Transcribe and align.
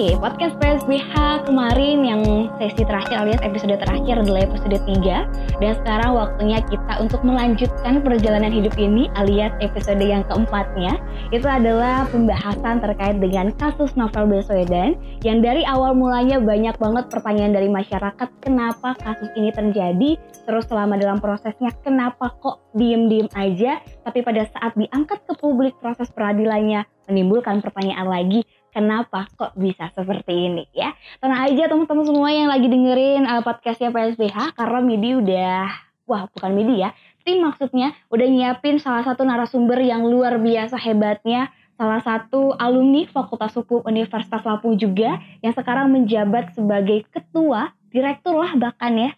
Oke, 0.00 0.16
podcast 0.16 0.56
PSBH 0.56 1.44
kemarin 1.44 2.00
yang 2.00 2.24
sesi 2.56 2.88
terakhir 2.88 3.20
alias 3.20 3.36
episode 3.44 3.76
terakhir 3.76 4.24
adalah 4.24 4.48
episode 4.48 4.80
3 4.80 5.60
Dan 5.60 5.72
sekarang 5.76 6.16
waktunya 6.16 6.64
kita 6.72 7.04
untuk 7.04 7.20
melanjutkan 7.20 8.00
perjalanan 8.00 8.48
hidup 8.48 8.72
ini 8.80 9.12
alias 9.20 9.52
episode 9.60 10.00
yang 10.00 10.24
keempatnya. 10.24 10.96
Itu 11.36 11.44
adalah 11.44 12.08
pembahasan 12.08 12.80
terkait 12.80 13.20
dengan 13.20 13.52
kasus 13.60 13.92
novel 13.92 14.24
Baswedan 14.24 14.96
Yang 15.20 15.38
dari 15.44 15.62
awal 15.68 15.92
mulanya 15.92 16.40
banyak 16.40 16.80
banget 16.80 17.04
pertanyaan 17.12 17.52
dari 17.60 17.68
masyarakat 17.68 18.28
Kenapa 18.40 18.96
kasus 19.04 19.28
ini 19.36 19.52
terjadi? 19.52 20.16
Terus 20.48 20.64
selama 20.64 20.96
dalam 20.96 21.20
prosesnya 21.20 21.76
kenapa 21.84 22.32
kok 22.40 22.72
diem-diem 22.72 23.28
aja? 23.36 23.84
Tapi 23.84 24.24
pada 24.24 24.48
saat 24.48 24.72
diangkat 24.80 25.28
ke 25.28 25.36
publik 25.36 25.76
proses 25.76 26.08
peradilannya 26.08 26.88
menimbulkan 27.10 27.58
pertanyaan 27.58 28.06
lagi 28.06 28.46
kenapa 28.70 29.26
kok 29.34 29.52
bisa 29.58 29.90
seperti 29.92 30.50
ini 30.50 30.64
ya. 30.72 30.94
Tenang 31.18 31.50
aja 31.50 31.68
teman-teman 31.68 32.04
semua 32.06 32.30
yang 32.30 32.48
lagi 32.48 32.66
dengerin 32.70 33.26
uh, 33.26 33.42
podcastnya 33.42 33.90
PSBH 33.90 34.54
karena 34.56 34.80
Midi 34.80 35.10
udah, 35.18 35.66
wah 36.08 36.26
bukan 36.32 36.50
Midi 36.54 36.82
ya, 36.82 36.94
tim 37.22 37.44
maksudnya 37.44 37.92
udah 38.08 38.26
nyiapin 38.26 38.80
salah 38.80 39.04
satu 39.04 39.26
narasumber 39.26 39.78
yang 39.82 40.06
luar 40.06 40.40
biasa 40.40 40.80
hebatnya 40.80 41.52
salah 41.80 42.04
satu 42.04 42.52
alumni 42.60 43.08
Fakultas 43.08 43.56
Hukum 43.56 43.80
Universitas 43.88 44.44
Lampung 44.44 44.76
juga 44.76 45.16
yang 45.40 45.56
sekarang 45.56 45.88
menjabat 45.88 46.52
sebagai 46.52 47.08
ketua, 47.08 47.72
direktur 47.88 48.36
lah 48.36 48.52
bahkan 48.60 48.92
ya. 48.96 49.10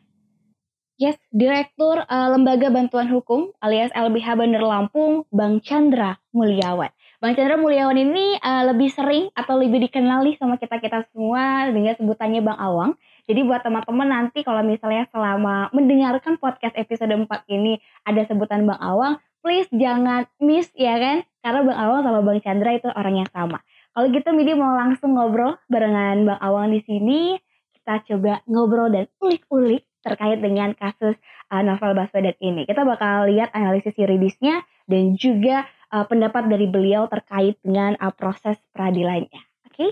Yes, 1.02 1.18
Direktur 1.34 2.06
uh, 2.06 2.28
Lembaga 2.30 2.70
Bantuan 2.70 3.10
Hukum 3.10 3.50
alias 3.58 3.90
LBH 3.90 4.38
Bandar 4.38 4.62
Lampung, 4.62 5.26
Bang 5.34 5.58
Chandra 5.58 6.22
Mulyawan. 6.30 6.94
Bang 7.22 7.38
Chandra 7.38 7.54
Mulyawan 7.54 7.94
ini 7.94 8.34
uh, 8.42 8.74
lebih 8.74 8.90
sering 8.90 9.30
atau 9.38 9.54
lebih 9.54 9.86
dikenali 9.86 10.34
sama 10.42 10.58
kita-kita 10.58 11.06
semua 11.14 11.70
dengan 11.70 11.94
sebutannya 11.94 12.42
Bang 12.42 12.58
Awang. 12.58 12.98
Jadi 13.30 13.46
buat 13.46 13.62
teman-teman 13.62 14.10
nanti 14.10 14.42
kalau 14.42 14.58
misalnya 14.66 15.06
selama 15.14 15.70
mendengarkan 15.70 16.34
podcast 16.42 16.74
episode 16.74 17.14
4 17.14 17.30
ini 17.46 17.78
ada 18.02 18.26
sebutan 18.26 18.66
Bang 18.66 18.82
Awang, 18.82 19.22
please 19.38 19.70
jangan 19.70 20.26
miss 20.42 20.66
ya 20.74 20.98
kan? 20.98 21.22
Karena 21.46 21.62
Bang 21.62 21.78
Awang 21.78 22.00
sama 22.02 22.20
Bang 22.26 22.42
Chandra 22.42 22.74
itu 22.74 22.90
orang 22.90 23.14
yang 23.14 23.30
sama. 23.30 23.62
Kalau 23.94 24.06
gitu 24.10 24.28
Midi 24.34 24.58
mau 24.58 24.74
langsung 24.74 25.14
ngobrol 25.14 25.54
barengan 25.70 26.26
Bang 26.26 26.42
Awang 26.42 26.74
di 26.74 26.82
sini. 26.82 27.38
Kita 27.70 28.02
coba 28.02 28.42
ngobrol 28.50 28.90
dan 28.90 29.06
ulik-ulik 29.22 29.86
terkait 30.02 30.42
dengan 30.42 30.74
kasus 30.74 31.14
uh, 31.54 31.62
novel 31.62 31.94
Baswedan 31.94 32.34
ini. 32.42 32.66
Kita 32.66 32.82
bakal 32.82 33.30
lihat 33.30 33.54
analisis 33.54 33.94
yuridisnya 33.94 34.66
dan 34.90 35.14
juga 35.14 35.70
uh, 35.92 36.04
pendapat 36.08 36.48
dari 36.48 36.66
beliau 36.66 37.06
terkait 37.06 37.60
dengan 37.60 37.94
uh, 38.00 38.10
proses 38.16 38.56
peradilannya. 38.72 39.42
Oke? 39.68 39.76
Okay? 39.76 39.90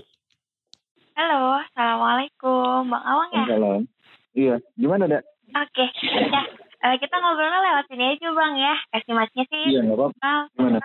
Halo, 1.13 1.61
assalamualaikum, 1.61 2.89
Bang 2.89 3.05
Awang 3.05 3.29
ya? 3.37 3.45
Halo. 3.53 3.73
Iya, 4.33 4.55
gimana 4.73 5.05
dek? 5.05 5.23
Oke, 5.51 5.83
okay. 5.83 5.87
ya 6.31 6.41
uh, 6.87 6.95
kita 6.97 7.15
ngobrolnya 7.19 7.59
lewat 7.59 7.85
sini 7.91 8.15
aja 8.15 8.27
bang 8.31 8.53
ya. 8.55 8.75
Estimasinya 8.95 9.45
sih. 9.51 9.63
Iya 9.75 9.79
nggak 9.83 9.99
apa-apa. 9.99 10.33
Gimana? 10.55 10.79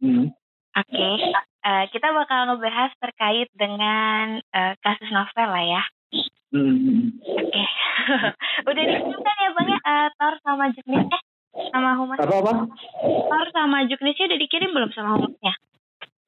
Hmm. 0.00 0.24
Oke, 0.72 0.88
okay. 0.88 1.14
uh, 1.68 1.84
kita 1.92 2.08
bakal 2.16 2.40
ngebahas 2.48 2.90
terkait 2.96 3.48
dengan 3.52 4.40
uh, 4.56 4.72
kasus 4.80 5.12
novel 5.12 5.48
lah 5.52 5.64
ya. 5.68 5.82
Hmm. 6.48 7.20
Oke, 7.20 7.44
okay. 7.44 7.66
udah 8.72 8.82
dikirimkan 8.88 9.36
ya 9.36 9.50
bang 9.52 9.68
ya 9.68 9.78
uh, 9.84 10.08
Tor 10.16 10.34
sama 10.40 10.72
jenisnya? 10.72 11.20
Sama 11.72 11.90
humas 11.98 12.18
apa 12.20 12.36
apa 12.40 12.52
Tor 13.02 13.48
sama 13.54 13.84
juknisnya 13.86 14.30
udah 14.30 14.40
dikirim 14.40 14.70
belum 14.70 14.90
sama 14.94 15.10
humasnya 15.18 15.54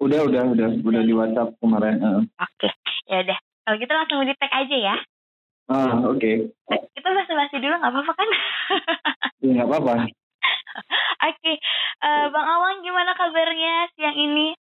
udah 0.01 0.21
udah 0.27 0.43
udah 0.57 0.69
udah 0.81 1.03
di 1.05 1.13
WhatsApp 1.13 1.55
kemarin 1.61 2.01
uh. 2.01 2.19
oke 2.19 2.27
okay. 2.57 2.73
ya 3.07 3.21
udah 3.23 3.39
kalau 3.67 3.77
gitu 3.77 3.93
langsung 3.93 4.25
di 4.25 4.35
tag 4.41 4.53
aja 4.53 4.77
ya 4.77 4.97
ah 5.71 5.95
oke 6.09 6.19
okay. 6.19 6.37
kita 6.97 7.09
basa-basi 7.13 7.57
dulu 7.61 7.75
nggak 7.79 7.93
apa-apa 7.93 8.13
kan 8.17 8.29
ya 9.45 9.51
nggak 9.61 9.69
apa-apa 9.69 9.95
oke 11.29 11.37
okay. 11.37 11.57
uh, 12.01 12.09
eh, 12.09 12.25
bang 12.33 12.47
Awang 12.49 12.77
gimana 12.83 13.13
kabarnya 13.15 13.75
siang 13.95 14.17
ini 14.17 14.57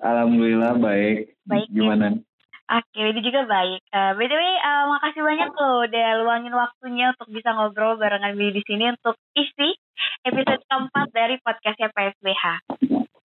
alhamdulillah 0.00 0.80
baik 0.80 1.36
baik 1.44 1.68
ya? 1.68 1.74
gimana 1.76 2.04
ya? 2.16 2.29
Oke, 2.70 3.02
ini 3.02 3.18
juga 3.18 3.50
baik. 3.50 3.82
Uh, 3.90 4.14
by 4.14 4.26
the 4.30 4.36
way, 4.38 4.54
uh, 4.62 4.86
makasih 4.86 5.26
banyak 5.26 5.50
loh 5.58 5.90
udah 5.90 6.08
luangin 6.22 6.54
waktunya 6.54 7.10
untuk 7.10 7.26
bisa 7.34 7.50
ngobrol 7.50 7.98
barengan 7.98 8.38
Billy 8.38 8.54
di 8.54 8.62
sini 8.62 8.94
untuk 8.94 9.18
isi 9.34 9.74
episode 10.22 10.62
keempat 10.70 11.10
dari 11.10 11.42
podcastnya 11.42 11.90
PSBH. 11.90 12.44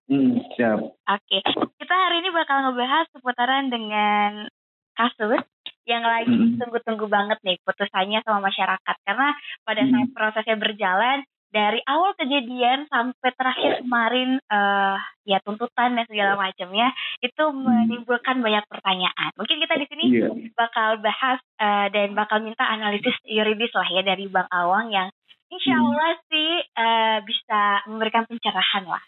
Hmm, 0.09 0.41
siap. 0.57 0.81
Oke, 0.81 1.37
kita 1.77 1.93
hari 1.93 2.25
ini 2.25 2.29
bakal 2.33 2.65
ngebahas 2.65 3.05
seputaran 3.13 3.69
dengan 3.69 4.49
kasus 4.97 5.45
yang 5.85 6.01
lagi 6.01 6.33
hmm. 6.33 6.57
tunggu-tunggu 6.57 7.05
banget 7.05 7.37
nih 7.45 7.61
putusannya 7.61 8.25
sama 8.25 8.49
masyarakat 8.49 8.95
karena 9.05 9.29
pada 9.61 9.81
hmm. 9.85 9.91
saat 9.93 10.09
prosesnya 10.17 10.57
berjalan 10.57 11.21
dari 11.55 11.79
awal 11.87 12.11
kejadian 12.19 12.83
sampai 12.91 13.31
terakhir 13.31 13.79
kemarin 13.79 14.43
uh, 14.51 14.99
ya 15.23 15.39
tuntutan 15.39 15.95
dan 15.95 16.03
segala 16.11 16.35
macamnya 16.35 16.91
itu 17.23 17.43
hmm. 17.47 17.63
menimbulkan 17.63 18.43
banyak 18.43 18.67
pertanyaan. 18.67 19.31
Mungkin 19.39 19.63
kita 19.63 19.79
di 19.79 19.85
sini 19.87 20.05
yeah. 20.19 20.35
bakal 20.59 20.99
bahas 20.99 21.39
uh, 21.63 21.87
dan 21.95 22.11
bakal 22.11 22.43
minta 22.43 22.67
analisis 22.67 23.15
yuridis 23.23 23.71
lah 23.71 23.87
ya 23.87 24.03
dari 24.03 24.27
Bang 24.27 24.51
Awang 24.51 24.91
yang 24.91 25.07
insya 25.47 25.79
hmm. 25.79 25.85
Allah 25.87 26.11
hmm. 26.11 26.23
sih 26.27 26.51
uh, 26.75 27.17
bisa 27.23 27.61
memberikan 27.87 28.27
pencerahan 28.27 28.83
lah. 28.91 29.03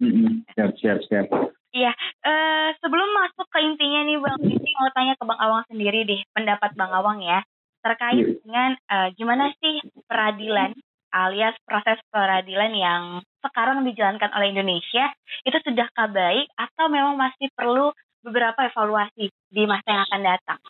Hmm. 0.00 0.48
Siap 0.56 0.72
siap 0.80 1.04
siap. 1.04 1.28
Iya, 1.68 1.92
uh, 2.24 2.68
sebelum 2.80 3.12
masuk 3.12 3.44
ke 3.52 3.60
intinya 3.60 4.08
nih 4.08 4.16
Bang, 4.16 4.40
ini 4.40 4.72
mau 4.72 4.88
tanya 4.96 5.20
ke 5.20 5.24
Bang 5.28 5.36
Awang 5.36 5.68
sendiri 5.68 6.08
deh, 6.08 6.24
pendapat 6.32 6.72
Bang 6.80 6.96
Awang 6.96 7.20
ya 7.20 7.44
terkait 7.78 8.24
yeah. 8.24 8.40
dengan 8.42 8.70
uh, 8.90 9.08
gimana 9.14 9.54
sih 9.62 9.78
peradilan 10.10 10.74
alias 11.12 11.56
proses 11.64 11.98
peradilan 12.12 12.72
yang 12.74 13.02
sekarang 13.40 13.86
dijalankan 13.86 14.30
oleh 14.34 14.52
Indonesia 14.52 15.12
itu 15.46 15.56
sudahkah 15.64 16.08
baik 16.10 16.46
atau 16.58 16.90
memang 16.90 17.16
masih 17.16 17.48
perlu 17.54 17.94
beberapa 18.20 18.66
evaluasi 18.68 19.30
di 19.30 19.62
masa 19.64 19.88
yang 19.88 20.04
akan 20.10 20.22
datang? 20.22 20.60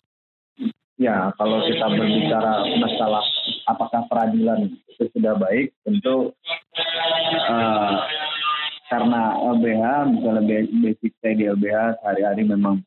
Ya, 0.99 1.31
kalau 1.39 1.63
kita 1.63 1.87
berbicara 1.87 2.67
masalah 2.75 3.23
apakah 3.71 4.03
peradilan 4.11 4.67
itu 4.67 5.07
sudah 5.15 5.39
baik, 5.39 5.71
tentu 5.87 6.35
uh, 7.47 7.95
karena 8.91 9.39
LBH, 9.39 9.83
misalnya 10.11 10.43
basic 10.83 11.15
saya 11.23 11.33
di 11.39 11.45
LBH 11.47 12.03
sehari-hari 12.03 12.43
memang 12.43 12.83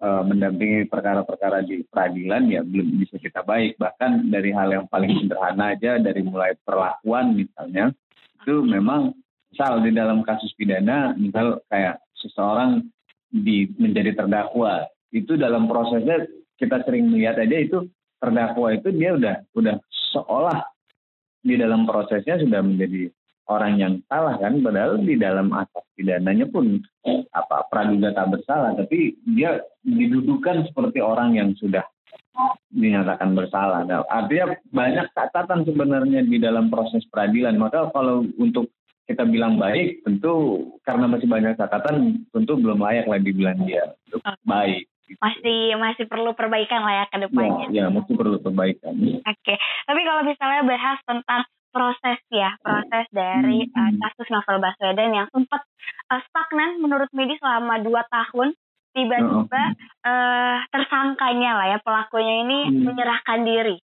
uh, 0.00 0.22
mendampingi 0.24 0.88
perkara-perkara 0.88 1.64
di 1.64 1.84
peradilan 1.86 2.48
ya 2.50 2.60
belum 2.64 3.00
bisa 3.00 3.16
kita 3.20 3.44
baik. 3.44 3.80
Bahkan 3.80 4.28
dari 4.28 4.50
hal 4.52 4.72
yang 4.72 4.86
paling 4.88 5.12
sederhana 5.22 5.76
aja 5.76 6.00
dari 6.00 6.20
mulai 6.24 6.56
perlakuan 6.64 7.36
misalnya 7.36 7.92
itu 8.42 8.62
memang 8.62 9.16
misal 9.50 9.80
di 9.82 9.90
dalam 9.90 10.20
kasus 10.22 10.52
pidana 10.54 11.16
misal 11.16 11.60
kayak 11.72 12.02
seseorang 12.20 12.84
di 13.30 13.70
menjadi 13.76 14.24
terdakwa. 14.24 14.86
Itu 15.12 15.38
dalam 15.40 15.68
prosesnya 15.70 16.26
kita 16.60 16.84
sering 16.84 17.12
melihat 17.12 17.40
aja 17.40 17.56
itu 17.56 17.88
terdakwa 18.20 18.72
itu 18.72 18.88
dia 18.92 19.12
udah 19.16 19.36
udah 19.52 19.76
seolah 20.12 20.64
di 21.46 21.54
dalam 21.54 21.86
prosesnya 21.86 22.40
sudah 22.42 22.60
menjadi 22.64 23.12
orang 23.46 23.78
yang 23.78 23.94
salah 24.10 24.34
kan 24.38 24.58
padahal 24.58 24.98
di 24.98 25.14
dalam 25.14 25.54
asas 25.54 25.86
pidananya 25.94 26.46
pun 26.50 26.82
apa 27.30 27.66
praduga 27.70 28.10
tak 28.10 28.34
bersalah 28.34 28.74
tapi 28.74 29.14
dia 29.22 29.62
didudukan 29.86 30.66
seperti 30.66 30.98
orang 30.98 31.38
yang 31.38 31.54
sudah 31.54 31.86
dinyatakan 32.68 33.32
bersalah. 33.32 33.88
Nah, 33.88 34.04
artinya 34.04 34.52
banyak 34.68 35.06
catatan 35.16 35.64
sebenarnya 35.64 36.20
di 36.26 36.36
dalam 36.36 36.68
proses 36.68 37.04
peradilan. 37.08 37.56
Maka 37.56 37.88
kalau 37.96 38.28
untuk 38.36 38.68
kita 39.06 39.24
bilang 39.24 39.56
baik, 39.56 40.02
tentu 40.02 40.66
karena 40.82 41.06
masih 41.08 41.30
banyak 41.30 41.56
catatan, 41.56 42.26
tentu 42.34 42.52
belum 42.58 42.82
layak 42.82 43.06
lagi 43.06 43.32
dibilang 43.32 43.62
dia 43.64 43.94
baik. 44.44 44.84
Masih 45.22 45.78
masih 45.78 46.04
perlu 46.10 46.34
perbaikan 46.34 46.82
lah 46.82 46.94
ya 47.00 47.04
ke 47.06 47.16
depannya. 47.22 47.66
Ya, 47.70 47.86
ya 47.86 47.94
masih 47.94 48.18
perlu 48.18 48.42
perbaikan. 48.42 48.92
Oke, 48.98 49.22
okay. 49.22 49.56
tapi 49.86 50.02
kalau 50.02 50.26
misalnya 50.26 50.66
bahas 50.66 50.98
tentang 51.06 51.46
proses 51.70 52.18
ya 52.32 52.56
proses 52.60 53.06
dari 53.12 53.68
uh, 53.68 53.92
kasus 54.00 54.28
novel 54.32 54.58
Baswedan 54.62 55.12
yang 55.12 55.26
sempat 55.30 55.62
uh, 56.10 56.20
stagnan 56.30 56.80
menurut 56.80 57.10
Medi 57.12 57.36
selama 57.38 57.82
dua 57.82 58.02
tahun 58.08 58.56
tiba-tiba 58.96 59.62
uh, 60.08 60.56
tersangkanya 60.72 61.50
lah 61.60 61.66
ya 61.76 61.78
pelakunya 61.84 62.34
ini 62.48 62.58
hmm. 62.72 62.82
menyerahkan 62.88 63.40
diri 63.44 63.76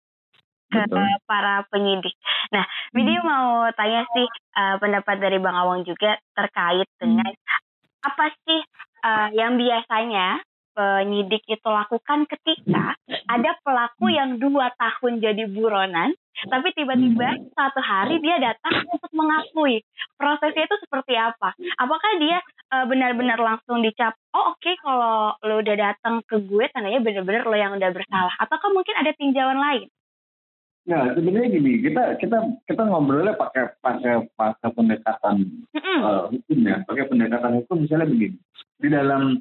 ke 0.73 0.89
Betul. 0.89 1.05
para 1.29 1.69
penyidik. 1.69 2.17
Nah, 2.49 2.65
Medi 2.97 3.13
hmm. 3.13 3.27
mau 3.29 3.69
tanya 3.77 4.09
sih 4.17 4.25
uh, 4.57 4.81
pendapat 4.81 5.21
dari 5.21 5.37
Bang 5.37 5.53
Awang 5.53 5.85
juga 5.85 6.17
terkait 6.33 6.89
dengan 6.97 7.29
hmm. 7.29 8.09
apa 8.09 8.25
sih 8.49 8.61
uh, 9.05 9.29
yang 9.37 9.61
biasanya 9.61 10.41
penyidik 10.73 11.45
itu 11.45 11.69
lakukan 11.69 12.25
ketika 12.25 12.97
ada 13.29 13.51
pelaku 13.61 14.09
yang 14.09 14.41
dua 14.41 14.73
tahun 14.81 15.21
jadi 15.21 15.45
buronan, 15.53 16.17
tapi 16.49 16.73
tiba-tiba 16.75 17.39
satu 17.53 17.81
hari 17.85 18.19
dia 18.19 18.41
datang 18.41 18.83
untuk 18.89 19.13
mengakui 19.13 19.85
prosesnya 20.17 20.65
itu 20.65 20.77
seperti 20.83 21.15
apa? 21.15 21.55
Apakah 21.79 22.11
dia 22.19 22.41
uh, 22.73 22.85
benar-benar 22.89 23.37
langsung 23.39 23.85
dicap 23.85 24.17
oh 24.33 24.57
oke 24.57 24.59
okay, 24.59 24.75
kalau 24.81 25.37
lo 25.45 25.61
udah 25.61 25.77
datang 25.77 26.25
ke 26.25 26.41
gue 26.41 26.65
tandanya 26.73 27.05
benar-benar 27.05 27.45
lo 27.45 27.57
yang 27.57 27.77
udah 27.77 27.91
bersalah 27.93 28.35
ataukah 28.41 28.71
mungkin 28.73 28.97
ada 28.97 29.13
tinjauan 29.13 29.61
lain 29.61 29.87
Nah, 30.83 31.15
sebenarnya 31.15 31.63
gini, 31.63 31.79
kita 31.79 32.19
kita 32.19 32.43
kita 32.67 32.83
ngobrolnya 32.83 33.39
pakai 33.39 33.71
pakai 33.79 34.27
pakai 34.35 34.69
pendekatan 34.75 35.63
mm 35.71 35.79
-hmm. 35.79 35.99
uh, 36.03 36.27
hukum 36.27 36.59
ya, 36.59 36.83
pakai 36.83 37.07
pendekatan 37.07 37.63
hukum 37.63 37.87
misalnya 37.87 38.11
begini. 38.11 38.35
Di 38.83 38.91
dalam 38.91 39.39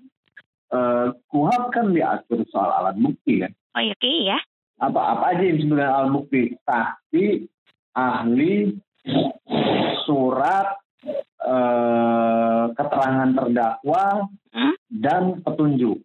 uh, 0.69 1.09
kuhab 1.33 1.73
kan 1.73 1.97
diatur 1.97 2.45
soal 2.53 2.69
alat 2.69 2.93
bukti 3.01 3.41
kan. 3.41 3.49
Oh 3.73 3.81
iya, 3.81 3.97
okay, 3.97 4.29
ya. 4.29 4.37
Apa 4.81 5.01
apa 5.13 5.23
aja 5.37 5.43
yang 5.45 5.59
sebenarnya 5.61 5.93
alat 5.93 6.09
bukti? 6.09 6.43
Saksi, 6.65 7.25
ahli, 7.93 8.73
surat, 10.09 10.81
uh, 11.45 12.73
keterangan 12.73 13.29
terdakwa, 13.37 14.05
mm? 14.49 14.75
dan 14.89 15.23
petunjuk. 15.45 16.01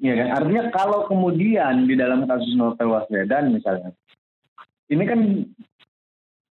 Ya 0.00 0.16
kan, 0.16 0.28
artinya 0.32 0.64
kalau 0.72 1.04
kemudian 1.12 1.84
di 1.84 1.92
dalam 1.92 2.24
kasus 2.24 2.56
Novel 2.56 2.88
Baswedan 2.88 3.52
misalnya, 3.52 3.92
ini 4.88 5.04
kan 5.04 5.20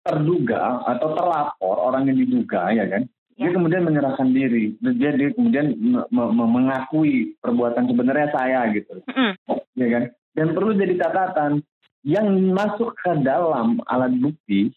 terduga 0.04 0.80
atau 0.88 1.12
terlapor 1.12 1.75
orang 1.92 2.07
yang 2.07 2.24
diduga 2.24 2.72
ya 2.72 2.88
kan, 2.88 3.04
dia 3.36 3.51
ya. 3.51 3.56
kemudian 3.56 3.84
menyerahkan 3.84 4.31
diri, 4.31 4.80
dia, 4.80 5.12
dia 5.12 5.36
kemudian 5.36 5.75
mengakui 6.12 7.36
perbuatan 7.44 7.84
sebenarnya 7.92 8.31
saya 8.31 8.63
gitu, 8.72 9.04
mm. 9.12 9.34
ya 9.75 9.88
kan, 9.92 10.04
dan 10.33 10.53
perlu 10.53 10.74
jadi 10.74 10.97
catatan 10.97 11.62
yang 12.03 12.27
masuk 12.51 12.94
ke 13.00 13.12
dalam 13.24 13.80
alat 13.88 14.12
bukti 14.19 14.74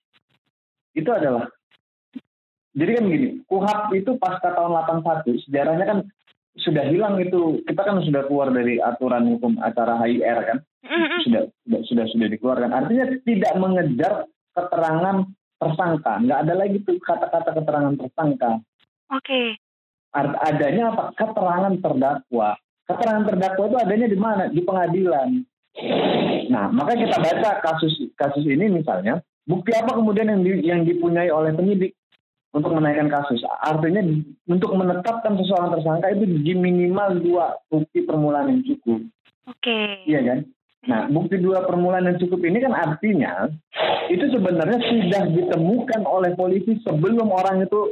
itu 0.97 1.11
adalah 1.11 1.50
jadi 2.76 3.00
kan 3.00 3.05
gini, 3.08 3.29
kuhab 3.49 3.88
itu 3.97 4.20
pasca 4.20 4.53
tahun 4.53 4.76
81 5.00 5.49
sejarahnya 5.49 5.85
kan 5.88 5.99
sudah 6.61 6.85
hilang 6.88 7.17
itu 7.20 7.64
kita 7.64 7.81
kan 7.85 8.05
sudah 8.05 8.29
keluar 8.29 8.53
dari 8.53 8.76
aturan 8.81 9.29
hukum 9.32 9.56
acara 9.61 10.00
HIR 10.05 10.38
kan? 10.44 10.58
Sudah 11.25 11.49
sudah 11.64 11.81
sudah 11.88 12.05
sudah 12.12 12.26
dikeluarkan. 12.32 12.73
Artinya 12.73 13.05
tidak 13.25 13.52
mengejar 13.56 14.12
keterangan 14.52 15.25
tersangka 15.56 16.12
nggak 16.20 16.41
ada 16.44 16.55
lagi 16.56 16.76
tuh 16.85 17.00
kata-kata 17.00 17.50
keterangan 17.56 17.94
tersangka. 17.97 18.50
Oke. 19.12 19.25
Okay. 19.25 19.47
adanya 20.17 20.93
apa? 20.93 21.05
Keterangan 21.17 21.75
terdakwa 21.81 22.61
keterangan 22.87 23.27
terdakwa 23.27 23.65
itu 23.69 23.77
adanya 23.79 24.06
di 24.09 24.19
mana 24.19 24.43
di 24.50 24.61
pengadilan 24.62 25.29
nah 26.49 26.73
maka 26.73 26.97
kita 26.97 27.21
baca 27.21 27.50
kasus 27.61 27.94
kasus 28.17 28.44
ini 28.49 28.71
misalnya 28.71 29.21
bukti 29.47 29.71
apa 29.77 29.94
kemudian 29.94 30.33
yang 30.33 30.43
di, 30.43 30.53
yang 30.65 30.81
dipunyai 30.83 31.31
oleh 31.31 31.55
penyidik 31.55 31.94
untuk 32.56 32.73
menaikkan 32.73 33.12
kasus. 33.12 33.44
Artinya 33.44 34.00
untuk 34.49 34.73
menetapkan 34.73 35.37
seseorang 35.37 35.77
tersangka 35.77 36.09
itu 36.17 36.25
di 36.41 36.53
minimal 36.56 37.21
dua 37.21 37.53
bukti 37.69 38.09
permulaan 38.09 38.49
yang 38.49 38.62
cukup. 38.65 39.05
Oke. 39.44 39.61
Okay. 39.61 39.88
Iya 40.09 40.21
kan? 40.25 40.38
Nah, 40.87 41.00
bukti 41.12 41.37
dua 41.43 41.67
permulaan 41.69 42.09
yang 42.09 42.19
cukup 42.23 42.41
ini 42.47 42.62
kan 42.62 42.73
artinya 42.73 43.50
itu 44.06 44.25
sebenarnya 44.31 44.79
sudah 44.87 45.23
ditemukan 45.35 46.03
oleh 46.06 46.33
polisi 46.38 46.79
sebelum 46.87 47.29
orang 47.29 47.67
itu 47.67 47.91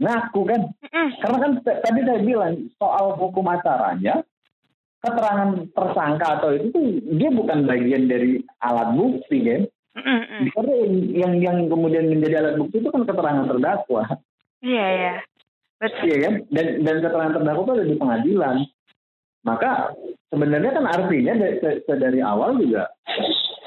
ngaku 0.00 0.40
kan? 0.48 0.60
Mm. 0.90 1.10
Karena 1.22 1.38
kan 1.38 1.52
tadi 1.62 2.00
saya 2.02 2.20
bilang 2.22 2.54
soal 2.78 3.14
hukum 3.14 3.46
acaranya 3.46 4.22
keterangan 5.04 5.68
tersangka 5.76 6.26
atau 6.40 6.50
itu 6.56 6.66
tuh 6.72 6.84
dia 7.20 7.28
bukan 7.28 7.68
bagian 7.68 8.08
dari 8.08 8.40
alat 8.64 8.96
bukti 8.96 9.38
kan? 9.44 9.62
Mm-mm. 9.94 10.50
Karena 10.50 10.74
yang 11.14 11.32
yang 11.38 11.58
kemudian 11.70 12.10
menjadi 12.10 12.42
alat 12.42 12.56
bukti 12.58 12.82
itu 12.82 12.90
kan 12.90 13.06
keterangan 13.06 13.46
terdakwa. 13.46 14.02
Iya 14.64 14.86
iya. 14.90 15.14
Betul. 15.78 16.04
Iya 16.08 16.16
kan? 16.24 16.34
Dan 16.50 16.66
dan 16.82 16.96
keterangan 17.04 17.34
terdakwa 17.38 17.62
itu 17.62 17.72
ada 17.76 17.86
di 17.86 17.96
pengadilan. 18.00 18.56
Maka 19.44 19.92
sebenarnya 20.32 20.72
kan 20.72 20.84
artinya 20.88 21.32
dari, 21.36 21.60
dari 21.84 22.20
awal 22.24 22.56
juga 22.56 22.88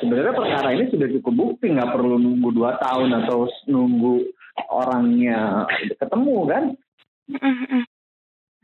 sebenarnya 0.02 0.34
perkara 0.34 0.70
ini 0.74 0.86
sudah 0.90 1.08
cukup 1.20 1.34
bukti 1.34 1.74
nggak 1.74 1.94
perlu 1.94 2.18
nunggu 2.18 2.50
dua 2.54 2.78
tahun 2.82 3.14
atau 3.24 3.50
nunggu 3.70 4.26
orangnya 4.70 5.70
ketemu 5.96 6.38
kan. 6.50 6.64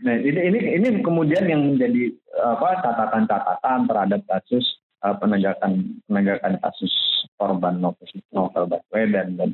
Nah 0.03 0.15
ini 0.19 0.39
ini 0.51 0.59
ini 0.81 0.87
kemudian 1.05 1.47
yang 1.47 1.75
menjadi 1.75 2.11
apa 2.41 2.81
catatan-catatan 2.83 3.79
terhadap 3.87 4.21
kasus 4.27 4.65
uh, 5.05 5.15
penegakan 5.15 6.01
penegakan 6.09 6.57
kasus 6.59 6.91
korban 7.37 7.79
novel, 7.79 8.07
novel 8.33 8.63
Baswedan 8.67 9.37
dan 9.37 9.51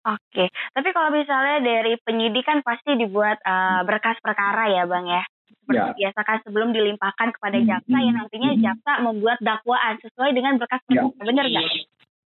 Oke, 0.00 0.48
tapi 0.72 0.88
kalau 0.96 1.12
misalnya 1.12 1.60
dari 1.60 1.92
penyidik 2.00 2.48
kan 2.48 2.64
pasti 2.64 2.96
dibuat 2.96 3.36
uh, 3.44 3.84
berkas 3.84 4.16
perkara 4.24 4.72
ya, 4.72 4.88
bang 4.88 5.04
ya. 5.04 5.22
Seperti 5.60 5.76
ya. 5.76 5.92
biasa 5.92 6.20
kan 6.24 6.38
sebelum 6.40 6.72
dilimpahkan 6.72 7.36
kepada 7.36 7.60
hmm, 7.60 7.68
jaksa 7.68 7.96
hmm, 8.00 8.06
yang 8.08 8.16
nantinya 8.16 8.50
hmm. 8.56 8.62
jaksa 8.64 8.92
membuat 9.04 9.38
dakwaan 9.44 10.00
sesuai 10.00 10.32
dengan 10.32 10.56
berkas 10.56 10.80
perkara, 10.88 11.12
ya. 11.12 11.20
benar 11.20 11.44
nggak? 11.52 11.68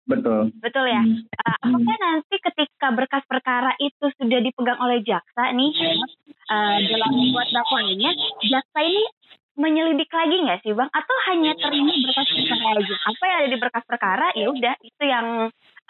Betul. 0.08 0.40
Betul 0.64 0.84
ya. 0.88 1.02
Uh, 1.05 1.56
apakah 1.69 1.96
nanti 2.00 2.37
ketika 2.40 2.88
berkas 2.96 3.25
perkara 3.28 3.76
itu 3.76 4.08
sudah 4.16 4.40
dipegang 4.40 4.81
oleh 4.81 5.05
jaksa 5.05 5.52
nih 5.52 5.72
uh, 6.49 6.76
dalam 6.81 7.12
membuat 7.12 7.52
dakwaannya, 7.52 8.10
jaksa 8.49 8.81
ini 8.88 9.05
menyelidik 9.58 10.08
lagi 10.08 10.37
nggak 10.49 10.60
sih 10.64 10.72
bang? 10.72 10.88
Atau 10.88 11.16
hanya 11.28 11.52
terima 11.60 11.93
berkas 11.93 12.28
perkara 12.32 12.66
aja? 12.81 12.94
Apa 13.05 13.22
yang 13.28 13.37
ada 13.37 13.49
di 13.52 13.58
berkas 13.60 13.84
perkara 13.84 14.26
ya 14.32 14.46
udah 14.49 14.75
itu 14.81 15.02
yang 15.05 15.26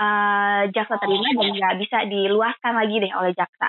uh, 0.02 0.62
jaksa 0.74 0.94
terima 0.98 1.28
dan 1.38 1.50
nggak 1.54 1.76
bisa 1.86 1.98
diluaskan 2.10 2.74
lagi 2.74 2.96
deh 2.98 3.12
oleh 3.14 3.32
jaksa. 3.38 3.68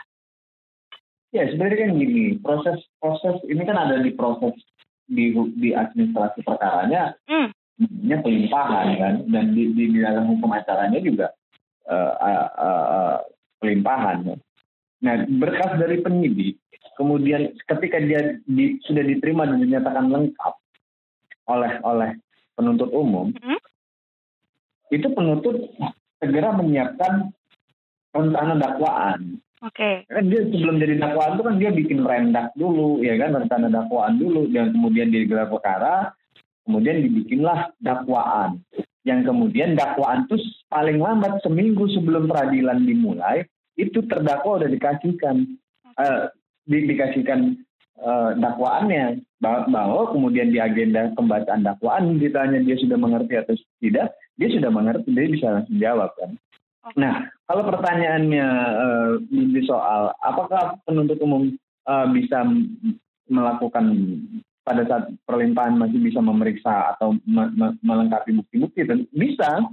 Ya 1.30 1.46
sebenarnya 1.46 1.78
kan 1.86 1.92
gini 1.94 2.42
proses 2.42 2.82
proses 2.98 3.38
ini 3.46 3.62
kan 3.62 3.78
ada 3.78 4.02
di 4.02 4.18
proses 4.18 4.58
di 5.06 5.30
di 5.58 5.74
administrasi 5.74 6.42
perkaranya, 6.46 7.18
hmm. 7.26 7.54
Ini 7.80 8.16
pelimpahan 8.20 8.88
kan 9.00 9.16
dan 9.32 9.56
di, 9.56 9.72
di, 9.72 9.84
di 9.96 10.00
dalam 10.04 10.28
hukum 10.36 10.52
acaranya 10.52 11.00
juga 11.00 11.32
uh, 11.88 12.14
uh, 12.20 12.48
uh, 12.60 13.18
pelimpahan. 13.64 14.36
Nah 15.00 15.14
berkas 15.40 15.80
dari 15.80 16.04
penyidik 16.04 16.60
kemudian 17.00 17.56
ketika 17.64 17.98
dia 18.04 18.36
di, 18.44 18.76
sudah 18.84 19.04
diterima 19.08 19.48
dan 19.48 19.64
dinyatakan 19.64 20.12
lengkap 20.12 20.54
oleh 21.48 21.72
oleh 21.88 22.12
penuntut 22.60 22.92
umum, 22.92 23.32
hmm? 23.32 23.60
itu 24.92 25.08
penuntut 25.16 25.72
segera 26.20 26.52
menyiapkan 26.60 27.32
rencana 28.12 28.60
dakwaan. 28.60 29.40
Oke. 29.64 30.04
Okay. 30.04 30.12
Kan 30.12 30.28
dia 30.28 30.44
sebelum 30.52 30.76
jadi 30.84 31.00
dakwaan 31.00 31.40
itu 31.40 31.44
kan 31.48 31.56
dia 31.56 31.72
bikin 31.72 32.00
rendak 32.04 32.52
dulu, 32.60 33.00
ya 33.00 33.16
kan 33.16 33.40
rencana 33.40 33.72
dakwaan 33.72 34.20
dulu, 34.20 34.52
dan 34.52 34.76
kemudian 34.76 35.08
digelar 35.08 35.48
perkara, 35.48 36.12
kemudian 36.70 37.02
dibikinlah 37.02 37.74
dakwaan. 37.82 38.62
Yang 39.02 39.34
kemudian 39.34 39.74
dakwaan 39.74 40.30
itu 40.30 40.38
paling 40.70 41.02
lambat 41.02 41.42
seminggu 41.42 41.90
sebelum 41.90 42.30
peradilan 42.30 42.86
dimulai, 42.86 43.42
itu 43.74 44.06
terdakwa 44.06 44.62
udah 44.62 44.70
dikasihkan. 44.70 45.58
Uh, 45.98 46.30
di, 46.70 46.86
dikasihkan 46.86 47.58
uh, 48.06 48.38
dakwaannya 48.38 49.26
bahwa 49.42 50.12
kemudian 50.14 50.54
di 50.54 50.62
agenda 50.62 51.10
pembacaan 51.18 51.66
dakwaan 51.66 52.22
ditanya 52.22 52.62
dia 52.62 52.78
sudah 52.78 52.98
mengerti 53.00 53.34
atau 53.40 53.56
tidak 53.82 54.14
dia 54.36 54.50
sudah 54.52 54.70
mengerti 54.70 55.10
dia 55.10 55.32
bisa 55.32 55.48
langsung 55.50 55.80
jawab 55.82 56.12
kan 56.20 56.38
nah 56.96 57.26
kalau 57.50 57.64
pertanyaannya 57.68 58.48
uh, 58.78 59.12
di 59.28 59.62
soal 59.66 60.14
apakah 60.22 60.78
penuntut 60.84 61.20
umum 61.24 61.56
uh, 61.88 62.06
bisa 62.12 62.44
melakukan 63.30 63.86
pada 64.70 64.86
saat 64.86 65.10
perlimpahan 65.26 65.74
masih 65.82 65.98
bisa 65.98 66.22
memeriksa 66.22 66.94
atau 66.94 67.18
me 67.26 67.50
me 67.58 67.74
melengkapi 67.82 68.38
bukti-bukti 68.38 68.86
dan 68.86 69.10
bisa 69.10 69.66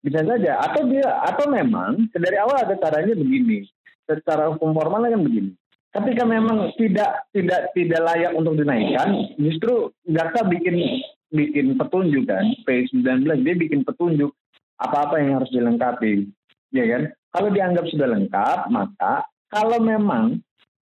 bisa 0.00 0.20
saja. 0.24 0.56
Atau 0.64 0.88
dia 0.88 1.04
atau 1.20 1.52
memang 1.52 2.08
dari 2.16 2.40
awal 2.40 2.64
ada 2.64 2.80
caranya 2.80 3.12
begini 3.12 3.68
secara 4.08 4.48
hukum 4.48 4.72
formal 4.72 5.04
kan 5.04 5.20
begini. 5.20 5.52
Ketika 5.92 6.24
memang 6.24 6.72
tidak 6.80 7.28
tidak 7.36 7.76
tidak 7.76 8.00
layak 8.00 8.32
untuk 8.32 8.56
dinaikkan, 8.56 9.36
justru 9.36 9.92
jaksa 10.08 10.48
bikin 10.48 11.04
bikin 11.28 11.76
petunjuk 11.76 12.24
kan, 12.24 12.56
P19 12.64 13.28
dia 13.44 13.52
bikin 13.52 13.84
petunjuk 13.84 14.32
apa-apa 14.80 15.20
yang 15.20 15.44
harus 15.44 15.52
dilengkapi, 15.52 16.32
ya 16.72 16.84
kan? 16.88 17.02
Kalau 17.36 17.48
dianggap 17.52 17.84
sudah 17.92 18.08
lengkap, 18.08 18.58
maka 18.72 19.28
kalau 19.52 19.84
memang 19.84 20.40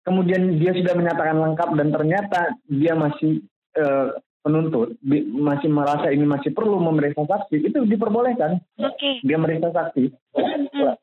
kemudian 0.05 0.61
dia 0.61 0.71
sudah 0.77 0.93
menyatakan 0.93 1.41
lengkap 1.41 1.69
dan 1.75 1.87
ternyata 1.89 2.39
dia 2.69 2.93
masih 2.93 3.41
uh, 3.75 4.15
penuntut 4.45 4.93
masih 5.33 5.73
merasa 5.73 6.13
ini 6.13 6.23
masih 6.23 6.53
perlu 6.53 6.77
memeriksa 6.77 7.25
saksi, 7.25 7.65
itu 7.65 7.81
diperbolehkan. 7.89 8.61
Okay. 8.77 9.19
Dia 9.25 9.41
meriksa 9.41 9.73
saksi. 9.73 10.13
Mm 10.37 10.69
-hmm 10.69 10.95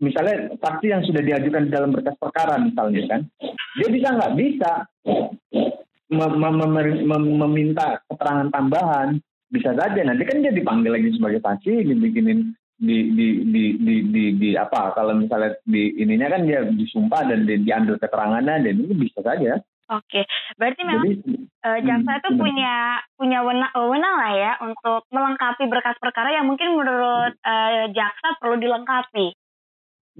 misalnya 0.00 0.56
saksi 0.56 0.86
yang 0.88 1.02
sudah 1.04 1.22
diajukan 1.22 1.68
di 1.68 1.70
dalam 1.70 1.92
berkas 1.92 2.16
perkara 2.16 2.56
misalnya 2.56 3.04
kan, 3.06 3.20
dia 3.76 3.88
bisa 3.92 4.08
nggak 4.16 4.34
bisa 4.34 4.70
mem 6.10 6.32
mem 6.40 6.74
mem 7.06 7.24
meminta 7.46 8.00
keterangan 8.08 8.48
tambahan 8.50 9.20
bisa 9.52 9.76
saja 9.76 10.00
nanti 10.02 10.24
kan 10.26 10.42
dia 10.42 10.50
dipanggil 10.50 10.90
lagi 10.90 11.14
sebagai 11.14 11.44
saksi 11.44 11.86
dibikinin 11.86 12.56
di 12.80 13.12
di 13.12 13.26
di 13.44 13.64
di 13.76 13.94
di, 14.08 14.24
di 14.40 14.50
apa 14.56 14.96
kalau 14.96 15.12
misalnya 15.12 15.52
di 15.68 16.00
ininya 16.00 16.32
kan 16.32 16.48
dia 16.48 16.64
disumpah 16.64 17.28
dan 17.28 17.44
di, 17.44 17.60
diambil 17.60 18.00
keterangannya 18.00 18.64
dan 18.64 18.74
itu 18.80 18.94
bisa 18.96 19.20
saja 19.20 19.60
Oke, 19.90 20.22
berarti 20.54 20.86
memang 20.86 21.02
Jadi, 21.02 21.50
uh, 21.66 21.78
jaksa 21.82 22.22
itu 22.22 22.30
punya 22.38 23.02
punya 23.18 23.42
wenang, 23.42 23.74
wenang 23.74 24.14
lah 24.22 24.32
ya 24.38 24.52
untuk 24.62 25.02
melengkapi 25.10 25.66
berkas 25.66 25.98
perkara 25.98 26.30
yang 26.30 26.46
mungkin 26.46 26.78
menurut 26.78 27.34
uh, 27.42 27.90
jaksa 27.90 28.38
perlu 28.38 28.62
dilengkapi. 28.62 29.34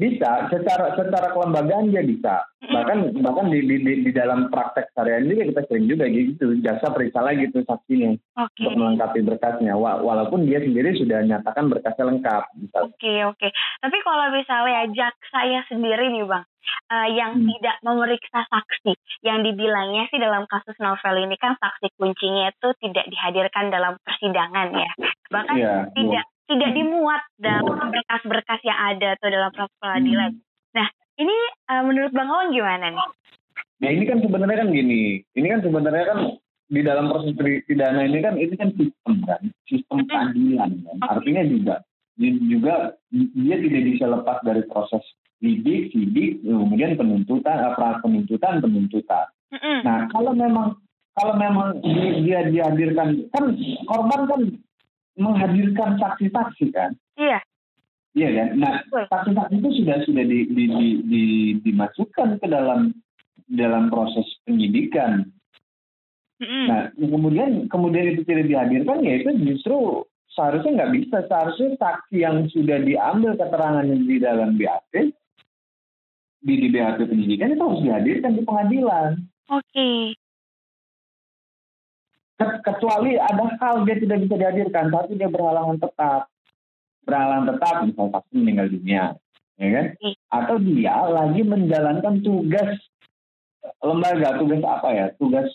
Bisa, 0.00 0.48
secara 0.48 0.96
secara 0.96 1.28
kelembagaan 1.36 1.92
dia 1.92 2.00
bisa. 2.00 2.40
Bahkan 2.64 3.20
bahkan 3.20 3.52
di, 3.52 3.60
di, 3.68 3.76
di, 3.84 3.92
di 4.08 4.10
dalam 4.16 4.48
praktek 4.48 4.88
sehari 4.96 5.28
ini 5.28 5.52
kita 5.52 5.60
sering 5.68 5.92
juga 5.92 6.08
gitu, 6.08 6.56
jasa 6.64 6.88
periksa 6.88 7.20
lagi 7.20 7.52
tuh 7.52 7.60
saksinya 7.68 8.16
okay. 8.40 8.64
untuk 8.64 8.80
melengkapi 8.80 9.20
berkasnya. 9.20 9.76
Walaupun 9.76 10.48
dia 10.48 10.64
sendiri 10.64 10.96
sudah 10.96 11.20
nyatakan 11.20 11.68
berkasnya 11.68 12.16
lengkap. 12.16 12.42
Oke 12.48 12.72
oke. 12.80 12.96
Okay, 12.96 13.18
okay. 13.28 13.50
Tapi 13.84 13.96
kalau 14.00 14.26
misalnya 14.32 14.88
jaksa 14.88 15.40
ya 15.44 15.60
sendiri 15.68 16.08
nih 16.16 16.24
bang, 16.24 16.44
uh, 16.88 17.08
yang 17.12 17.32
hmm. 17.36 17.46
tidak 17.46 17.76
memeriksa 17.84 18.40
saksi, 18.48 18.92
yang 19.20 19.44
dibilangnya 19.44 20.08
sih 20.08 20.16
dalam 20.16 20.48
kasus 20.48 20.76
novel 20.80 21.28
ini 21.28 21.36
kan 21.36 21.56
saksi 21.60 21.92
kuncinya 21.96 22.48
itu 22.48 22.68
tidak 22.80 23.04
dihadirkan 23.08 23.68
dalam 23.68 24.00
persidangan 24.00 24.68
ya, 24.72 24.90
bahkan 25.28 25.56
yeah, 25.56 25.80
tidak 25.92 26.24
tidak 26.50 26.70
dimuat 26.74 27.22
dalam 27.38 27.94
berkas-berkas 27.94 28.60
yang 28.66 28.78
ada 28.78 29.14
atau 29.14 29.28
dalam 29.30 29.50
proses 29.54 29.76
peradilan. 29.78 30.30
Hmm. 30.34 30.42
Nah, 30.74 30.88
ini 31.22 31.36
uh, 31.70 31.82
menurut 31.86 32.10
Bang 32.10 32.26
Awan 32.26 32.50
gimana 32.50 32.90
nih? 32.90 33.06
Nah 33.80 33.88
ini 33.88 34.04
kan 34.04 34.18
sebenarnya 34.20 34.60
kan 34.60 34.70
gini, 34.76 35.24
ini 35.32 35.46
kan 35.48 35.60
sebenarnya 35.64 36.04
kan 36.04 36.18
di 36.70 36.80
dalam 36.84 37.08
proses 37.08 37.32
pidana 37.64 38.04
ini 38.04 38.18
kan 38.20 38.34
ini 38.36 38.54
kan 38.58 38.70
sistem 38.76 39.14
kan, 39.24 39.42
sistem 39.64 40.04
hmm. 40.04 40.08
keadilan 40.10 40.70
kan. 40.84 40.96
Artinya 41.06 41.42
juga 41.48 41.74
juga 42.20 42.74
dia 43.08 43.56
tidak 43.56 43.82
bisa 43.88 44.04
lepas 44.04 44.38
dari 44.44 44.62
proses 44.68 45.00
lidik, 45.40 45.88
sidik, 45.96 46.44
kemudian 46.44 47.00
penuntutan, 47.00 47.72
pra 47.72 47.96
penuntutan, 48.04 48.60
penuntutan. 48.60 49.26
Mm-hmm. 49.50 49.78
Nah 49.88 49.98
kalau 50.12 50.36
memang 50.36 50.76
kalau 51.16 51.34
memang 51.40 51.80
dia 52.22 52.44
dihadirkan 52.52 53.24
kan 53.32 53.44
korban 53.88 54.20
kan 54.28 54.40
menghadirkan 55.20 56.00
saksi-saksi 56.00 56.66
kan? 56.72 56.90
Iya. 57.20 57.38
Iya 58.16 58.28
kan. 58.34 58.48
Nah, 58.58 58.72
saksi-saksi 58.88 59.54
itu 59.60 59.70
sudah 59.82 59.96
sudah 60.02 60.24
di, 60.26 60.38
di, 60.50 60.64
di, 60.66 60.88
di, 61.06 61.24
dimasukkan 61.62 62.42
ke 62.42 62.46
dalam 62.50 62.90
dalam 63.46 63.92
proses 63.92 64.26
penyidikan. 64.48 65.30
Mm-hmm. 66.40 66.64
Nah, 66.66 66.80
kemudian 66.96 67.50
kemudian 67.68 68.16
itu 68.16 68.24
tidak 68.24 68.48
dihadirkan, 68.48 69.04
ya 69.04 69.20
itu 69.20 69.30
justru 69.44 70.02
seharusnya 70.32 70.82
nggak 70.82 70.92
bisa. 70.96 71.16
Seharusnya 71.28 71.68
saksi 71.76 72.16
yang 72.16 72.48
sudah 72.50 72.80
diambil 72.80 73.36
keterangannya 73.36 73.96
di 74.02 74.16
dalam 74.18 74.56
BAP 74.56 75.12
di, 76.40 76.54
di 76.56 76.68
BAP 76.72 77.04
penyidikan 77.04 77.52
itu 77.52 77.62
harus 77.62 77.84
dihadirkan 77.84 78.32
di 78.40 78.42
pengadilan. 78.42 79.10
Oke. 79.52 79.68
Okay 79.70 80.19
kecuali 82.64 83.20
ada 83.20 83.44
hal 83.60 83.84
dia 83.84 83.96
tidak 84.00 84.18
bisa 84.24 84.34
dihadirkan 84.40 84.88
tapi 84.88 85.16
dia 85.16 85.28
berhalangan 85.28 85.76
tetap. 85.76 86.28
Berhalangan 87.04 87.46
tetap 87.56 87.74
misalnya 87.88 88.12
saksi 88.20 88.34
meninggal 88.36 88.68
dunia 88.70 89.04
ya 89.60 89.68
kan? 89.76 89.86
Hmm. 90.00 90.16
atau 90.32 90.56
dia 90.56 90.96
lagi 91.04 91.44
menjalankan 91.44 92.24
tugas 92.24 92.80
lembaga 93.84 94.40
tugas 94.40 94.62
apa 94.64 94.88
ya? 94.96 95.06
Tugas 95.20 95.48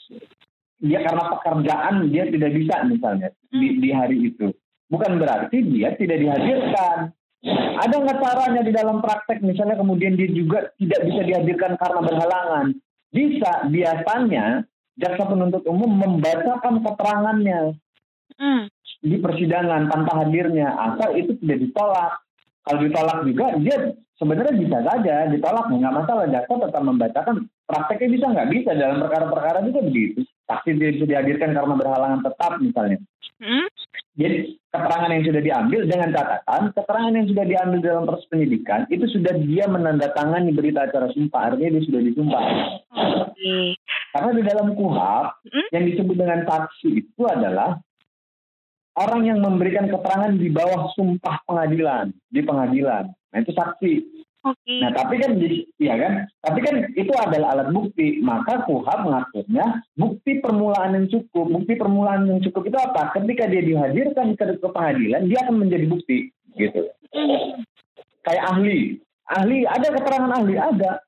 dia 0.77 1.01
karena 1.01 1.24
pekerjaan 1.34 2.13
dia 2.13 2.30
tidak 2.30 2.51
bisa 2.54 2.75
misalnya 2.86 3.34
di, 3.50 3.82
di 3.82 3.89
hari 3.89 4.30
itu. 4.30 4.54
Bukan 4.86 5.18
berarti 5.18 5.65
dia 5.65 5.98
tidak 5.98 6.22
dihadirkan. 6.22 7.10
Ada 7.82 7.96
nggak 8.01 8.22
caranya 8.22 8.62
di 8.65 8.74
dalam 8.74 9.01
praktek? 9.01 9.42
Misalnya 9.42 9.77
kemudian 9.77 10.18
dia 10.18 10.30
juga 10.30 10.70
tidak 10.77 11.01
bisa 11.10 11.22
dihadirkan 11.25 11.74
karena 11.77 12.01
berhalangan. 12.06 12.65
Bisa 13.10 13.51
biasanya 13.70 14.65
jaksa 14.95 15.23
penuntut 15.27 15.63
umum 15.67 15.91
membacakan 15.91 16.79
keterangannya 16.83 17.75
mm. 18.39 18.61
di 19.03 19.17
persidangan 19.19 19.91
tanpa 19.91 20.23
hadirnya 20.23 20.71
asal 20.75 21.15
itu 21.15 21.35
tidak 21.43 21.69
ditolak. 21.69 22.11
Kalau 22.65 22.79
ditolak 22.81 23.17
juga 23.27 23.45
dia 23.61 23.77
sebenarnya 24.17 24.55
bisa 24.57 24.77
saja 24.81 25.15
ditolak 25.29 25.65
nggak 25.69 25.95
masalah 25.95 26.25
jaksa 26.31 26.53
tetap 26.57 26.81
membacakan 26.81 27.35
prakteknya 27.67 28.09
bisa 28.15 28.25
nggak 28.31 28.49
bisa 28.51 28.71
dalam 28.73 28.97
perkara-perkara 29.03 29.59
juga 29.67 29.79
begitu 29.83 30.23
saksi 30.45 30.77
dia 30.77 30.89
bisa 30.93 31.05
dihadirkan 31.09 31.51
karena 31.57 31.73
berhalangan 31.75 32.21
tetap 32.21 32.51
misalnya. 32.61 32.99
Mm. 33.41 33.67
Jadi 34.15 34.37
keterangan 34.71 35.11
yang 35.11 35.25
sudah 35.27 35.41
diambil 35.43 35.81
dengan 35.91 36.09
catatan 36.15 36.61
keterangan 36.71 37.13
yang 37.19 37.27
sudah 37.27 37.45
diambil 37.45 37.79
dalam 37.83 38.03
proses 38.07 38.27
penyidikan 38.31 38.87
itu 38.87 39.05
sudah 39.11 39.33
dia 39.43 39.65
menandatangani 39.67 40.55
berita 40.55 40.87
acara 40.87 41.11
sumpah 41.11 41.51
artinya 41.51 41.75
dia 41.75 41.83
sudah 41.83 42.01
disumpah. 42.03 42.43
Okay. 43.35 43.75
Karena 44.15 44.31
di 44.31 44.43
dalam 44.48 44.67
kuhap 44.79 45.43
hmm? 45.43 45.75
yang 45.75 45.84
disebut 45.91 46.15
dengan 46.15 46.48
saksi 46.48 47.03
itu 47.03 47.22
adalah 47.27 47.75
orang 48.95 49.27
yang 49.27 49.43
memberikan 49.43 49.91
keterangan 49.91 50.31
di 50.39 50.48
bawah 50.48 50.88
sumpah 50.95 51.43
pengadilan 51.43 52.15
di 52.31 52.39
pengadilan. 52.39 53.12
Nah 53.12 53.38
itu 53.43 53.51
saksi. 53.51 53.93
Okay. 54.45 54.79
Nah 54.79 54.95
tapi 54.95 55.19
kan 55.19 55.36
ya 55.75 56.00
kan, 56.00 56.13
tapi 56.39 56.60
kan 56.63 56.75
itu 56.95 57.12
adalah 57.12 57.60
alat 57.60 57.75
bukti. 57.75 58.24
Maka 58.24 58.63
kuhap 58.63 59.03
mengaturnya 59.03 59.84
bukti 60.00 60.39
permulaan 60.39 60.95
yang 60.95 61.07
cukup. 61.12 61.51
Bukti 61.51 61.75
permulaan 61.75 62.24
yang 62.31 62.39
cukup 62.39 62.72
itu 62.72 62.77
apa? 62.79 63.12
Ketika 63.19 63.51
dia 63.51 63.67
dihadirkan 63.67 64.39
ke, 64.39 64.63
ke 64.63 64.67
pengadilan, 64.72 65.27
dia 65.27 65.43
akan 65.43 65.60
menjadi 65.60 65.86
bukti, 65.91 66.31
gitu. 66.55 66.88
Hmm. 67.12 67.67
Kayak 68.24 68.43
ahli, 68.48 69.03
ahli 69.27 69.67
ada 69.67 69.88
keterangan 69.91 70.31
ahli 70.39 70.55
ada 70.55 71.03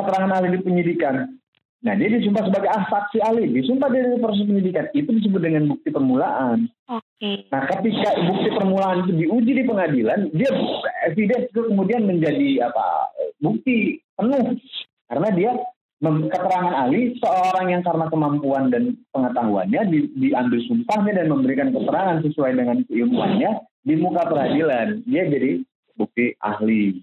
keterangan 0.00 0.32
ahli 0.32 0.48
di 0.56 0.60
penyidikan. 0.64 1.41
Nah, 1.82 1.98
dia 1.98 2.14
disumpah 2.14 2.46
sebagai 2.46 2.70
ah, 2.70 2.86
saksi 2.86 3.18
ahli, 3.26 3.50
disumpah 3.58 3.90
dari 3.90 4.14
proses 4.22 4.46
penyidikan. 4.46 4.86
Itu 4.94 5.10
disebut 5.18 5.42
dengan 5.42 5.66
bukti 5.66 5.90
permulaan. 5.90 6.70
Oke. 6.86 7.02
Okay. 7.18 7.36
Nah, 7.50 7.66
ketika 7.66 8.22
bukti 8.22 8.48
permulaan 8.54 9.02
itu 9.02 9.12
diuji 9.18 9.52
di 9.58 9.64
pengadilan, 9.66 10.30
dia 10.30 10.50
evidence 11.10 11.50
itu 11.50 11.60
kemudian 11.66 12.06
menjadi 12.06 12.70
apa? 12.70 13.10
bukti 13.42 13.98
penuh 14.14 14.54
karena 15.10 15.28
dia 15.34 15.52
keterangan 16.02 16.74
ahli 16.86 17.14
seorang 17.18 17.74
yang 17.74 17.82
karena 17.82 18.06
kemampuan 18.10 18.70
dan 18.70 18.98
pengetahuannya 19.14 19.82
di, 19.90 19.98
diambil 20.18 20.58
sumpahnya 20.66 21.22
dan 21.22 21.26
memberikan 21.30 21.74
keterangan 21.74 22.22
sesuai 22.26 22.58
dengan 22.58 22.82
keilmuannya 22.86 23.50
di 23.82 23.94
muka 23.98 24.26
peradilan 24.30 25.02
dia 25.06 25.26
jadi 25.26 25.62
bukti 25.94 26.34
ahli 26.42 27.02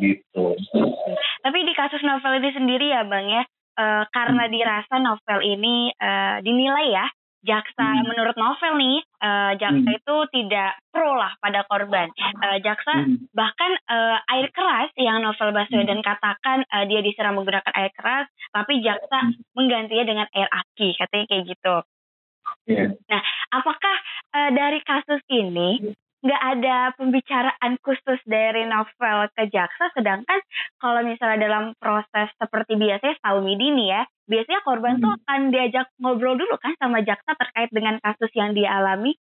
gitu. 0.00 0.46
Tapi 1.42 1.58
di 1.68 1.72
kasus 1.76 2.00
novel 2.04 2.40
ini 2.40 2.50
sendiri 2.56 2.86
ya 2.92 3.04
bang 3.04 3.26
ya 3.28 3.42
uh, 3.78 4.04
karena 4.10 4.44
hmm. 4.48 4.52
dirasa 4.52 4.94
novel 5.00 5.38
ini 5.44 5.92
uh, 5.96 6.40
dinilai 6.44 6.88
ya 6.92 7.06
jaksa 7.42 7.82
hmm. 7.82 8.06
menurut 8.06 8.36
novel 8.38 8.72
nih 8.78 9.02
uh, 9.18 9.52
jaksa 9.58 9.90
hmm. 9.90 9.98
itu 9.98 10.16
tidak 10.30 10.78
pro 10.94 11.18
lah 11.18 11.34
pada 11.42 11.66
korban 11.66 12.08
uh, 12.38 12.58
jaksa 12.62 13.02
hmm. 13.02 13.34
bahkan 13.34 13.72
uh, 13.90 14.22
air 14.30 14.46
keras 14.54 14.94
yang 14.94 15.18
novel 15.20 15.50
Baswedan 15.50 16.00
hmm. 16.00 16.06
katakan 16.06 16.62
uh, 16.70 16.86
dia 16.86 17.02
diserang 17.02 17.34
menggunakan 17.34 17.74
air 17.74 17.90
keras 17.98 18.30
tapi 18.54 18.78
jaksa 18.78 19.18
hmm. 19.26 19.42
menggantinya 19.58 20.04
dengan 20.06 20.26
air 20.30 20.48
aki 20.48 20.94
katanya 20.94 21.24
kayak 21.26 21.44
gitu 21.50 21.76
yeah. 22.70 22.88
nah 23.10 23.22
apakah 23.50 23.96
uh, 24.38 24.50
dari 24.54 24.78
kasus 24.86 25.22
ini 25.26 25.98
nggak 26.22 26.42
ada 26.54 26.94
pembicaraan 26.94 27.72
khusus 27.82 28.20
dari 28.30 28.62
novel 28.70 29.26
ke 29.34 29.50
jaksa 29.50 29.90
sedangkan 29.98 30.38
kalau 30.78 31.02
misalnya 31.02 31.50
dalam 31.50 31.74
proses 31.82 32.30
seperti 32.38 32.78
biasanya 32.78 33.18
tahu 33.26 33.42
midi 33.42 33.74
nih 33.74 33.88
ya 33.90 34.02
biasanya 34.30 34.62
korban 34.62 34.96
hmm. 34.96 35.02
tuh 35.02 35.12
akan 35.18 35.40
diajak 35.50 35.86
ngobrol 35.98 36.38
dulu 36.38 36.54
kan 36.62 36.78
sama 36.78 37.02
jaksa 37.02 37.34
terkait 37.34 37.74
dengan 37.74 37.98
kasus 37.98 38.30
yang 38.38 38.54
dia 38.54 38.70
alami 38.70 39.18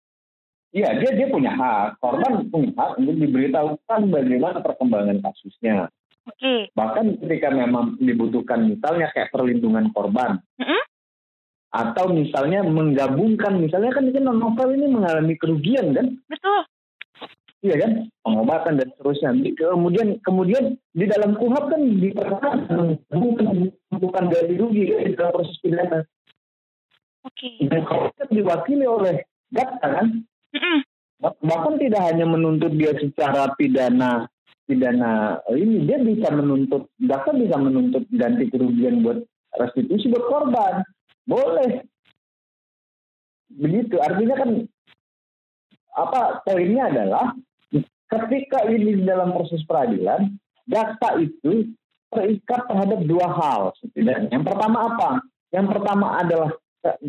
Iya, 0.70 1.02
dia 1.02 1.18
dia 1.18 1.26
punya 1.34 1.50
hak. 1.58 1.98
Korban 1.98 2.46
hmm. 2.46 2.54
punya 2.54 2.70
hak 2.78 3.02
untuk 3.02 3.18
diberitahukan 3.18 4.02
bagaimana 4.14 4.62
perkembangan 4.62 5.18
kasusnya. 5.18 5.90
Oke. 6.30 6.38
Okay. 6.38 6.60
Bahkan 6.78 7.26
ketika 7.26 7.50
memang 7.50 7.98
dibutuhkan 7.98 8.70
misalnya 8.70 9.10
kayak 9.10 9.34
perlindungan 9.34 9.90
korban. 9.90 10.38
-hmm. 10.62 10.82
Atau 11.74 12.14
misalnya 12.14 12.62
menggabungkan, 12.62 13.58
misalnya 13.58 13.98
kan 13.98 14.14
ini 14.14 14.22
novel 14.22 14.70
ini 14.78 14.94
mengalami 14.94 15.34
kerugian 15.42 15.90
kan? 15.90 16.06
Betul 16.30 16.70
iya 17.64 17.76
kan? 17.80 17.92
Pengobatan 18.24 18.80
dan 18.80 18.88
seterusnya. 18.96 19.30
Kemudian 19.56 20.20
kemudian 20.24 20.80
di 20.96 21.06
dalam 21.08 21.36
kuhab 21.36 21.72
kan 21.72 21.82
diperkatakan 21.82 22.58
bukan 24.00 24.26
dari 24.32 24.54
rugi 24.56 24.90
di 24.92 25.14
dalam 25.16 25.34
proses 25.36 25.58
pidana. 25.60 26.04
Okay. 27.20 27.68
dan 27.68 27.84
kalau 27.84 28.08
diwakili 28.32 28.88
oleh 28.88 29.28
jaksa 29.52 29.88
kan? 29.92 30.08
Bahkan 31.20 31.76
tidak 31.84 32.02
hanya 32.08 32.24
menuntut 32.24 32.72
dia 32.80 32.96
secara 32.96 33.52
pidana 33.60 34.24
pidana 34.64 35.44
ini 35.52 35.84
dia 35.84 36.00
bisa 36.00 36.32
menuntut 36.32 36.88
jaksa 36.96 37.36
bisa 37.36 37.60
menuntut 37.60 38.08
ganti 38.16 38.48
kerugian 38.48 39.04
buat 39.04 39.20
restitusi 39.60 40.08
buat 40.08 40.26
korban. 40.32 40.86
Boleh. 41.28 41.84
Begitu. 43.52 44.00
Artinya 44.00 44.36
kan 44.40 44.50
apa 46.00 46.40
poinnya 46.48 46.88
adalah 46.88 47.36
ketika 48.10 48.66
ini 48.66 49.06
dalam 49.06 49.32
proses 49.32 49.62
peradilan, 49.64 50.34
jaksa 50.66 51.22
itu 51.22 51.70
terikat 52.10 52.66
terhadap 52.66 53.00
dua 53.06 53.28
hal 53.30 53.62
setidaknya. 53.78 54.34
Yang 54.34 54.46
pertama 54.50 54.78
apa? 54.90 55.10
Yang 55.54 55.68
pertama 55.78 56.08
adalah 56.18 56.50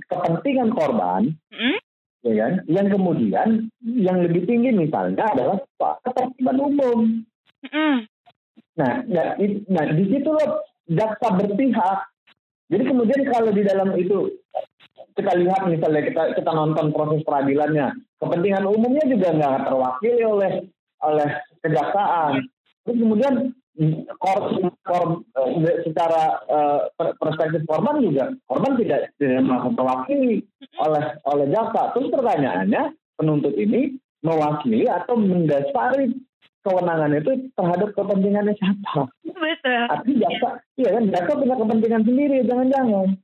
kepentingan 0.08 0.70
korban, 0.76 1.22
mm? 1.52 1.78
ya 2.24 2.34
kan? 2.36 2.52
Yang 2.68 2.86
kemudian 2.96 3.48
yang 3.80 4.18
lebih 4.20 4.44
tinggi 4.44 4.70
misalnya 4.76 5.24
adalah 5.24 5.56
ketertiban 6.04 6.58
umum. 6.60 6.98
Mm. 7.64 7.96
Nah, 8.80 8.92
nah, 9.08 9.36
nah 9.68 9.84
di 9.92 10.04
situ 10.08 10.28
loh 10.28 10.64
jaksa 10.88 11.36
berpihak. 11.36 11.98
Jadi 12.70 12.84
kemudian 12.86 13.20
kalau 13.28 13.50
di 13.50 13.62
dalam 13.66 13.92
itu 13.98 14.30
kita 15.18 15.32
lihat 15.36 15.66
misalnya 15.66 16.06
kita 16.06 16.22
kita 16.38 16.50
nonton 16.54 16.94
proses 16.94 17.20
peradilannya, 17.26 17.98
kepentingan 18.22 18.64
umumnya 18.64 19.04
juga 19.10 19.28
nggak 19.34 19.68
terwakili 19.68 20.22
oleh 20.22 20.52
oleh 21.04 21.28
kejaksaan. 21.64 22.44
Terus 22.84 22.96
kemudian 22.96 23.34
kor, 24.20 24.38
eh, 25.24 25.76
secara 25.86 26.36
uh, 26.50 26.80
perspektif 27.16 27.64
korban 27.64 28.02
juga 28.04 28.34
korban 28.44 28.76
tidak 28.76 29.14
tidak 29.16 29.40
merasa 29.46 29.70
terwakili 29.72 30.44
oleh 30.76 31.04
oleh 31.24 31.46
jaksa. 31.48 31.82
Terus 31.96 32.08
pertanyaannya 32.12 32.82
penuntut 33.16 33.54
ini 33.56 33.96
mewakili 34.20 34.84
atau 34.84 35.16
mendasari 35.16 36.12
kewenangan 36.60 37.16
itu 37.16 37.32
terhadap 37.56 37.88
kepentingannya 37.96 38.52
siapa? 38.60 39.08
Betul. 39.24 39.82
Tapi 39.88 40.10
jaksa, 40.20 40.48
iya 40.76 40.90
kan 40.92 41.04
jaksa 41.08 41.32
punya 41.40 41.56
kepentingan 41.56 42.02
sendiri, 42.04 42.44
jangan-jangan. 42.44 43.16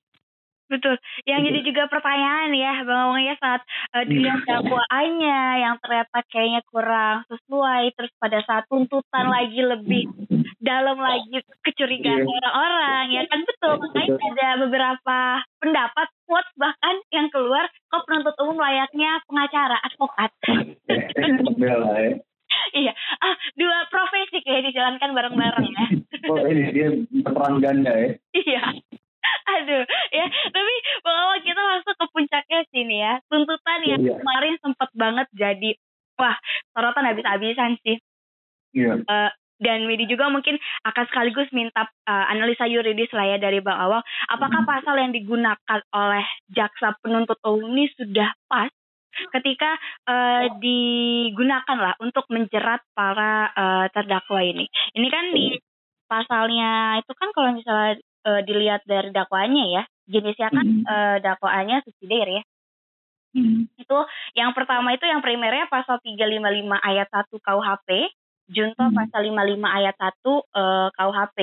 Betul. 0.67 0.99
Yang 1.23 1.41
jadi 1.51 1.61
juga 1.63 1.83
pertanyaan 1.87 2.51
ya, 2.51 2.73
Bang 2.83 3.15
Wong 3.15 3.23
ya 3.23 3.35
saat 3.39 3.63
uh, 3.95 4.03
dilihat 4.03 4.43
dakwaannya 4.43 5.41
yang 5.63 5.75
ternyata 5.79 6.19
kayaknya 6.27 6.63
kurang 6.67 7.23
sesuai, 7.31 7.95
terus 7.95 8.13
pada 8.19 8.39
saat 8.43 8.67
tuntutan 8.67 9.27
lagi 9.31 9.63
lebih 9.63 10.11
dalam 10.59 10.99
lagi 10.99 11.39
kecurigaan 11.63 12.27
yeah. 12.27 12.35
orang-orang 12.43 13.05
ya 13.15 13.23
kan 13.31 13.41
betul. 13.47 13.75
Makanya 13.79 14.19
ada 14.19 14.49
beberapa 14.67 15.19
pendapat 15.63 16.09
quote 16.27 16.51
bahkan 16.59 16.97
yang 17.15 17.31
keluar 17.31 17.71
kok 17.87 18.03
penuntut 18.09 18.35
umum 18.43 18.59
layaknya 18.59 19.23
pengacara 19.31 19.79
advokat. 19.87 20.31
iya, 22.75 22.93
ah 23.23 23.35
dua 23.55 23.87
profesi 23.87 24.43
kayak 24.43 24.67
dijalankan 24.71 25.11
bareng-bareng 25.15 25.67
ya. 25.71 25.87
oh 26.27 26.43
ini 26.43 26.63
dia 26.75 26.89
perang 27.23 27.63
ganda 27.63 27.93
ya. 27.95 28.11
Banget 35.07 35.27
jadi 35.31 35.71
wah 36.19 36.37
sorotan 36.75 37.07
habis-habisan 37.07 37.79
sih. 37.87 38.03
Iya. 38.75 39.01
Yeah. 39.07 39.07
Uh, 39.07 39.31
dan 39.57 39.89
Widi 39.89 40.05
juga 40.05 40.29
mungkin 40.29 40.61
akan 40.85 41.05
sekaligus 41.09 41.49
minta 41.57 41.89
uh, 41.89 42.25
analisa 42.29 42.69
yuridis 42.69 43.09
lah 43.17 43.25
ya 43.25 43.37
dari 43.41 43.65
Bang 43.65 43.81
Awang. 43.81 44.05
Apakah 44.29 44.61
hmm. 44.65 44.69
pasal 44.69 44.95
yang 45.01 45.13
digunakan 45.17 45.81
oleh 45.97 46.25
jaksa 46.53 46.93
penuntut 47.01 47.41
umum 47.41 47.73
ini 47.73 47.89
sudah 47.97 48.37
pas 48.53 48.69
ketika 49.33 49.81
uh, 50.05 50.45
digunakan 50.61 51.79
lah 51.81 51.97
untuk 52.05 52.29
menjerat 52.29 52.85
para 52.93 53.49
uh, 53.57 53.87
terdakwa 53.97 54.45
ini? 54.45 54.69
Ini 54.93 55.09
kan 55.09 55.25
di 55.33 55.57
pasalnya 56.05 57.01
itu 57.01 57.13
kan 57.17 57.29
kalau 57.33 57.57
misalnya 57.57 57.97
uh, 58.29 58.41
dilihat 58.45 58.85
dari 58.85 59.09
dakwaannya 59.09 59.65
ya, 59.73 59.83
jenisnya 60.05 60.53
kan 60.53 60.67
mm. 60.69 60.85
uh, 60.85 61.17
dakwaannya 61.25 61.81
subsidiar 61.81 62.29
ya. 62.29 62.43
Mm. 63.33 63.73
Itu 63.87 64.03
yang 64.35 64.51
pertama 64.51 64.91
itu 64.99 65.07
yang 65.07 65.23
primernya 65.23 65.71
pasal 65.71 66.03
355 66.03 66.43
ayat 66.83 67.07
1 67.07 67.31
KUHP, 67.31 67.89
junto 68.51 68.83
mm. 68.83 68.95
pasal 68.99 69.21
55 69.31 69.63
ayat 69.63 69.95
1 69.95 70.11
uh, 70.27 70.89
KUHP. 70.91 71.39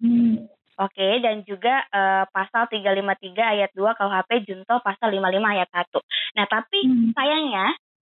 Mm. 0.00 0.36
Oke, 0.74 0.90
okay, 0.90 1.12
dan 1.22 1.46
juga 1.46 1.86
uh, 1.92 2.24
pasal 2.32 2.66
353 2.66 3.36
ayat 3.36 3.70
2 3.76 3.84
KUHP 3.84 4.30
junto 4.48 4.74
pasal 4.80 5.12
55 5.12 5.54
ayat 5.54 5.68
1. 5.70 6.40
Nah, 6.40 6.46
tapi 6.48 6.80
mm. 6.88 7.08
sayangnya 7.12 7.66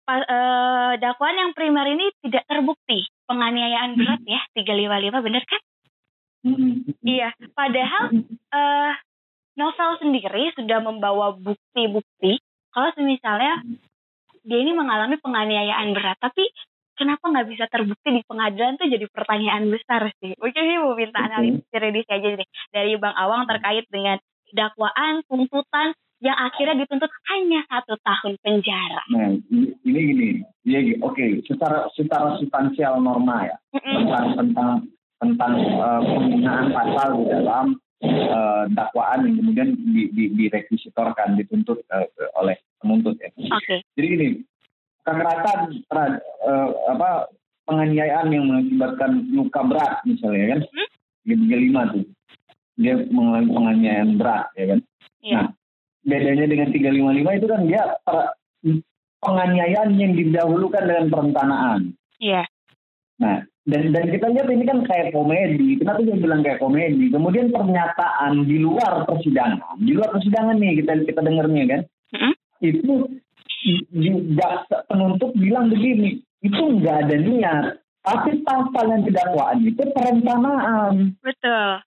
pa, 0.08 0.16
uh, 0.24 0.94
dakwaan 0.96 1.36
yang 1.36 1.52
primer 1.52 1.86
ini 1.92 2.10
tidak 2.24 2.48
terbukti 2.48 3.12
penganiayaan 3.28 4.00
berat 4.00 4.24
ya 4.24 4.40
355 4.56 5.20
benar 5.20 5.44
kan? 5.44 5.62
Iya, 7.02 7.34
padahal 7.58 8.22
uh, 8.54 8.94
novel 9.58 9.92
sendiri 9.98 10.54
sudah 10.54 10.78
membawa 10.78 11.34
bukti-bukti 11.34 12.38
kalau 12.76 12.92
misalnya 13.00 13.64
dia 14.44 14.60
ini 14.60 14.76
mengalami 14.76 15.16
penganiayaan 15.24 15.96
berat, 15.96 16.20
tapi 16.20 16.52
kenapa 17.00 17.32
nggak 17.32 17.48
bisa 17.48 17.66
terbukti 17.72 18.12
di 18.12 18.22
pengadilan 18.28 18.76
tuh 18.76 18.92
jadi 18.92 19.08
pertanyaan 19.08 19.72
besar 19.72 20.12
sih. 20.20 20.36
Mungkin 20.36 20.64
sih 20.68 20.78
mau 20.84 20.94
minta 20.94 21.24
analisis 21.24 21.64
juridis 21.72 22.08
aja 22.12 22.28
deh 22.36 22.50
dari 22.76 23.00
Bang 23.00 23.16
Awang 23.16 23.48
terkait 23.48 23.88
dengan 23.88 24.20
dakwaan, 24.52 25.24
tuntutan 25.26 25.96
yang 26.24 26.38
akhirnya 26.40 26.80
dituntut 26.84 27.12
hanya 27.32 27.68
satu 27.68 28.00
tahun 28.00 28.40
penjara. 28.40 29.04
Nah, 29.12 29.36
ini 29.84 30.00
gini, 30.00 30.28
ya 30.64 30.80
oke, 31.04 31.16
okay. 31.16 31.30
secara 31.44 31.92
secara 31.94 32.40
substansial 32.40 33.04
norma 33.04 33.46
ya 33.46 33.58
mm 33.76 33.84
tentang 33.84 34.28
tentang 34.40 34.70
tentang 35.20 35.54
uh, 35.80 36.02
penggunaan 36.02 36.68
pasal 36.72 37.10
di 37.20 37.26
dalam 37.32 37.66
uh, 38.04 38.64
dakwaan 38.72 39.28
yang 39.28 39.36
kemudian 39.44 39.70
di, 39.76 40.04
di, 40.12 40.24
direkusitorkan 40.36 41.40
dituntut 41.40 41.84
uh, 41.92 42.08
oleh 42.40 42.56
penuntut 42.96 43.20
ya. 43.20 43.30
Okay. 43.36 43.84
Jadi 44.00 44.08
ini 44.08 44.28
kekerasan 45.04 45.60
uh, 45.92 46.70
apa 46.96 47.28
penganiayaan 47.68 48.32
yang 48.32 48.46
mengakibatkan 48.48 49.12
luka 49.36 49.62
berat 49.68 49.94
misalnya 50.08 50.58
kan, 50.58 50.60
hmm? 50.64 50.90
lima 51.52 51.82
tuh 51.92 52.06
dia 52.76 52.94
mengalami 53.10 53.50
penganiayaan 53.52 54.12
berat 54.16 54.46
ya 54.56 54.66
kan. 54.72 54.80
Yeah. 55.20 55.36
Nah 55.36 55.46
bedanya 56.06 56.46
dengan 56.46 56.70
355 56.70 57.40
itu 57.42 57.48
kan 57.50 57.62
dia 57.66 57.84
per, 58.06 58.18
penganiayaan 59.26 59.90
yang 59.98 60.14
didahulukan 60.14 60.84
dengan 60.86 61.06
perencanaan. 61.12 61.82
Iya. 62.22 62.44
Yeah. 62.44 62.46
Nah 63.20 63.38
dan 63.66 63.84
dan 63.90 64.06
kita 64.14 64.30
lihat 64.30 64.48
ini 64.54 64.66
kan 64.70 64.80
kayak 64.86 65.10
komedi. 65.10 65.82
Kenapa 65.82 66.00
dia 66.06 66.18
bilang 66.18 66.46
kayak 66.46 66.62
komedi? 66.62 67.10
Kemudian 67.10 67.50
pernyataan 67.50 68.46
di 68.46 68.62
luar 68.62 69.10
persidangan, 69.10 69.82
di 69.82 69.92
luar 69.98 70.14
persidangan 70.14 70.62
nih 70.62 70.86
kita 70.86 71.02
kita 71.10 71.22
dengarnya 71.26 71.64
kan, 71.66 71.82
hmm 72.14 72.36
itu 72.64 72.94
penuntut 74.88 75.32
bilang 75.36 75.74
begini, 75.74 76.22
itu 76.46 76.62
nggak 76.80 77.10
ada 77.10 77.16
niat, 77.18 77.66
tapi 78.06 78.46
pasal 78.46 78.86
yang 78.94 79.04
didakwaan 79.04 79.66
itu 79.66 79.84
perencanaan. 79.92 81.18
Betul. 81.26 81.82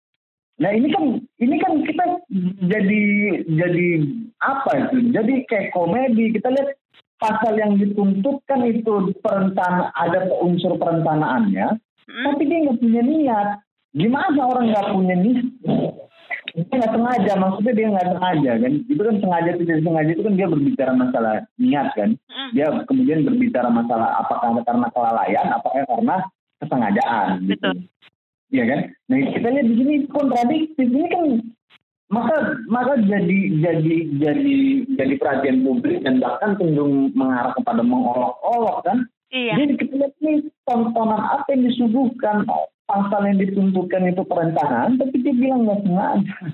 Nah 0.59 0.71
ini 0.75 0.91
kan 0.91 1.05
ini 1.39 1.57
kan 1.63 1.73
kita 1.87 2.05
jadi 2.67 3.03
jadi 3.47 3.87
apa 4.43 4.71
itu? 4.91 5.15
Jadi 5.15 5.35
kayak 5.47 5.71
komedi. 5.71 6.35
Kita 6.35 6.51
lihat 6.51 6.75
pasal 7.23 7.55
yang 7.55 7.79
dituntutkan 7.79 8.67
itu 8.67 9.15
perencana 9.23 9.95
ada 9.95 10.27
unsur 10.43 10.75
perencanaannya, 10.75 11.79
hmm. 11.79 12.25
tapi 12.27 12.43
dia 12.51 12.59
nggak 12.67 12.81
punya 12.83 13.03
niat. 13.07 13.49
Gimana 13.95 14.41
orang 14.43 14.75
nggak 14.75 14.89
punya 14.91 15.17
niat? 15.23 15.47
Dia 16.55 16.65
nggak 16.65 16.93
sengaja, 16.95 17.33
maksudnya 17.37 17.73
dia 17.77 17.87
nggak 17.93 18.09
sengaja 18.15 18.53
kan? 18.63 18.73
Itu 18.89 19.03
kan 19.03 19.17
sengaja 19.21 19.51
tidak 19.59 19.79
sengaja 19.85 20.11
itu 20.13 20.23
kan 20.25 20.35
dia 20.39 20.47
berbicara 20.49 20.93
masalah 20.97 21.35
niat 21.61 21.89
kan? 21.93 22.11
Hmm. 22.29 22.51
Dia 22.57 22.67
kemudian 22.89 23.21
berbicara 23.27 23.69
masalah 23.69 24.09
apakah 24.23 24.49
karena 24.65 24.87
kelalaian, 24.95 25.47
apakah 25.53 25.83
karena 25.85 26.17
kesengajaan. 26.63 27.29
Gitu. 27.45 27.55
Betul. 27.55 27.77
Iya 28.49 28.65
kan? 28.65 28.81
Nah 29.13 29.17
kita 29.37 29.49
lihat 29.53 29.67
di 29.69 29.75
sini 29.77 29.95
kontradiktif. 30.09 30.87
Ini 30.89 31.09
kan 31.13 31.25
maka 32.09 32.57
maka 32.73 32.97
jadi 33.05 33.39
jadi 33.61 33.97
jadi 34.17 34.57
jadi 34.97 35.15
perhatian 35.21 35.61
publik 35.61 36.01
dan 36.01 36.25
bahkan 36.25 36.57
cenderung 36.57 37.13
mengarah 37.13 37.53
kepada 37.53 37.85
mengolok-olok 37.85 38.81
kan 38.81 39.05
iya. 39.29 39.61
jadi 39.61 39.77
kita 39.77 39.93
lihat 39.93 40.15
nih 40.25 40.41
tontonan 40.65 41.21
apa 41.21 41.45
yang 41.53 41.69
disuguhkan 41.69 42.49
pasal 42.89 43.21
yang 43.29 43.39
dituntutkan 43.39 44.09
itu 44.09 44.25
perencanaan 44.25 44.97
tapi 44.97 45.21
dia 45.21 45.35
bilang 45.37 45.69
nggak 45.69 45.81
sengaja. 45.85 46.39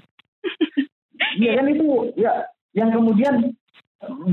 Ya 1.34 1.50
kan 1.58 1.66
itu 1.66 2.14
ya 2.14 2.46
yang 2.78 2.94
kemudian 2.94 3.54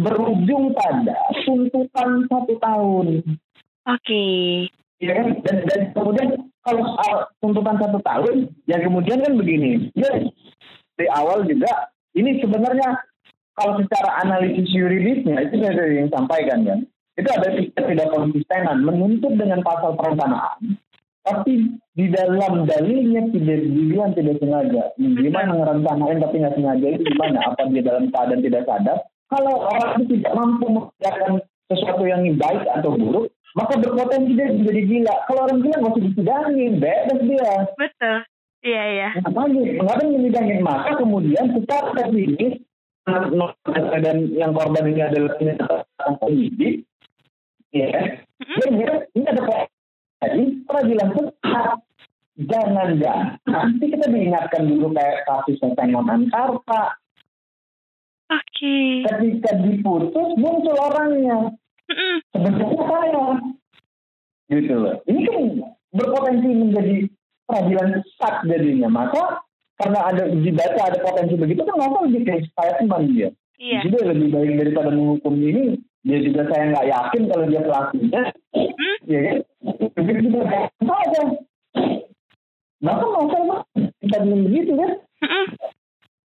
berujung 0.02 0.74
pada 0.78 1.18
tuntutan 1.46 2.30
satu 2.30 2.54
tahun. 2.62 3.08
Oke. 3.90 4.06
Okay. 4.06 4.70
ya 5.02 5.18
kan? 5.18 5.28
Dan, 5.42 5.58
dan 5.66 5.82
kemudian 5.98 6.30
kalau 6.62 6.82
soal 6.94 7.26
tuntutan 7.42 7.78
satu 7.82 7.98
tahun 8.06 8.54
yang 8.70 8.82
kemudian 8.86 9.18
kan 9.18 9.34
begini. 9.34 9.90
Ya 9.98 10.30
dari 10.98 11.10
awal 11.10 11.50
juga 11.50 11.90
ini 12.14 12.38
sebenarnya 12.38 13.02
kalau 13.58 13.82
secara 13.82 14.22
analisis 14.22 14.70
yuridisnya 14.70 15.42
itu 15.50 15.58
saya 15.58 15.90
yang 15.90 16.10
sampaikan 16.14 16.66
kan? 16.66 16.80
Itu 17.18 17.30
ada 17.34 17.50
tidak 17.58 18.08
konsistenan 18.14 18.86
menuntut 18.86 19.34
dengan 19.42 19.66
pasal 19.66 19.98
perencanaan 19.98 20.78
tapi 21.32 21.54
di 21.96 22.06
dalam 22.12 22.67
dalilnya 22.67 23.22
tidak 23.32 23.58
dibilang 23.63 24.12
tidak 24.15 24.36
sengaja 24.44 24.84
gimana 25.00 25.52
ngerencanain 25.56 26.20
tapi 26.20 26.36
nggak 26.44 26.56
sengaja 26.60 26.86
itu 26.91 27.04
gimana 27.08 27.38
apa 27.48 27.62
dia 27.72 27.84
dalam 27.84 28.06
keadaan 28.12 28.41
tidak 28.44 28.63
sadar 28.67 28.98
kalau 29.32 29.54
orang 29.63 29.91
itu 29.96 30.20
tidak 30.20 30.34
mampu 30.36 30.65
mengerjakan 30.67 31.32
sesuatu 31.72 32.04
yang 32.04 32.24
baik 32.36 32.63
atau 32.67 32.91
buruk 32.96 33.32
maka 33.52 33.76
berpotensi 33.84 34.32
dia 34.32 34.48
menjadi 34.48 34.82
gila. 34.88 35.15
Kalau 35.28 35.41
orang 35.44 35.60
gila 35.60 35.76
nggak 35.76 35.91
usah 35.91 36.06
disidangin, 36.08 36.72
bebas 36.80 37.20
dia. 37.20 37.52
Betul. 37.76 38.17
Iya 38.62 38.84
iya. 38.94 39.10
Ngapain? 39.20 39.52
Ngapain 39.82 40.08
menyidangin? 40.08 40.60
Maka 40.63 40.91
kemudian 40.96 41.46
secara 41.52 41.91
teknis 41.98 42.63
dan 44.06 44.17
yang 44.38 44.54
korban 44.54 44.86
ini 44.94 45.02
adalah 45.02 45.34
penyatakan 45.41 46.13
penyidik, 46.22 46.86
ya, 47.74 47.89
mm-hmm. 48.38 49.17
ini 49.17 49.26
ada 49.26 49.41
jadi 50.22 50.44
peradilan 50.70 51.10
tetap 51.18 51.82
jangan 52.38 52.90
jangan 53.02 53.28
nanti 53.50 53.86
kita 53.90 54.06
diingatkan 54.06 54.64
dulu 54.70 54.94
kayak 54.94 55.26
kasus 55.26 55.58
Tengonan 55.58 56.30
Karta. 56.30 56.84
Oke. 58.32 58.48
Okay. 58.64 59.04
Ketika 59.04 59.52
diputus 59.60 60.30
muncul 60.40 60.78
orangnya. 60.78 61.52
Sebenarnya 62.32 62.82
saya. 62.88 63.26
Gitu 64.48 64.74
loh. 64.78 64.96
Ini 65.04 65.20
kan 65.28 65.44
berpotensi 65.92 66.50
menjadi 66.56 66.96
peradilan 67.44 68.00
sesat 68.00 68.36
jadinya. 68.48 68.88
Maka 68.88 69.44
karena 69.82 70.00
ada 70.14 70.24
dibaca 70.32 70.82
ada 70.88 71.00
potensi 71.02 71.36
begitu 71.36 71.66
kan 71.66 71.76
nggak 71.76 72.06
lebih 72.08 72.22
kayak 72.24 72.48
saya 72.56 72.72
teman 72.80 73.12
dia. 73.12 73.30
Iya. 73.60 73.80
Jadi 73.90 73.98
lebih 74.16 74.28
baik 74.34 74.52
daripada 74.58 74.90
menghukum 74.94 75.36
ini, 75.38 75.78
dia 76.02 76.18
juga 76.26 76.42
saya 76.50 76.64
nggak 76.74 76.90
yakin 76.90 77.22
kalau 77.30 77.46
dia 77.46 77.62
pelakunya. 77.62 78.22
Hmm? 78.54 78.98
Ya 79.06 79.20
kan? 79.22 79.38
Begitu 79.94 80.20
juga 80.30 80.42
saja. 80.82 81.22
Maka 82.82 83.06
masalah 83.06 83.60
kita 83.78 84.18
bilang 84.26 84.44
begitu 84.50 84.72
kan? 84.74 84.92
Hmm. 85.22 85.48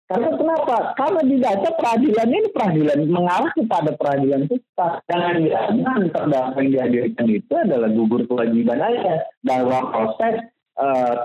Karena 0.04 0.30
kenapa? 0.36 0.76
Karena 0.94 1.20
dibaca 1.26 1.68
peradilan 1.80 2.28
ini 2.28 2.48
peradilan 2.52 2.98
mengarah 3.08 3.52
kepada 3.56 3.90
peradilan 3.98 4.42
kita. 4.46 4.88
Jangan 5.10 5.34
jangan 5.48 6.02
terdakwa 6.12 6.58
yang 6.60 6.70
dihadirkan 6.70 7.26
itu 7.32 7.52
adalah 7.56 7.88
gugur 7.90 8.22
kewajiban 8.28 8.78
aja 8.84 9.26
dalam 9.42 9.90
proses 9.90 10.44
uh, 10.78 11.24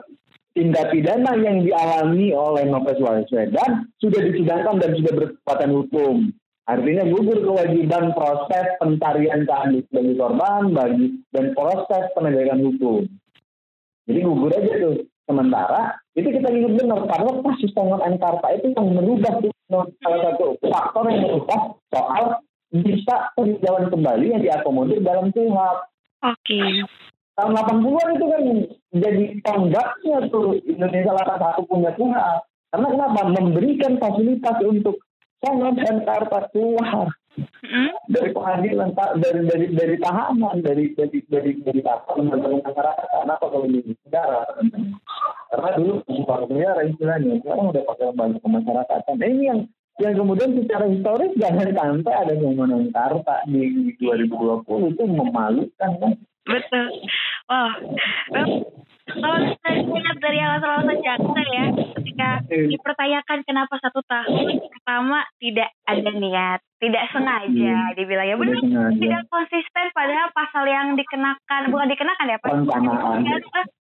tindak 0.58 0.90
pidana 0.90 1.38
yang 1.38 1.62
dialami 1.62 2.34
oleh 2.34 2.66
Novel 2.66 2.98
Baswedan 2.98 3.86
sudah 4.02 4.20
disidangkan 4.26 4.82
dan 4.82 4.92
sudah 4.98 5.14
berkekuatan 5.14 5.70
hukum. 5.76 6.16
Artinya 6.70 7.04
gugur 7.10 7.42
kewajiban 7.42 8.14
proses 8.14 8.66
pencarian 8.78 9.42
keadilan 9.50 9.90
bagi 9.90 10.14
korban 10.14 10.64
bagi 10.70 11.06
dan 11.34 11.46
proses 11.58 12.04
penegakan 12.14 12.62
hukum. 12.62 13.10
Jadi 14.06 14.20
gugur 14.22 14.54
aja 14.54 14.74
tuh. 14.78 14.98
Sementara 15.26 15.94
itu 16.18 16.26
kita 16.26 16.50
ingat 16.50 16.74
benar 16.74 17.06
karena 17.06 17.32
kasus 17.46 17.70
Tongon 17.78 18.02
Enkarta 18.02 18.50
itu 18.50 18.74
yang 18.74 18.98
merubah 18.98 19.34
salah 19.70 20.20
satu 20.26 20.58
faktor 20.58 21.06
yang 21.06 21.22
merubah 21.22 21.78
soal 21.94 22.42
bisa 22.74 23.30
peninjauan 23.38 23.94
kembali 23.94 24.26
yang 24.34 24.42
diakomodir 24.42 25.06
dalam 25.06 25.30
Tuhan. 25.30 25.76
Oke. 26.26 26.34
Okay 26.50 26.82
tahun 27.40 27.56
80-an 27.56 28.10
itu 28.20 28.26
kan 28.28 28.44
jadi 29.00 29.26
tonggaknya 29.48 30.18
tuh 30.28 30.60
Indonesia 30.68 31.16
salah 31.16 31.38
satu 31.40 31.62
punya 31.72 31.92
Tuhan. 31.96 32.36
Karena 32.70 32.88
kenapa? 32.92 33.22
Memberikan 33.34 33.94
fasilitas 33.98 34.58
untuk 34.62 35.00
sangat 35.40 35.74
dan 35.80 35.98
karta 36.04 36.40
keluar 36.52 37.08
hmm? 37.40 37.92
dari 38.12 38.30
pengadilan 38.36 38.92
dari 38.96 39.42
dari 39.48 39.66
dari 39.72 39.96
tahanan 40.00 40.60
dari 40.60 40.86
dari 40.96 41.20
dari 41.28 41.52
dari 41.64 41.82
tahanan 41.84 42.62
masyarakat 42.64 43.06
kenapa 43.08 43.46
kalau 43.48 43.68
di 43.68 43.80
negara? 43.84 44.42
Karena 45.50 45.70
dulu 45.82 45.94
bukan 46.06 46.42
negara 46.54 46.82
istilahnya 46.86 47.42
sekarang 47.42 47.66
udah 47.74 47.84
pakai 47.90 48.14
banyak 48.14 48.40
kemasyarakatan. 48.44 49.16
Nah, 49.18 49.28
ini 49.28 49.44
yang 49.50 49.60
yang 50.00 50.16
kemudian 50.16 50.56
secara 50.56 50.86
historis 50.88 51.36
jangan 51.36 51.76
sampai 51.76 52.14
ada 52.16 52.34
yang 52.40 52.88
karta 52.96 53.38
di 53.52 53.92
2020 54.00 54.96
itu 54.96 55.04
memalukan 55.04 55.92
kan 56.00 56.12
betul. 56.48 56.88
Wah 57.52 57.74
kalau 59.18 59.38
saya 59.66 59.80
dari 60.20 60.40
alasan-alasan 60.44 61.00
jaksa 61.02 61.42
ya 61.50 61.64
ketika 61.98 62.30
hmm. 62.46 62.70
dipertanyakan 62.76 63.40
kenapa 63.48 63.74
satu 63.82 64.04
tahun 64.06 64.62
pertama 64.70 65.26
tidak 65.42 65.70
ada 65.88 66.12
niat 66.14 66.60
tidak 66.80 67.04
sengaja 67.12 67.74
hmm. 67.76 67.96
dibilang 67.98 68.28
ya 68.28 68.36
benar 68.38 68.60
tidak 69.00 69.22
konsisten 69.32 69.86
padahal 69.96 70.30
pasal 70.36 70.64
yang 70.68 70.94
dikenakan 70.94 71.62
bukan 71.74 71.88
dikenakan 71.90 72.32
ya 72.32 72.38
pak 72.38 72.52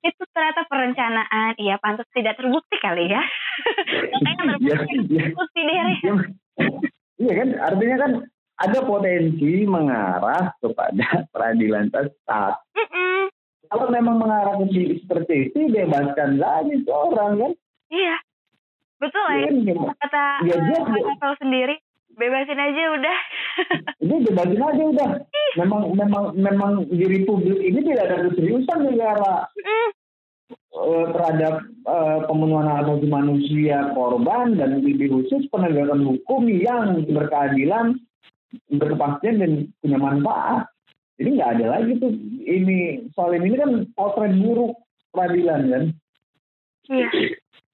itu 0.03 0.23
ternyata 0.36 0.62
perencanaan 0.67 1.51
iya 1.62 1.79
pantas 1.79 2.09
tidak 2.12 2.36
terbukti 2.36 2.75
kali 2.81 3.07
ya 3.07 3.23
makanya 4.13 4.59
terbukti 4.59 5.62
ya, 5.63 5.83
ya. 6.03 6.13
iya 7.21 7.33
kan 7.39 7.49
artinya 7.71 7.97
kan 8.03 8.12
ada 8.53 8.79
potensi 8.86 9.65
mengarah 9.65 10.53
kepada 10.62 11.25
peradilan 11.33 11.89
sesat. 11.89 12.53
Mm 12.77 12.86
-mm. 12.86 13.21
Kalau 13.73 13.89
memang 13.89 14.21
mengarah 14.21 14.53
ke 14.62 15.01
seperti 15.01 15.49
itu, 15.49 15.65
bebaskan 15.73 16.38
lagi 16.38 16.77
seorang 16.86 17.41
kan? 17.41 17.51
Iya, 17.89 18.15
betul 19.01 19.27
ya. 19.33 19.49
ya. 19.49 19.73
Kata 19.97 20.23
ya, 20.45 20.55
dia, 20.62 20.79
tahu 21.17 21.33
sendiri, 21.41 21.81
bebasin 22.13 22.62
aja 22.62 22.83
udah. 22.93 23.17
Ini 24.05 24.15
bebasin 24.29 24.62
aja 24.62 24.83
udah. 24.93 25.09
Memang 25.57 25.81
memang 25.97 26.23
memang 26.38 26.71
di 26.86 27.05
Republik 27.05 27.62
ini 27.62 27.81
tidak 27.81 28.09
ada 28.09 28.17
keseriusan 28.29 28.79
negara. 28.93 29.49
Mm. 29.57 29.89
Uh, 30.73 31.05
terhadap 31.13 31.65
uh, 31.86 32.25
pemenuhan 32.25 32.65
hak 32.65 32.86
asasi 32.86 33.05
manusia 33.05 33.93
korban 33.93 34.57
dan 34.57 34.81
lebih 34.81 35.05
khusus 35.09 35.45
penegakan 35.53 36.01
hukum 36.01 36.49
yang 36.49 36.97
berkeadilan 37.09 38.01
berkepastian 38.69 39.41
dan 39.41 39.51
punya 39.81 39.97
manfaat. 40.01 40.72
Jadi 41.17 41.30
nggak 41.38 41.52
ada 41.60 41.65
lagi 41.80 41.91
tuh 42.02 42.12
ini 42.43 43.06
soal 43.13 43.38
ini 43.38 43.54
kan 43.54 43.71
potret 43.93 44.34
buruk 44.41 44.73
peradilan 45.13 45.62
kan. 45.69 45.84
Iya. 46.89 47.08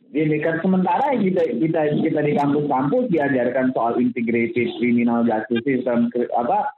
Ini 0.09 0.37
kan 0.41 0.59
sementara 0.65 1.13
kita 1.15 1.43
kita 1.61 1.81
kita 2.01 2.19
di 2.25 2.33
kampus-kampus 2.33 3.13
diajarkan 3.13 3.71
soal 3.77 4.01
integrated 4.01 4.69
criminal 4.81 5.21
justice 5.23 5.63
system 5.63 6.09
apa 6.33 6.73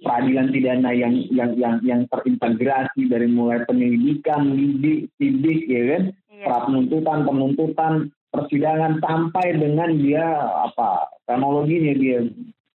peradilan 0.00 0.54
pidana 0.54 0.90
yang 0.94 1.14
yang 1.34 1.50
yang 1.58 1.74
yang 1.82 2.00
terintegrasi 2.12 3.08
dari 3.08 3.26
mulai 3.26 3.64
penyelidikan, 3.64 4.54
lidik, 4.54 5.08
sidik 5.16 5.66
ya 5.66 5.82
kan, 5.96 6.02
iya. 6.30 6.44
pra 6.46 6.58
penuntutan, 6.68 7.18
penuntutan, 7.24 7.92
persidangan 8.30 9.00
sampai 9.00 9.56
dengan 9.56 9.90
dia 9.96 10.26
apa 10.68 11.10
teknologinya 11.24 11.94
dia 11.96 12.18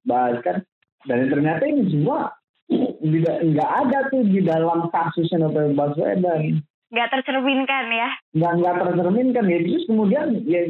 bahas 0.07 0.39
kan 0.41 0.63
dan 1.05 1.27
ternyata 1.27 1.63
ini 1.67 1.91
semua 1.91 2.38
tidak 2.69 3.37
nggak 3.41 3.71
ada 3.85 3.97
tuh 4.13 4.21
di 4.23 4.39
dalam 4.45 4.87
kasusnya 4.93 5.41
Novel 5.41 5.73
Baswedan. 5.73 6.61
Nggak 6.89 7.09
tercerminkan 7.13 7.85
ya? 7.93 8.09
Nggak 8.33 8.53
nggak 8.61 8.75
tercerminkan. 8.81 9.45
Ya 9.45 9.59
terus 9.61 9.85
kemudian 9.85 10.27
ya 10.45 10.61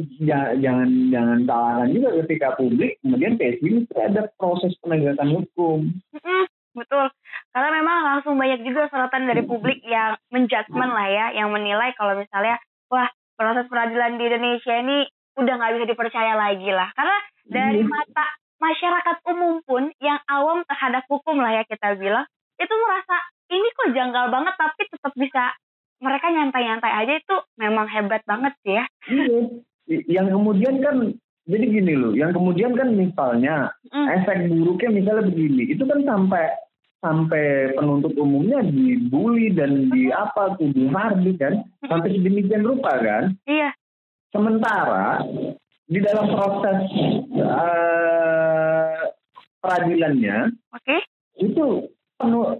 jangan 0.60 0.88
jangan 1.08 1.38
salahkan 1.48 1.88
juga 1.96 2.08
ketika 2.24 2.48
publik 2.60 3.00
kemudian 3.00 3.40
PSB 3.40 3.88
ada 3.96 4.28
proses 4.36 4.72
penegakan 4.84 5.28
hukum. 5.40 5.78
Mm 6.16 6.44
betul. 6.70 7.06
Karena 7.50 7.68
memang 7.82 7.98
langsung 8.06 8.38
banyak 8.38 8.62
juga 8.62 8.86
sorotan 8.88 9.26
dari 9.26 9.42
publik 9.42 9.82
yang 9.82 10.14
menjudgment 10.30 10.92
lah 10.94 11.08
ya 11.10 11.26
yang 11.34 11.50
menilai 11.50 11.90
kalau 11.98 12.14
misalnya 12.14 12.62
wah 12.86 13.10
proses 13.34 13.66
peradilan 13.66 14.20
di 14.20 14.24
Indonesia 14.30 14.74
ini 14.78 15.08
udah 15.34 15.54
nggak 15.58 15.72
bisa 15.80 15.86
dipercaya 15.90 16.38
lagi 16.38 16.70
lah. 16.70 16.88
Karena 16.94 17.16
dari 17.50 17.82
mata 17.82 18.26
masyarakat 18.60 19.16
umum 19.26 19.64
pun 19.64 19.88
yang 19.98 20.20
awam 20.28 20.62
terhadap 20.68 21.02
hukum 21.08 21.40
lah 21.40 21.56
ya 21.56 21.64
kita 21.64 21.96
bilang 21.96 22.28
itu 22.60 22.74
merasa 22.76 23.16
ini 23.50 23.68
kok 23.72 23.90
janggal 23.96 24.30
banget 24.30 24.54
tapi 24.60 24.82
tetap 24.86 25.12
bisa 25.16 25.44
mereka 26.00 26.32
nyantai-nyantai 26.32 26.92
aja 27.04 27.12
itu 27.20 27.36
memang 27.60 27.86
hebat 27.92 28.24
banget 28.24 28.52
sih 28.64 28.74
ya. 28.76 28.84
Iya. 29.08 29.40
Yang 30.08 30.26
kemudian 30.38 30.74
kan 30.80 30.96
jadi 31.50 31.66
gini 31.66 31.92
loh, 31.98 32.12
yang 32.14 32.30
kemudian 32.30 32.72
kan 32.78 32.94
misalnya 32.94 33.74
mm. 33.90 34.08
efek 34.22 34.48
buruknya 34.48 34.90
misalnya 35.02 35.24
begini, 35.28 35.62
itu 35.66 35.82
kan 35.82 36.00
sampai 36.06 36.46
sampai 37.00 37.74
penuntut 37.74 38.12
umumnya 38.20 38.60
dibully 38.60 39.50
dan 39.56 39.88
di 39.88 40.12
apa 40.12 40.54
tuh 40.60 40.68
dihardi 40.70 41.32
kan 41.40 41.64
sampai 41.88 42.12
sedemikian 42.12 42.64
rupa 42.64 42.92
kan. 43.00 43.34
Iya. 43.48 43.72
Sementara 44.30 45.26
di 45.90 45.98
dalam 45.98 46.30
proses 46.38 46.86
uh, 47.44 49.00
peradilannya, 49.60 50.52
okay. 50.74 51.00
itu 51.40 51.88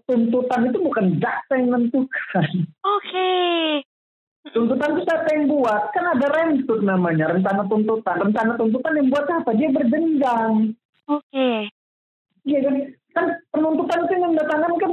tuntutan 0.09 0.73
itu 0.73 0.79
bukan 0.81 1.07
jaksa 1.21 1.53
yang 1.61 1.69
menentukan. 1.73 2.49
Oke. 2.81 3.05
Okay. 3.05 3.85
Tuntutan 4.41 4.97
itu 4.97 5.03
siapa 5.05 5.29
yang 5.37 5.53
buat? 5.53 5.93
Kan 5.93 6.17
ada 6.17 6.27
rentut 6.33 6.81
namanya, 6.81 7.29
rencana 7.29 7.69
tuntutan. 7.69 8.17
Rencana 8.25 8.57
tuntutan 8.57 8.97
yang 8.97 9.09
buat 9.13 9.27
apa? 9.29 9.53
Dia 9.53 9.69
berjenjang. 9.69 10.53
Oke. 11.13 11.29
Okay. 11.29 11.59
Iya 12.49 12.59
kan? 12.65 12.75
Kan 13.11 13.27
penuntutan 13.53 14.01
itu 14.09 14.15
yang 14.17 14.33
datangkan 14.33 14.73
kan 14.81 14.93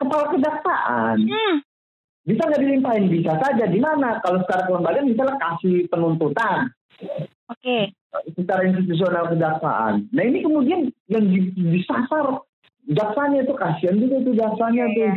kepala 0.00 0.24
kejaksaan. 0.32 1.16
Hmm. 1.28 1.54
Bisa 2.24 2.42
nggak 2.48 2.62
dilimpahin? 2.64 3.12
Bisa 3.12 3.32
saja. 3.36 3.64
Di 3.68 3.76
mana? 3.76 4.24
Kalau 4.24 4.40
secara 4.40 4.64
kelembagaan 4.72 5.12
misalnya 5.12 5.36
kasih 5.36 5.84
penuntutan. 5.92 6.72
Oke. 7.52 7.92
Okay. 7.92 8.32
Secara 8.38 8.62
institusional 8.70 9.28
kejaksaan. 9.32 10.08
Nah 10.14 10.22
ini 10.24 10.40
kemudian 10.40 10.88
yang 11.10 11.24
disasar 11.54 12.40
jaksanya 12.88 13.44
itu 13.44 13.54
kasihan 13.56 13.96
juga 14.00 14.16
tuh 14.22 14.34
jaksanya 14.38 14.84
tuh 14.92 15.02
Iya. 15.04 15.14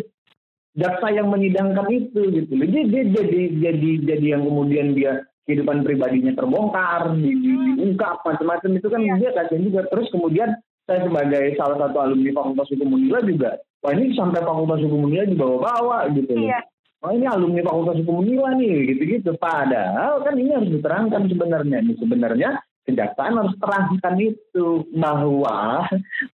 jaksa 0.77 1.07
yang 1.09 1.27
menyidangkan 1.33 1.87
itu 1.89 2.21
gitu 2.29 2.51
loh. 2.53 2.67
Dia, 2.69 3.03
jadi 3.09 3.41
jadi 3.57 3.89
jadi 4.05 4.25
yang 4.37 4.43
kemudian 4.45 4.93
dia 4.93 5.25
kehidupan 5.47 5.87
pribadinya 5.87 6.35
terbongkar, 6.35 7.15
di, 7.17 7.31
di, 7.33 7.51
diungkap 7.79 8.21
macam-macam 8.21 8.71
itu 8.77 8.87
kan 8.91 9.01
dia 9.01 9.31
kasihan 9.31 9.63
juga. 9.63 9.81
Terus 9.89 10.07
kemudian 10.11 10.49
saya 10.85 10.99
sebagai 11.07 11.55
salah 11.55 11.77
satu 11.81 11.97
alumni 11.99 12.31
Fakultas 12.35 12.69
Hukum 12.71 12.95
Unila 12.95 13.19
juga, 13.23 13.51
wah 13.83 13.91
ini 13.95 14.13
sampai 14.13 14.43
Fakultas 14.43 14.83
Hukum 14.83 15.07
Unila 15.07 15.25
dibawa-bawa 15.25 15.97
gitu. 16.13 16.35
Iya. 16.35 16.59
Oh 17.07 17.15
ini 17.15 17.23
alumni 17.23 17.63
Fakultas 17.63 18.03
Hukum 18.03 18.19
Unila 18.19 18.51
nih, 18.59 18.91
gitu-gitu. 18.91 19.31
Padahal 19.39 20.19
kan 20.27 20.35
ini 20.35 20.51
harus 20.51 20.67
diterangkan 20.75 21.31
sebenarnya. 21.31 21.77
Nih 21.79 21.95
sebenarnya 21.95 22.49
kejaksaan 22.83 23.39
harus 23.39 23.55
terangkan 23.59 24.15
itu 24.19 24.67
bahwa 24.95 25.87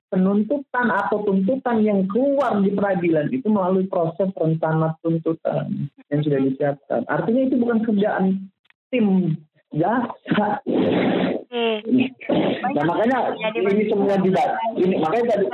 penuntutan 0.09 0.87
atau 0.89 1.21
tuntutan 1.25 1.81
yang 1.85 2.09
keluar 2.09 2.57
di 2.61 2.73
peradilan 2.73 3.29
itu 3.29 3.45
melalui 3.49 3.85
proses 3.85 4.29
rencana 4.33 4.97
tuntutan 5.05 5.89
yang 6.09 6.21
sudah 6.25 6.39
disiapkan. 6.41 7.05
Artinya 7.05 7.41
itu 7.45 7.55
bukan 7.61 7.85
kerjaan 7.85 8.49
tim 8.89 9.37
jaksa. 9.73 10.61
Oke. 10.65 11.65
Nah 12.73 12.83
makanya 12.85 13.33
ini 13.53 13.89
semua 13.89 14.17
dibaca. 14.17 14.57
Ini 14.77 14.95
makanya 14.97 15.25
tadi. 15.37 15.45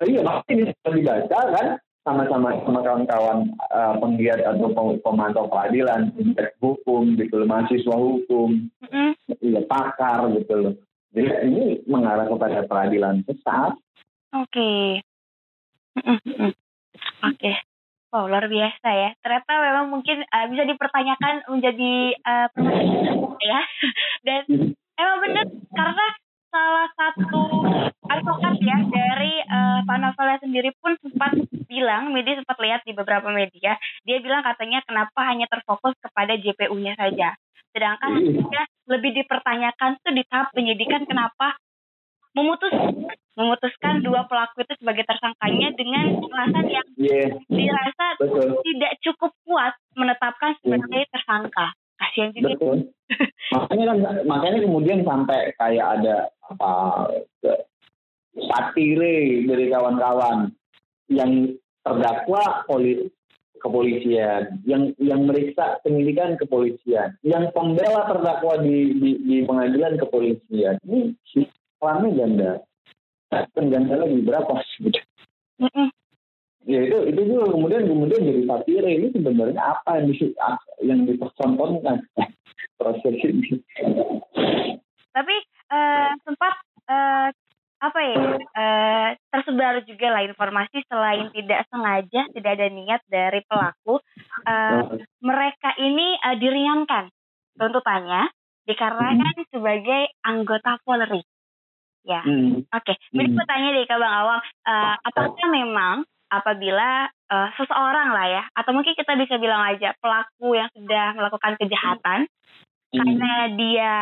Iya, 0.00 0.20
makanya 0.24 0.52
ini 0.56 0.62
sudah 0.72 0.92
dibaca 0.96 1.38
kan 1.56 1.66
sama-sama 2.00 2.56
sama 2.64 2.80
kawan-kawan 2.80 3.52
uh, 3.70 3.94
penggiat 4.00 4.40
atau 4.40 4.72
pem- 4.72 5.00
pemantau 5.04 5.46
peradilan, 5.52 6.08
penggiat 6.16 6.56
hukum 6.58 7.14
gitu 7.20 7.44
loh, 7.44 7.48
mahasiswa 7.48 7.96
hukum, 7.96 8.72
Mm-mm. 8.80 9.10
iya 9.44 9.60
pakar 9.68 10.32
gitu 10.32 10.54
loh. 10.56 10.74
Jadi 11.12 11.28
ini 11.50 11.64
mengarah 11.90 12.30
kepada 12.30 12.64
peradilan 12.64 13.26
sesat. 13.26 13.76
Oke. 14.32 15.02
Oke. 17.26 17.52
Wow, 18.10 18.26
luar 18.26 18.46
biasa 18.50 18.88
ya. 18.90 19.10
Ternyata 19.22 19.52
memang 19.58 19.86
mungkin 19.90 20.22
uh, 20.26 20.46
bisa 20.50 20.66
dipertanyakan 20.66 21.46
menjadi 21.46 21.94
uh, 22.26 22.48
ya. 23.38 23.60
Dan 24.26 24.74
emang 24.98 25.18
benar 25.22 25.46
karena 25.74 26.06
salah 26.50 26.88
satu 26.98 27.42
advokat 28.10 28.54
ya 28.60 28.78
dari 28.90 29.34
uh, 29.46 29.80
Pak 29.86 29.98
Novelnya 30.02 30.38
sendiri 30.42 30.70
pun 30.82 30.98
sempat 31.00 31.32
bilang, 31.70 32.10
media 32.10 32.36
sempat 32.42 32.58
lihat 32.58 32.82
di 32.82 32.92
beberapa 32.92 33.30
media, 33.30 33.78
dia 34.02 34.18
bilang 34.18 34.42
katanya 34.42 34.82
kenapa 34.84 35.30
hanya 35.30 35.46
terfokus 35.46 35.94
kepada 36.02 36.34
JPU-nya 36.36 36.98
saja. 36.98 37.38
Sedangkan 37.70 38.18
Iya. 38.18 38.42
ya, 38.50 38.62
lebih 38.90 39.14
dipertanyakan 39.22 40.02
tuh 40.02 40.12
di 40.12 40.26
tahap 40.26 40.50
penyidikan 40.50 41.06
kenapa 41.06 41.54
memutus 42.34 42.70
memutuskan 43.34 44.02
dua 44.06 44.26
pelaku 44.26 44.62
itu 44.62 44.74
sebagai 44.78 45.02
tersangkanya 45.06 45.74
dengan 45.74 46.18
alasan 46.18 46.66
yang 46.66 46.86
Iya, 46.98 47.38
dirasa 47.46 48.06
betul, 48.18 48.58
tidak 48.66 48.92
cukup 49.02 49.32
kuat 49.46 49.74
menetapkan 49.94 50.58
sebagai 50.62 51.06
tersangka. 51.14 51.74
Kasihan 52.00 52.32
juga. 52.32 52.48
betul. 52.56 52.78
makanya 53.52 53.84
kan 53.90 53.98
makanya 54.24 54.58
kemudian 54.64 55.00
sampai 55.04 55.52
kayak 55.58 55.86
ada 56.00 56.16
apa 56.48 56.70
satire 58.32 59.44
dari 59.44 59.64
kawan-kawan 59.68 60.54
yang 61.10 61.54
terdakwa 61.84 62.64
poli 62.64 63.10
kepolisian, 63.60 64.64
yang 64.64 64.96
yang 64.96 65.28
meriksa 65.28 65.78
penyidikan 65.84 66.40
kepolisian, 66.40 67.20
yang 67.20 67.52
pembela 67.52 68.08
terdakwa 68.08 68.56
di 68.64 68.96
di, 68.96 69.10
di 69.20 69.36
pengadilan 69.44 70.00
kepolisian. 70.00 70.80
Ini 70.80 71.12
perannya 71.76 72.10
ganda. 72.16 72.52
Kan 73.30 73.66
ganda 73.68 73.94
lagi 74.00 74.18
berapa? 74.24 74.52
Mm-mm. 75.60 75.88
Ya 76.68 76.80
itu 76.84 76.98
itu 77.08 77.20
juga 77.24 77.52
kemudian 77.56 77.88
kemudian 77.88 78.20
jadi 78.20 78.42
satire 78.44 78.90
ini 78.90 79.08
sebenarnya 79.16 79.62
apa 79.62 79.90
yang 80.00 80.06
di, 80.12 80.16
yang 80.84 81.00
dipertontonkan 81.08 81.96
proses 82.78 83.16
ini. 83.24 83.60
Tapi 85.10 85.36
eh, 85.72 86.10
sempat 86.24 86.54
eh, 86.88 87.28
apa 87.80 88.00
ya 88.04 88.24
eh, 88.36 89.08
tersebar 89.32 89.80
juga 89.88 90.06
lah 90.12 90.22
informasi 90.28 90.84
selain 90.84 91.32
tidak 91.32 91.64
sengaja 91.72 92.28
tidak 92.36 92.50
ada 92.60 92.68
niat 92.68 93.00
dari 93.08 93.40
pelaku 93.48 93.96
eh, 94.44 94.80
mereka 95.24 95.72
ini 95.80 96.20
eh, 96.20 96.36
diringankan 96.36 97.08
tuntutannya 97.56 98.28
dikarenakan 98.68 99.44
sebagai 99.50 100.02
anggota 100.22 100.78
Polri. 100.84 101.24
Ya. 102.00 102.24
Hmm. 102.24 102.64
Oke, 102.72 102.96
jadi 103.12 103.28
Hmm. 103.28 103.36
aku 103.36 103.44
tanya 103.44 103.68
deh 103.76 103.84
ke 103.84 103.96
Bang 103.96 104.14
Awang, 104.24 104.40
eh, 104.40 104.94
apakah 105.04 105.46
memang 105.52 105.96
apabila 106.30 107.10
eh, 107.10 107.48
seseorang 107.58 108.08
lah 108.14 108.26
ya, 108.30 108.42
atau 108.54 108.70
mungkin 108.72 108.94
kita 108.94 109.18
bisa 109.18 109.36
bilang 109.36 109.62
aja 109.66 109.94
pelaku 109.98 110.54
yang 110.56 110.70
sudah 110.72 111.14
melakukan 111.18 111.58
kejahatan 111.58 112.30
Hmm. 112.90 113.06
karena 113.06 113.32
dia 113.54 113.94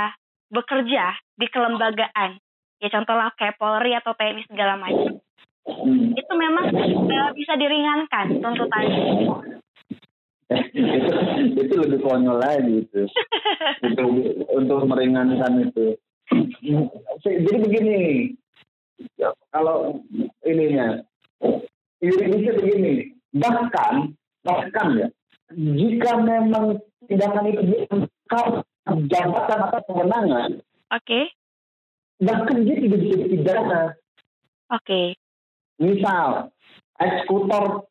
bekerja 0.49 1.13
di 1.37 1.45
kelembagaan, 1.53 2.41
ya 2.81 2.89
contohnya 2.89 3.29
kayak 3.37 3.61
Polri 3.61 3.93
atau 3.93 4.17
TNI 4.17 4.49
segala 4.49 4.81
macam, 4.81 5.21
Hmm. 5.69 6.17
itu 6.17 6.33
memang 6.33 6.73
eh, 6.73 7.31
bisa 7.37 7.53
diringankan 7.61 8.41
tuntutannya. 8.41 9.05
itu 10.49 11.13
itu 11.61 11.75
lebih 11.77 12.01
konyol 12.01 12.41
lagi 12.41 12.89
itu 12.89 13.05
untuk 13.85 14.09
untuk 14.49 14.79
meringankan 14.89 15.69
itu 15.69 15.93
jadi 17.25 17.57
begini 17.61 18.33
kalau 19.53 20.01
ininya 20.49 21.05
yuridisnya 21.99 22.53
begini 22.57 22.93
bahkan 23.35 24.15
bahkan 24.43 24.89
ya 24.97 25.09
jika 25.53 26.21
memang 26.21 26.79
tindakan 27.09 27.45
itu 27.49 27.63
diangkat 27.65 28.47
jabatan 29.09 29.59
atau 29.69 29.81
kewenangan 29.85 30.51
Oke, 30.89 31.29
bahkan 32.17 32.65
dia 32.65 32.81
tidak 32.81 33.01
bisa 33.05 33.17
dipidana. 33.21 33.93
Oke, 34.73 35.21
misal 35.77 36.49
eksekutor 36.97 37.85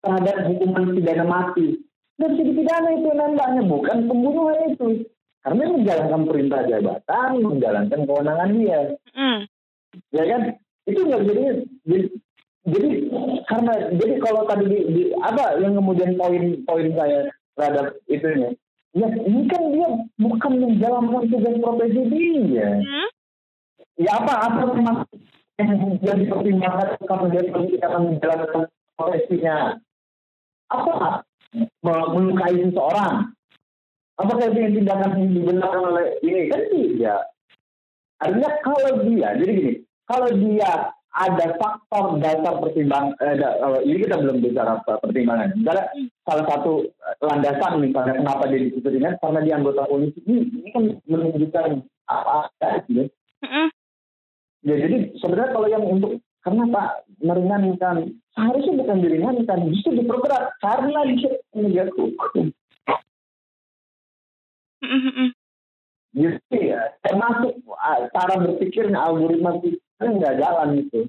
terhadap 0.00 0.36
hukuman 0.48 0.96
pidana 0.96 1.24
mati. 1.28 1.76
Nggak 2.16 2.30
bisa 2.32 2.42
dipidana 2.48 2.88
itu 2.96 3.08
nembaknya 3.12 3.62
bukan 3.68 3.98
pembunuhan 4.08 4.72
itu. 4.72 4.88
Karena 5.44 5.62
menjalankan 5.68 6.22
perintah 6.24 6.60
jabatan 6.64 7.30
menjalankan 7.44 8.00
kewenangan 8.08 8.50
dia. 8.56 8.80
Mm, 9.12 9.40
ya 10.16 10.24
kan? 10.24 10.40
Itu 10.88 10.98
nggak 11.04 11.22
bisa 11.28 11.32
di- 11.36 11.66
di- 11.84 12.12
jadi 12.66 12.90
karena 13.46 13.72
jadi 13.94 14.14
kalau 14.18 14.42
tadi 14.50 14.64
di, 14.66 14.78
di- 14.90 15.12
apa 15.22 15.62
yang 15.62 15.78
kemudian 15.78 16.18
poin-poin 16.18 16.88
saya 16.98 17.30
terhadap 17.54 17.94
itunya 18.10 18.50
ya 18.96 19.06
ini 19.12 19.46
kan 19.46 19.62
dia 19.70 19.88
bukan 20.16 20.52
menjalankan 20.56 21.28
tugas 21.28 21.56
profesi 21.60 22.00
dia. 22.10 22.80
Mm, 22.80 23.08
ya 24.00 24.10
apa 24.18 24.32
apa 24.50 24.60
memang 24.72 24.96
yang, 25.60 26.00
yang 26.00 26.18
dipertimbangkan 26.24 26.96
kalau 27.04 27.28
dia 27.28 27.44
akan 27.84 28.02
menjalankan 28.08 28.62
profesinya? 28.96 29.76
Apa? 30.72 31.22
Me- 31.84 32.08
melukai 32.16 32.56
seseorang? 32.56 33.36
Apakah 34.16 34.48
itu 34.48 34.58
yang 34.64 34.74
tindakan 34.80 35.10
yang 35.20 35.32
dibenarkan 35.36 35.82
oleh 35.92 36.06
ini? 36.24 36.48
Kan 36.48 36.62
tidak. 36.72 37.22
Artinya 38.16 38.50
kalau 38.64 38.90
dia 39.04 39.28
jadi 39.36 39.52
gini 39.52 39.72
kalau 40.08 40.28
dia 40.32 40.72
ada 41.16 41.56
faktor 41.56 42.20
dasar 42.20 42.60
pertimbang 42.60 43.16
eh, 43.24 43.40
eh, 43.40 43.80
ini 43.88 44.04
kita 44.04 44.20
belum 44.20 44.44
bicara 44.44 44.84
pertimbangan. 44.84 45.56
Misalnya 45.56 45.88
salah 46.28 46.44
satu 46.44 46.84
eh, 46.84 47.16
landasan 47.24 47.80
misalnya 47.80 48.20
kenapa 48.20 48.44
dia 48.52 48.60
disebut 48.68 48.92
ringan 48.92 49.16
karena 49.24 49.40
dia 49.40 49.54
anggota 49.56 49.88
polisi. 49.88 50.20
Ini, 50.28 50.40
ini 50.44 50.68
kan 50.76 50.84
menunjukkan 51.08 51.68
apa 52.06 52.30
ada 52.54 52.70
gitu 52.86 53.10
mm, 53.42 53.68
Ya 54.62 54.74
jadi 54.78 54.96
sebenarnya 55.18 55.50
kalau 55.56 55.68
yang 55.72 55.84
untuk 55.88 56.20
karena 56.44 56.62
Pak 56.70 56.88
meringankan 57.24 57.96
seharusnya 58.36 58.78
bukan 58.84 58.98
diringankan 59.00 59.58
justru 59.72 59.90
diperberat. 59.96 60.52
Karena 60.60 61.00
dia 61.16 61.32
penegak 61.50 61.90
hukum. 61.96 62.52
Jadi 66.16 66.72
ya 66.72 66.80
termasuk 67.04 67.60
ah, 67.76 68.08
cara 68.08 68.40
berpikirnya 68.40 68.96
algoritma 68.96 69.60
kita 69.60 70.04
nggak 70.08 70.36
jalan 70.40 70.80
itu. 70.80 71.00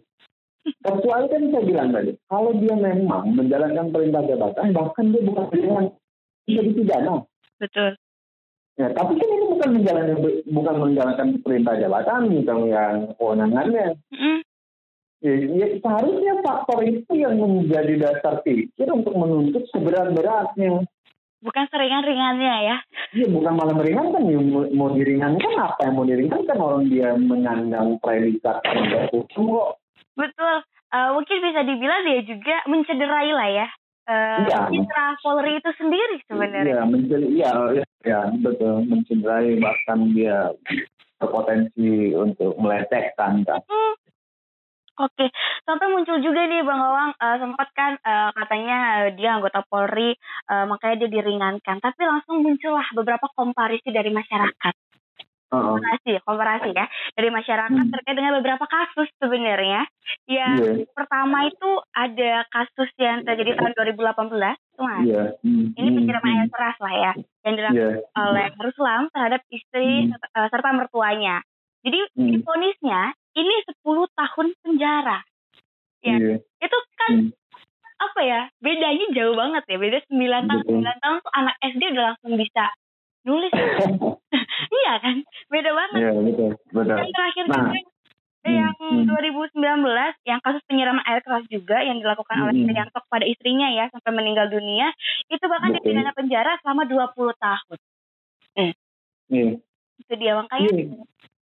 Kecuali 0.84 1.32
kan 1.32 1.48
saya 1.48 1.64
bilang 1.64 1.90
tadi, 1.96 2.12
kalau 2.28 2.52
dia 2.60 2.76
memang 2.76 3.32
menjalankan 3.40 3.88
perintah 3.88 4.20
jabatan, 4.28 4.76
bahkan 4.76 5.16
dia 5.16 5.24
bukan 5.24 5.46
dengan 5.48 5.86
bisa 6.44 6.62
dipidana. 6.64 7.24
betul. 7.56 7.96
Ya, 8.78 8.92
tapi 8.94 9.16
kan 9.16 9.30
ini 9.32 9.46
bukan 9.48 9.70
menjalankan 9.80 10.18
bukan 10.52 10.76
menjalankan 10.76 11.28
perintah 11.40 11.74
jabatan, 11.80 12.22
misalnya 12.30 12.68
yang 12.68 12.96
kewenangannya. 13.16 13.88
Mm, 14.12 14.44
Ya, 15.18 15.34
ya, 15.34 15.68
seharusnya 15.82 16.46
faktor 16.46 16.86
itu 16.86 17.10
yang 17.18 17.42
menjadi 17.42 17.98
dasar 17.98 18.46
pikir 18.46 18.86
untuk 18.94 19.18
menuntut 19.18 19.66
seberat-beratnya. 19.74 20.86
Bukan 21.42 21.66
seringan-ringannya 21.70 22.56
ya. 22.68 22.78
Iya, 23.14 23.28
bukan 23.30 23.54
malah 23.54 23.76
meringankan. 23.78 24.24
Ya, 24.26 24.40
mau, 24.74 24.90
diringankan 24.94 25.52
apa 25.58 25.80
yang 25.86 25.96
mau 25.96 26.06
diringankan 26.06 26.58
orang 26.58 26.84
dia 26.90 27.14
menyandang 27.16 28.02
predikat 28.02 28.62
hukum 29.14 29.44
kok. 29.54 29.72
Betul. 30.18 30.56
Uh, 30.88 31.10
mungkin 31.20 31.38
bisa 31.44 31.62
dibilang 31.68 32.02
dia 32.08 32.22
juga 32.24 32.56
mencederai 32.66 33.32
lah 33.36 33.50
ya. 33.52 33.68
Uh, 34.08 34.48
ya. 34.48 34.60
Citra 34.72 35.06
Polri 35.20 35.60
itu 35.60 35.72
sendiri 35.76 36.16
sebenarnya. 36.32 36.74
Iya, 36.74 36.82
mencederai. 36.88 37.30
Iya, 37.36 37.52
ya, 37.76 37.86
ya, 38.08 38.20
betul. 38.40 38.76
Mencederai 38.88 39.52
bahkan 39.60 40.00
dia 40.16 40.38
berpotensi 41.20 42.14
untuk 42.16 42.56
melecehkan 42.62 43.44
kan. 43.44 43.62
Hmm. 43.68 43.94
Oke, 44.98 45.30
sampai 45.62 45.94
muncul 45.94 46.18
juga 46.26 46.50
nih 46.50 46.66
Bang 46.66 46.82
Awang 46.82 47.14
uh, 47.22 47.38
sempat 47.38 47.70
kan 47.78 48.02
uh, 48.02 48.34
katanya 48.34 49.06
dia 49.14 49.38
anggota 49.38 49.62
Polri, 49.70 50.18
uh, 50.50 50.66
makanya 50.66 51.06
dia 51.06 51.22
diringankan. 51.22 51.78
Tapi 51.78 52.02
langsung 52.02 52.42
muncullah 52.42 52.86
beberapa 52.98 53.30
komparisi 53.38 53.94
dari 53.94 54.10
masyarakat. 54.10 54.74
Uh-uh. 55.48 55.80
komparasi, 55.80 56.20
komparasi 56.28 56.70
ya 56.76 56.92
dari 57.16 57.32
masyarakat 57.32 57.72
hmm. 57.72 57.94
terkait 57.96 58.16
dengan 58.20 58.36
beberapa 58.36 58.68
kasus 58.68 59.08
sebenarnya. 59.16 59.88
Yang 60.28 60.60
yeah. 60.60 60.76
pertama 60.92 61.48
itu 61.48 61.72
ada 61.96 62.44
kasus 62.52 62.92
yang 63.00 63.24
terjadi 63.24 63.56
tahun 63.56 63.72
2018, 63.96 64.28
tuan. 64.76 65.02
Yeah. 65.08 65.40
Hmm. 65.40 65.72
Ini 65.72 65.90
penyiraman 65.96 66.28
hmm. 66.28 66.40
air 66.44 66.50
keras 66.52 66.78
lah 66.84 66.94
ya, 67.00 67.12
yang 67.48 67.54
dilakukan 67.56 67.96
yeah. 67.96 68.28
oleh 68.28 68.48
Ruslam 68.60 69.02
terhadap 69.16 69.42
istri 69.48 70.12
hmm. 70.12 70.20
serta 70.52 70.70
mertuanya. 70.76 71.40
Jadi 71.88 72.00
hmm. 72.20 72.44
ponisnya 72.44 73.16
ini 73.38 73.56
10 73.86 74.18
tahun 74.18 74.48
penjara. 74.66 75.20
Ya. 76.02 76.18
Yeah. 76.18 76.38
Itu 76.58 76.78
kan 76.98 77.12
hmm. 77.30 77.32
apa 78.02 78.20
ya? 78.26 78.42
Bedanya 78.58 79.06
jauh 79.14 79.36
banget 79.38 79.64
ya. 79.70 79.78
Beda 79.78 79.98
9 80.10 80.50
tahun, 80.50 80.64
9 80.66 81.04
tahun 81.06 81.18
tuh 81.22 81.34
anak 81.38 81.56
SD 81.62 81.82
udah 81.94 82.04
langsung 82.14 82.34
bisa 82.34 82.66
nulis 83.28 83.52
iya 84.80 84.94
kan 85.04 85.16
beda 85.52 85.72
banget 85.76 86.00
iya 86.00 86.12
betul 86.16 86.52
betul 86.72 86.96
yang 86.96 87.12
terakhir 87.12 87.46
nah, 87.52 87.56
juga 87.60 87.80
hmm, 88.48 88.56
yang 88.56 88.76
hmm. 88.80 89.04
2019 89.52 90.24
yang 90.24 90.40
kasus 90.40 90.64
penyiraman 90.72 91.04
air 91.04 91.20
keras 91.20 91.44
juga 91.52 91.84
yang 91.84 92.00
dilakukan 92.00 92.38
hmm. 92.40 92.44
oleh 92.48 92.54
Prianto 92.64 93.00
pada 93.12 93.28
istrinya 93.28 93.68
ya 93.76 93.92
sampai 93.92 94.12
meninggal 94.16 94.48
dunia 94.48 94.96
itu 95.28 95.44
bahkan 95.44 95.76
betul. 95.76 95.92
dipidana 95.92 96.12
penjara 96.16 96.56
selama 96.64 96.88
20 96.88 97.36
tahun 97.36 97.78
hmm. 98.56 98.74
iya. 99.36 99.52
itu 100.00 100.14
dia 100.16 100.32
makanya 100.40 100.70
iya. 100.72 100.86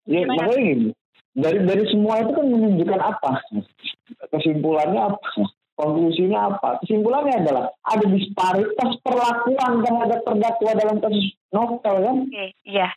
iya 0.07 0.23
makanya 0.31 0.55
gini 0.55 0.91
dari 1.33 1.59
dari 1.65 1.85
semua 1.89 2.21
itu 2.21 2.33
kan 2.37 2.47
menunjukkan 2.47 3.01
apa 3.01 3.31
kesimpulannya 4.33 5.01
apa 5.01 5.29
Konklusinya 5.73 6.53
apa? 6.53 6.85
Kesimpulannya 6.85 7.43
adalah 7.43 7.73
ada 7.89 8.07
disparitas 8.07 8.93
perlakuan 9.01 9.81
terhadap 9.81 10.21
terdakwa 10.23 10.71
dalam 10.77 10.97
kasus 11.01 11.33
novel 11.49 11.81
kan? 11.81 12.17
Iya. 12.63 12.93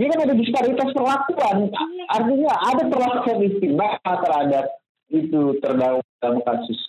Ini 0.00 0.08
kan 0.08 0.24
ada 0.24 0.34
disparitas 0.34 0.90
perlakuan. 0.96 1.68
Artinya 2.08 2.52
ada 2.56 2.82
perlakuan 2.88 3.38
istimewa 3.44 4.00
terhadap 4.00 4.64
itu 5.12 5.60
terdakwa 5.60 6.02
dalam 6.24 6.40
kasus 6.40 6.80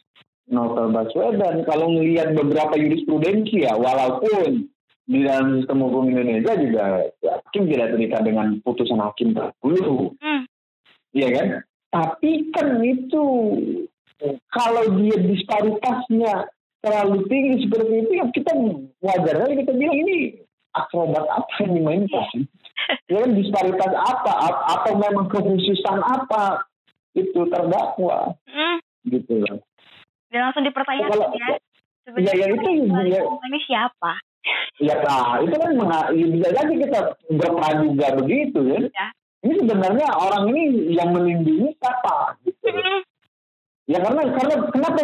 novel 0.47 0.89
Baswedan. 0.95 1.67
Kalau 1.67 1.91
melihat 1.91 2.31
beberapa 2.31 2.79
jurisprudensi 2.79 3.67
ya, 3.67 3.75
walaupun 3.75 4.71
di 5.11 5.19
dalam 5.27 5.59
sistem 5.59 5.85
hukum 5.85 6.07
Indonesia 6.07 6.55
juga 6.55 6.83
hakim 7.19 7.67
tidak 7.67 7.99
terikat 7.99 8.21
dengan 8.23 8.47
putusan 8.63 9.03
hakim 9.03 9.35
terdahulu. 9.35 10.15
Hmm. 10.23 10.47
Iya 11.11 11.27
kan? 11.35 11.47
Tapi 11.91 12.31
kan 12.55 12.79
itu 12.83 13.25
kalau 14.53 14.83
dia 15.01 15.17
disparitasnya 15.17 16.47
terlalu 16.81 17.17
tinggi 17.29 17.65
seperti 17.65 17.93
itu 18.05 18.11
ya 18.17 18.25
kita 18.33 18.51
wajar 19.05 19.35
aja 19.45 19.53
kita 19.53 19.71
bilang 19.77 19.97
ini 20.01 20.15
akrobat 20.73 21.25
apa 21.29 21.53
yang 21.61 21.77
dimainkan 21.77 22.29
ya 23.11 23.21
kan 23.21 23.31
disparitas 23.37 23.93
apa 23.93 24.33
atau 24.77 24.91
memang 24.97 25.29
kekhususan 25.29 25.99
apa 26.01 26.65
itu 27.13 27.37
terdakwa 27.53 28.33
hmm. 28.49 28.77
gitu 29.13 29.45
loh 29.45 29.61
dan 30.33 30.49
langsung 30.49 30.65
dipertanyakan 30.65 31.11
kalau, 31.11 31.27
ya 31.37 31.49
ya, 32.17 32.33
ya 32.33 32.45
itu 32.49 32.69
ya, 33.13 33.21
ini 33.29 33.59
siapa 33.69 34.11
ya 34.81 34.95
nah 35.05 35.37
itu 35.37 35.53
kan 35.53 35.71
ya 35.77 36.25
bisa 36.33 36.49
jadi 36.49 36.73
kita 36.81 36.99
berpraduga 37.29 38.07
begitu 38.25 38.59
ya. 38.73 38.79
ya. 38.89 39.07
Ini 39.41 39.55
sebenarnya 39.65 40.07
orang 40.13 40.43
ini 40.53 40.93
yang 40.93 41.09
melindungi 41.13 41.73
siapa 41.81 42.37
gitu. 42.45 42.69
Hmm 42.69 43.01
Ya 43.91 43.99
karena 43.99 44.23
karena 44.31 44.55
kenapa 44.71 45.01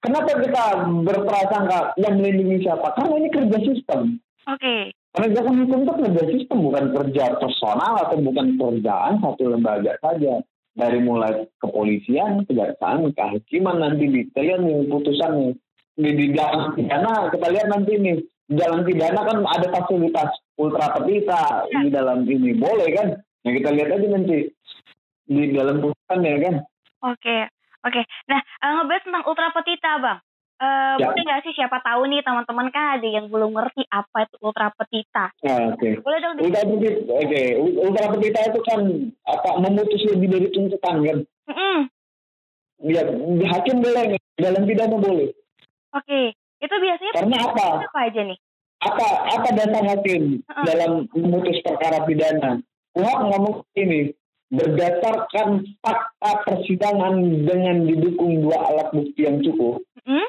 kenapa 0.00 0.30
kita 0.40 0.64
berprasangka 1.04 1.78
yang 2.00 2.14
melindungi 2.16 2.64
siapa? 2.64 2.96
Karena 2.96 3.14
ini 3.20 3.28
kerja 3.28 3.58
sistem. 3.60 4.00
Oke. 4.48 4.60
Okay. 4.60 4.82
Penegakan 5.14 5.62
hukum 5.62 5.86
itu 5.86 5.92
kerja 5.94 6.22
sistem, 6.26 6.58
bukan 6.66 6.84
kerja 6.90 7.24
personal 7.38 7.92
atau 8.02 8.18
bukan 8.18 8.58
pekerjaan 8.58 9.22
satu 9.22 9.42
lembaga 9.46 9.94
saja. 10.02 10.42
Dari 10.74 10.98
mulai 10.98 11.46
kepolisian, 11.62 12.50
kejaksaan, 12.50 13.06
kehakiman 13.14 13.78
nanti 13.78 14.10
di 14.10 14.26
lihat 14.26 14.58
nih 14.58 14.90
putusan 14.90 15.54
di, 15.94 16.10
di 16.18 16.26
dalam 16.34 16.74
pidana 16.74 17.30
kita 17.30 17.46
lihat 17.46 17.68
nanti 17.70 17.94
nih 17.94 18.18
jalan 18.50 18.82
pidana 18.82 19.22
kan 19.22 19.38
ada 19.54 19.70
fasilitas 19.70 20.34
ultra 20.58 20.98
petita 20.98 21.62
ya. 21.70 21.78
di 21.78 21.94
dalam 21.94 22.26
ini 22.26 22.58
boleh 22.58 22.90
kan? 22.90 23.08
Nah 23.44 23.50
kita 23.52 23.68
lihat 23.70 23.88
aja 23.92 24.06
nanti 24.08 24.48
di 25.28 25.42
dalam 25.52 25.84
putusan 25.84 26.24
ya 26.24 26.36
kan. 26.40 26.54
Oke, 27.04 27.52
Oke, 27.84 28.00
nah 28.24 28.40
uh, 28.64 28.80
ngebahas 28.80 29.04
tentang 29.04 29.24
ultra 29.28 29.52
petita 29.52 30.00
bang. 30.00 30.18
Uh, 30.56 30.96
ya. 30.96 31.12
Boleh 31.12 31.22
nggak 31.28 31.42
sih 31.44 31.52
siapa 31.52 31.84
tahu 31.84 32.08
nih 32.08 32.24
teman-teman 32.24 32.72
kan 32.72 32.96
ada 32.96 33.04
yang 33.04 33.28
belum 33.28 33.52
ngerti 33.52 33.84
apa 33.92 34.24
itu 34.24 34.36
ultra 34.40 34.72
petita? 34.72 35.28
Ya, 35.44 35.68
Oke. 35.68 35.92
Okay. 35.92 35.92
Boleh 36.00 36.18
dong. 36.24 36.40
Ultra 36.40 36.64
petita, 36.64 37.00
oke. 37.12 37.28
Okay. 37.28 37.46
Ultra 37.60 38.06
petita 38.16 38.40
itu 38.48 38.60
kan 38.64 38.80
apa 39.28 39.50
memutus 39.60 40.00
lebih 40.08 40.28
dari 40.32 40.48
tuntutan 40.48 40.96
kan? 41.04 41.18
Mm 41.44 41.54
-hmm. 41.54 41.78
Ya, 42.84 43.02
hakim 43.52 43.76
boleh, 43.84 44.16
dalam 44.40 44.62
pidana 44.64 44.96
boleh. 44.96 45.28
Oke, 45.92 46.08
okay. 46.08 46.26
itu 46.64 46.74
biasanya 46.80 47.12
karena 47.20 47.36
apa? 47.44 47.66
Apa 47.84 48.00
aja 48.08 48.20
nih? 48.24 48.38
Apa 48.80 49.06
apa 49.28 49.48
dasar 49.52 49.84
hakim 49.92 50.40
uh 50.48 50.50
-uh. 50.56 50.64
dalam 50.64 50.90
memutus 51.12 51.60
perkara 51.60 52.00
pidana? 52.08 52.64
Kuhap 52.94 53.20
ngomong 53.26 53.66
ini 53.74 54.14
berdasarkan 54.54 55.66
fakta 55.82 56.32
persidangan 56.46 57.14
dengan 57.42 57.90
didukung 57.90 58.46
dua 58.46 58.58
alat 58.70 58.88
bukti 58.94 59.26
yang 59.26 59.42
cukup 59.42 59.82
hmm? 60.06 60.28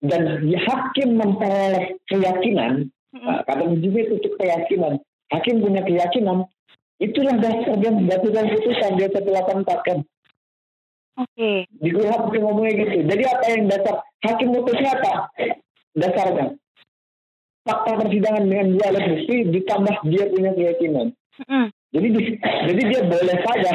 dan 0.00 0.22
hakim 0.56 1.20
memperoleh 1.20 2.00
keyakinan 2.08 2.88
hmm. 3.12 3.20
nah, 3.20 3.44
kata 3.44 3.68
juga 3.84 3.98
itu 4.00 4.28
keyakinan 4.40 5.02
hakim 5.28 5.60
punya 5.60 5.84
keyakinan 5.84 6.48
itulah 6.96 7.36
dasar 7.36 7.76
dia 7.76 7.92
menjatuhkan 7.92 8.46
putusan 8.56 8.92
dia 8.96 9.08
satu 9.12 9.28
delapan 9.28 9.56
empat 9.60 9.80
kan 9.84 10.00
Oke. 11.16 11.32
Okay. 11.32 11.58
Di 11.80 11.96
kuhap 11.96 12.28
ngomongnya 12.28 12.76
gitu. 12.76 13.08
Jadi 13.08 13.24
apa 13.24 13.44
yang 13.48 13.72
dasar 13.72 14.04
hakim 14.20 14.52
putusnya 14.52 15.00
apa? 15.00 15.32
Dasarnya 15.96 16.60
fakta 17.64 17.98
persidangan 18.04 18.44
dengan 18.44 18.76
dua 18.76 18.84
alat 18.92 19.04
bukti 19.16 19.36
ditambah 19.48 19.96
dia 20.12 20.24
punya 20.28 20.50
keyakinan. 20.52 21.16
Mm. 21.44 21.68
Jadi 21.92 22.08
jadi 22.72 22.82
dia 22.88 23.00
boleh 23.04 23.36
saja 23.44 23.72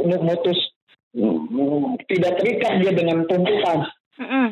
mutus 0.26 0.58
tidak 2.06 2.32
terikat 2.38 2.72
dia 2.82 2.92
dengan 2.94 3.26
tuntutan. 3.26 3.86
Mm-hmm. 4.18 4.46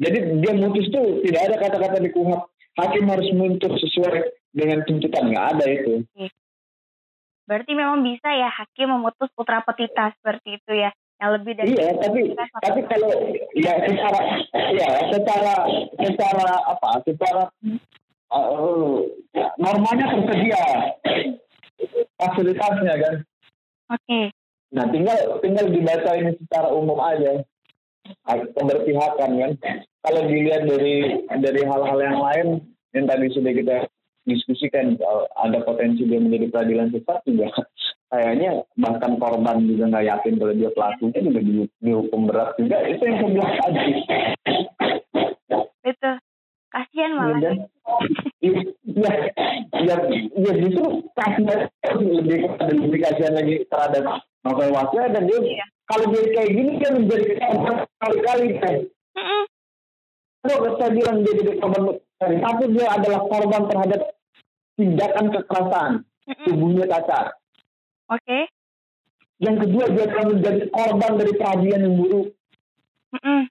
Jadi 0.00 0.18
dia 0.40 0.52
mutus 0.56 0.86
tuh 0.88 1.20
tidak 1.28 1.40
ada 1.48 1.56
kata-kata 1.60 2.00
di 2.00 2.10
kuhap 2.12 2.48
hakim 2.80 3.04
harus 3.08 3.28
menuntut 3.36 3.72
sesuai 3.76 4.32
dengan 4.56 4.80
tuntutan 4.88 5.28
nggak 5.28 5.46
ada 5.56 5.64
itu. 5.68 5.94
Berarti 7.44 7.72
memang 7.74 8.00
bisa 8.00 8.30
ya 8.32 8.48
hakim 8.48 8.96
memutus 8.96 9.28
putra 9.36 9.60
petita 9.60 10.14
seperti 10.16 10.56
itu 10.56 10.72
ya 10.72 10.90
yang 11.20 11.30
lebih 11.36 11.52
dari 11.52 11.76
iya 11.76 11.92
tapi 12.00 12.20
tapi 12.64 12.80
kalau 12.88 13.12
ya 13.52 13.76
secara 13.84 14.20
ya 14.72 14.88
secara 15.12 15.54
secara 16.00 16.48
apa 16.64 16.88
secara 17.04 17.42
uh, 18.30 19.04
normanya 19.58 20.06
tersedia 20.14 20.64
fasilitasnya 22.18 22.94
kan. 22.98 23.14
Oke. 23.90 24.02
Okay. 24.06 24.24
Nah 24.70 24.86
tinggal 24.94 25.18
tinggal 25.42 25.66
dibaca 25.66 26.10
ini 26.14 26.32
secara 26.38 26.70
umum 26.70 26.98
aja 27.02 27.42
pemberpihakan 28.54 29.30
kan. 29.38 29.52
Kalau 30.00 30.22
dilihat 30.24 30.64
dari 30.64 31.26
dari 31.26 31.62
hal-hal 31.66 31.98
yang 32.00 32.18
lain 32.18 32.46
yang 32.96 33.04
tadi 33.06 33.26
sudah 33.34 33.52
kita 33.52 33.76
diskusikan 34.28 34.94
ada 35.40 35.58
potensi 35.64 36.06
dia 36.06 36.20
menjadi 36.20 36.52
peradilan 36.52 36.92
sesat 36.92 37.24
juga 37.24 37.50
kayaknya 38.10 38.66
bahkan 38.74 39.16
korban 39.16 39.64
juga 39.64 39.84
nggak 39.86 40.06
yakin 40.06 40.34
kalau 40.36 40.54
dia 40.54 40.70
pelakunya 40.74 41.20
juga 41.22 41.40
dihukum 41.80 42.20
berat 42.26 42.50
juga 42.58 42.76
itu 42.90 43.02
yang 43.06 43.16
saya 43.22 43.30
bilang 43.30 43.54
tadi. 43.58 43.92
Itu 45.86 46.10
kasihan 46.70 47.12
malah. 47.14 47.38
Iya, 47.38 47.52
ya, 48.40 49.12
ya, 49.80 49.96
ya 50.36 50.52
justru 50.64 51.04
kasihan 51.16 51.68
lebih 52.00 52.38
lebih 52.56 52.98
kasihan 53.04 53.34
lagi 53.36 53.54
terhadap 53.68 54.24
novel 54.44 54.70
Wasya 54.72 55.12
dan 55.12 55.22
dia 55.28 55.38
iya. 55.44 55.66
kalau 55.88 56.04
dia 56.12 56.22
kayak 56.32 56.50
gini 56.54 56.72
dia 56.80 56.90
menjadi 56.94 57.26
kali-kali 58.00 58.48
kan. 58.60 58.76
Kalau 60.40 60.72
saya 60.80 60.90
bilang 60.96 61.18
dia 61.20 61.34
jadi 61.36 61.52
korban 61.60 61.82
tapi 62.20 62.64
dia 62.72 62.86
adalah 62.88 63.20
korban 63.28 63.62
terhadap 63.68 64.00
tindakan 64.76 65.26
kekerasan 65.32 65.90
tubuhnya 66.48 66.84
cacat. 66.88 67.36
Oke. 68.10 68.24
Okay. 68.26 68.42
yang 69.40 69.56
kedua 69.56 69.84
dia 69.88 70.04
akan 70.04 70.24
menjadi 70.36 70.62
korban 70.68 71.12
dari 71.16 71.32
peradilan 71.34 71.80
yang 71.88 71.96
buruk 71.96 72.28
Mm 73.10 73.20
-mm. 73.26 73.42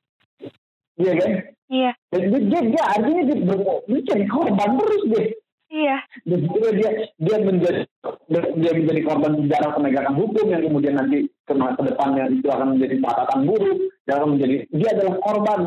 iya 1.03 1.13
kan 1.19 1.31
Iya. 1.69 1.91
dan 2.09 2.21
dia, 2.27 2.39
dia, 2.41 2.61
dia 2.65 2.83
artinya 2.83 3.23
dia, 3.23 3.37
ber- 3.39 3.83
dia 3.85 4.01
jadi 4.03 4.25
korban 4.25 4.69
terus 4.75 5.03
deh 5.07 5.27
Iya. 5.69 5.97
dan 6.25 6.39
juga 6.43 6.69
dia 6.73 6.89
dia 7.15 7.37
menjadi 7.39 7.81
dia 8.57 8.71
menjadi 8.73 9.01
korban 9.05 9.31
sejarah 9.37 9.71
penegakan 9.71 10.15
hukum 10.17 10.45
yang 10.49 10.65
kemudian 10.65 10.95
nanti 10.97 11.17
ke 11.45 11.53
masa 11.53 11.77
depannya 11.79 12.25
itu 12.27 12.49
akan 12.49 12.73
menjadi 12.73 12.95
catatan 12.99 13.39
buruk 13.45 13.77
dia 14.03 14.13
akan 14.17 14.29
menjadi 14.33 14.55
dia 14.67 14.89
adalah 14.97 15.15
korban 15.21 15.59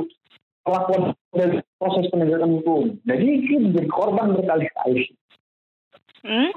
perlakuan 0.62 1.02
dari 1.30 1.56
proses 1.78 2.04
penegakan 2.10 2.50
hukum 2.58 2.82
jadi 3.02 3.22
dia 3.22 3.58
menjadi 3.62 3.88
korban 3.88 4.26
berkali-kali 4.34 5.04
Hmm? 6.22 6.54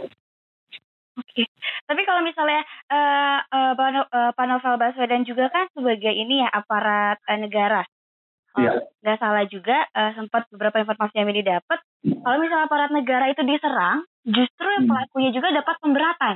Oke. 1.16 1.42
Tapi 1.90 2.02
kalau 2.06 2.22
misalnya 2.22 2.62
eh 2.86 3.40
eh, 3.42 3.72
Pak 3.74 3.90
No- 3.90 4.10
eh, 4.10 4.30
Pak 4.30 4.46
Novel 4.46 4.78
Baswedan 4.78 5.26
juga 5.26 5.50
kan 5.50 5.66
sebagai 5.74 6.14
ini 6.14 6.46
ya 6.46 6.50
aparat 6.52 7.18
eh, 7.26 7.40
negara. 7.40 7.82
Kalau 8.56 8.64
Iya. 8.64 8.88
nggak 9.04 9.20
salah 9.20 9.44
juga 9.46 9.78
eh, 9.86 10.12
sempat 10.16 10.48
beberapa 10.48 10.80
informasi 10.80 11.12
yang 11.14 11.28
ini 11.28 11.44
dapat. 11.44 11.80
Kalau 12.02 12.38
misalnya 12.40 12.66
aparat 12.66 12.90
negara 12.90 13.28
itu 13.28 13.44
diserang, 13.44 14.08
justru 14.24 14.64
yang 14.66 14.88
Hmm. 14.88 14.92
pelakunya 14.92 15.30
juga 15.32 15.52
dapat 15.52 15.76
pemberatan. 15.78 16.36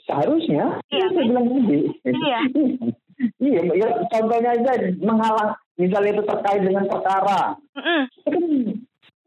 seharusnya 0.00 0.80
Iya, 0.88 1.06
saya 1.12 1.22
bilang 1.22 1.44
tadi 1.44 1.78
Iya. 2.08 2.40
iya 3.46 3.60
ya, 3.68 3.88
contohnya 4.08 4.50
aja 4.56 4.72
menghalang 4.96 5.52
misalnya 5.76 6.16
itu 6.16 6.24
terkait 6.24 6.64
dengan 6.64 6.88
perkara 6.88 7.52
Mm-mm. 7.76 8.00
itu 8.08 8.28
kan 8.32 8.44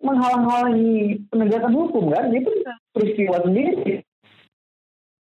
menghalang-halangi 0.01 0.93
penegakan 1.29 1.73
hukum 1.77 2.09
kan 2.09 2.25
itu 2.33 2.49
peristiwa 2.89 3.37
sendiri 3.39 4.01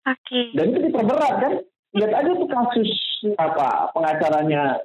Oke. 0.02 0.40
dan 0.54 0.64
itu 0.66 0.78
diperberat 0.82 1.34
kan 1.38 1.52
lihat 1.94 2.12
aja 2.12 2.30
tuh 2.34 2.48
kasus 2.50 2.90
apa 3.38 3.94
pengacaranya 3.94 4.82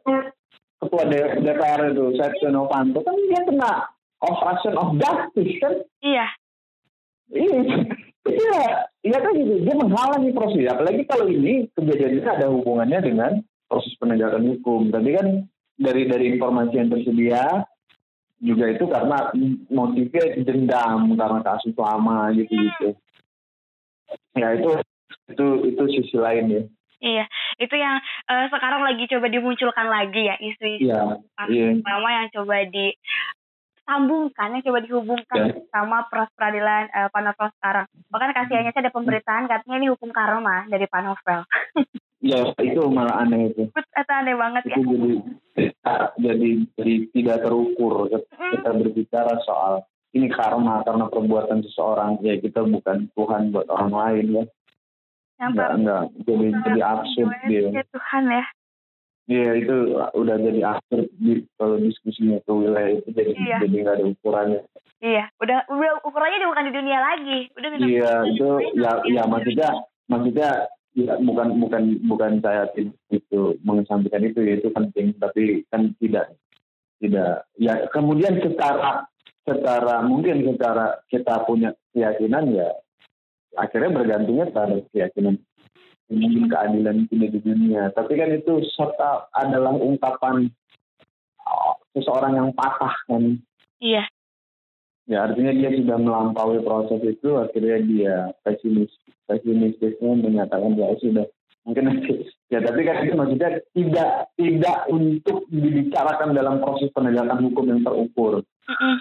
ketua 0.82 1.04
DPR 1.38 1.94
itu 1.94 2.18
Setia 2.18 2.50
Novanto 2.50 3.06
kan 3.06 3.14
dia 3.30 3.42
kena 3.46 3.72
obstruction 4.22 4.74
of 4.78 4.98
justice 4.98 5.56
kan 5.62 5.74
Iya. 6.02 6.28
Iya, 7.32 7.60
iya, 8.28 8.62
iya 9.08 9.18
kan 9.24 9.32
gitu. 9.40 9.64
Dia 9.64 9.76
menghalangi 9.78 10.36
proses. 10.36 10.68
Apalagi 10.68 11.08
kalau 11.08 11.32
ini 11.32 11.72
kejadiannya 11.72 12.28
ada 12.28 12.52
hubungannya 12.52 13.00
dengan 13.00 13.32
proses 13.72 13.96
penegakan 13.96 14.52
hukum. 14.52 14.92
Tapi 14.92 15.10
kan 15.16 15.28
dari 15.80 16.12
dari 16.12 16.36
informasi 16.36 16.76
yang 16.76 16.92
tersedia 16.92 17.64
juga 18.42 18.66
itu 18.74 18.84
karena 18.90 19.32
motifnya 19.70 20.44
dendam 20.44 21.14
karena 21.16 21.40
kasus 21.46 21.78
lama 21.78 22.34
gitu 22.36 22.52
gitu. 22.52 22.90
Ya 24.36 24.60
itu 24.60 24.72
itu 25.32 25.46
itu 25.72 25.84
sisi 25.96 26.18
lain 26.20 26.46
ya. 26.52 26.62
Iya. 27.02 27.26
Itu 27.62 27.76
yang 27.78 28.02
eh, 28.02 28.46
sekarang 28.50 28.82
lagi 28.82 29.06
coba 29.06 29.30
dimunculkan 29.30 29.88
lagi 29.88 30.26
ya 30.26 30.36
isu-isu 30.42 30.90
lama 30.90 32.10
yang 32.10 32.28
coba 32.34 32.66
disambungkan, 32.66 34.58
yang 34.58 34.64
coba 34.66 34.80
dihubungkan 34.82 35.38
Ya. 35.54 35.54
sama 35.70 36.10
proses 36.10 36.34
peradilan 36.34 36.90
eh, 36.90 37.08
Pak 37.14 37.22
Novel 37.22 37.50
sekarang. 37.62 37.86
Bahkan 38.10 38.32
kasihannya 38.34 38.74
sih 38.74 38.82
ada 38.82 38.90
pemberitaan 38.90 39.46
katanya 39.46 39.78
ini 39.78 39.88
hukum 39.94 40.10
karma 40.10 40.66
dari 40.66 40.90
Pak 40.90 41.02
Novel. 41.06 41.42
Ya 42.22 42.54
itu 42.62 42.86
malah 42.86 43.26
aneh 43.26 43.50
itu. 43.50 43.66
itu 43.74 44.12
aneh 44.14 44.38
banget 44.38 44.64
ya. 44.70 44.78
Itu 44.78 44.94
jadi 44.94 45.18
jadi 46.22 46.50
jadi 46.78 46.94
tidak 47.18 47.38
terukur 47.50 48.14
kita 48.14 48.70
berbicara 48.78 49.42
soal 49.42 49.90
ini 50.14 50.30
karma 50.30 50.86
karena 50.86 51.10
perbuatan 51.10 51.66
seseorang 51.66 52.22
ya 52.22 52.38
kita 52.38 52.62
bukan 52.62 53.10
Tuhan 53.18 53.50
buat 53.50 53.68
orang 53.74 53.90
lain 53.90 54.26
ya 54.38 54.44
Yang 55.42 55.52
enggak 55.58 55.72
enggak 55.74 56.04
jadi 56.22 56.48
jadi 56.62 56.82
absurd 56.86 57.32
dia 57.50 57.62
Ya 57.74 57.84
Tuhan 57.90 58.24
ya. 58.30 58.46
Iya 59.32 59.52
itu 59.64 59.76
udah 59.98 60.36
jadi 60.38 60.62
absurd 60.66 61.08
di, 61.18 61.34
kalau 61.58 61.76
diskusinya 61.82 62.38
ke 62.46 62.52
wilayah 62.52 62.92
itu 62.94 63.10
jadi 63.10 63.32
Iya. 63.34 63.58
jadi 63.66 63.76
nggak 63.82 63.96
ada 63.98 64.06
ukurannya. 64.06 64.62
Iya, 65.02 65.24
udah 65.42 65.58
udah 65.66 65.92
ukurannya 66.06 66.46
bukan 66.46 66.66
di 66.70 66.74
dunia 66.78 67.00
lagi. 67.02 67.40
Udah 67.58 67.70
Iya 67.74 68.14
itu 68.30 68.50
ya 68.78 68.92
ya 69.10 69.24
maksudnya 69.26 69.70
maksudnya 70.06 70.50
ya, 70.94 71.14
bukan 71.18 71.48
bukan 71.58 71.84
bukan 72.06 72.32
saya 72.44 72.70
itu 73.10 73.58
mengesampingkan 73.66 74.30
itu 74.30 74.40
ya 74.46 74.54
itu 74.62 74.70
penting 74.70 75.18
tapi 75.18 75.66
kan 75.74 75.90
tidak 75.98 76.38
tidak 77.02 77.50
ya 77.58 77.82
kemudian 77.90 78.38
secara 78.46 79.10
secara 79.42 80.06
mungkin 80.06 80.46
secara 80.46 81.02
kita 81.10 81.42
punya 81.50 81.74
keyakinan 81.98 82.54
ya 82.54 82.70
akhirnya 83.58 83.92
bergantungnya 83.96 84.48
pada 84.52 84.80
keyakinan 84.92 85.40
mungkin 86.12 86.52
keadilan 86.52 87.08
itu 87.08 87.14
di 87.16 87.40
dunia. 87.40 87.92
Tapi 87.96 88.14
kan 88.20 88.30
itu 88.36 88.64
serta 88.76 89.32
adalah 89.32 89.72
ungkapan 89.76 90.52
oh, 91.48 91.76
seseorang 91.96 92.36
yang 92.36 92.50
patah 92.52 92.96
kan. 93.08 93.40
Iya, 93.82 94.06
ya 95.12 95.28
artinya 95.28 95.52
dia 95.52 95.70
sudah 95.76 95.98
melampaui 95.98 96.64
proses 96.64 97.04
itu 97.04 97.30
akhirnya 97.36 97.78
dia 97.84 98.16
pesimis 98.48 98.92
pesimistisnya 99.26 100.12
menyatakan 100.24 100.80
ya 100.80 100.94
sudah 101.04 101.26
mungkin 101.68 102.02
ya 102.50 102.64
tapi 102.64 102.82
kan 102.88 103.06
itu 103.06 103.14
maksudnya 103.20 103.60
tidak 103.76 104.32
tidak 104.40 104.78
untuk 104.88 105.46
dibicarakan 105.52 106.32
dalam 106.32 106.64
proses 106.64 106.90
penegakan 106.96 107.44
hukum 107.50 107.66
yang 107.70 107.82
terukur. 107.84 108.42
Mm-mm. 108.72 108.96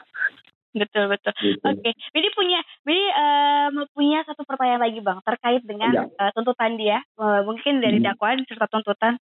Betul 0.73 1.05
betul. 1.07 1.33
gitu. 1.37 1.63
Oke, 1.63 1.91
Bidi 2.15 2.29
punya, 2.31 2.61
Bidi 2.83 3.03
eh, 3.03 3.67
mau 3.71 3.87
punya 3.91 4.23
satu 4.23 4.43
pertanyaan 4.43 4.81
lagi 4.81 5.01
bang 5.01 5.19
terkait 5.23 5.63
dengan 5.63 5.91
Iya. 5.91 6.03
eh, 6.07 6.31
tuntutan 6.33 6.75
dia, 6.75 6.99
Eh, 7.17 7.41
mungkin 7.43 7.79
dari 7.79 7.99
Hmm. 7.99 8.07
dakwaan 8.07 8.47
serta 8.47 8.67
tuntutan. 8.67 9.19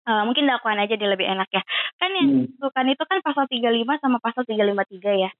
Eh, 0.00 0.22
mungkin 0.24 0.48
dakwaan 0.48 0.80
aja 0.80 0.96
dia 0.96 1.06
lebih 1.06 1.24
enak 1.24 1.46
ya. 1.50 1.62
Kan 1.96 2.10
yang 2.12 2.28
Hmm. 2.28 2.46
tuntutan 2.56 2.86
itu 2.88 3.02
kan 3.04 3.18
pasal 3.20 3.44
35 3.46 3.98
sama 3.98 4.18
pasal 4.18 4.42
353 4.42 5.14
ya. 5.14 5.30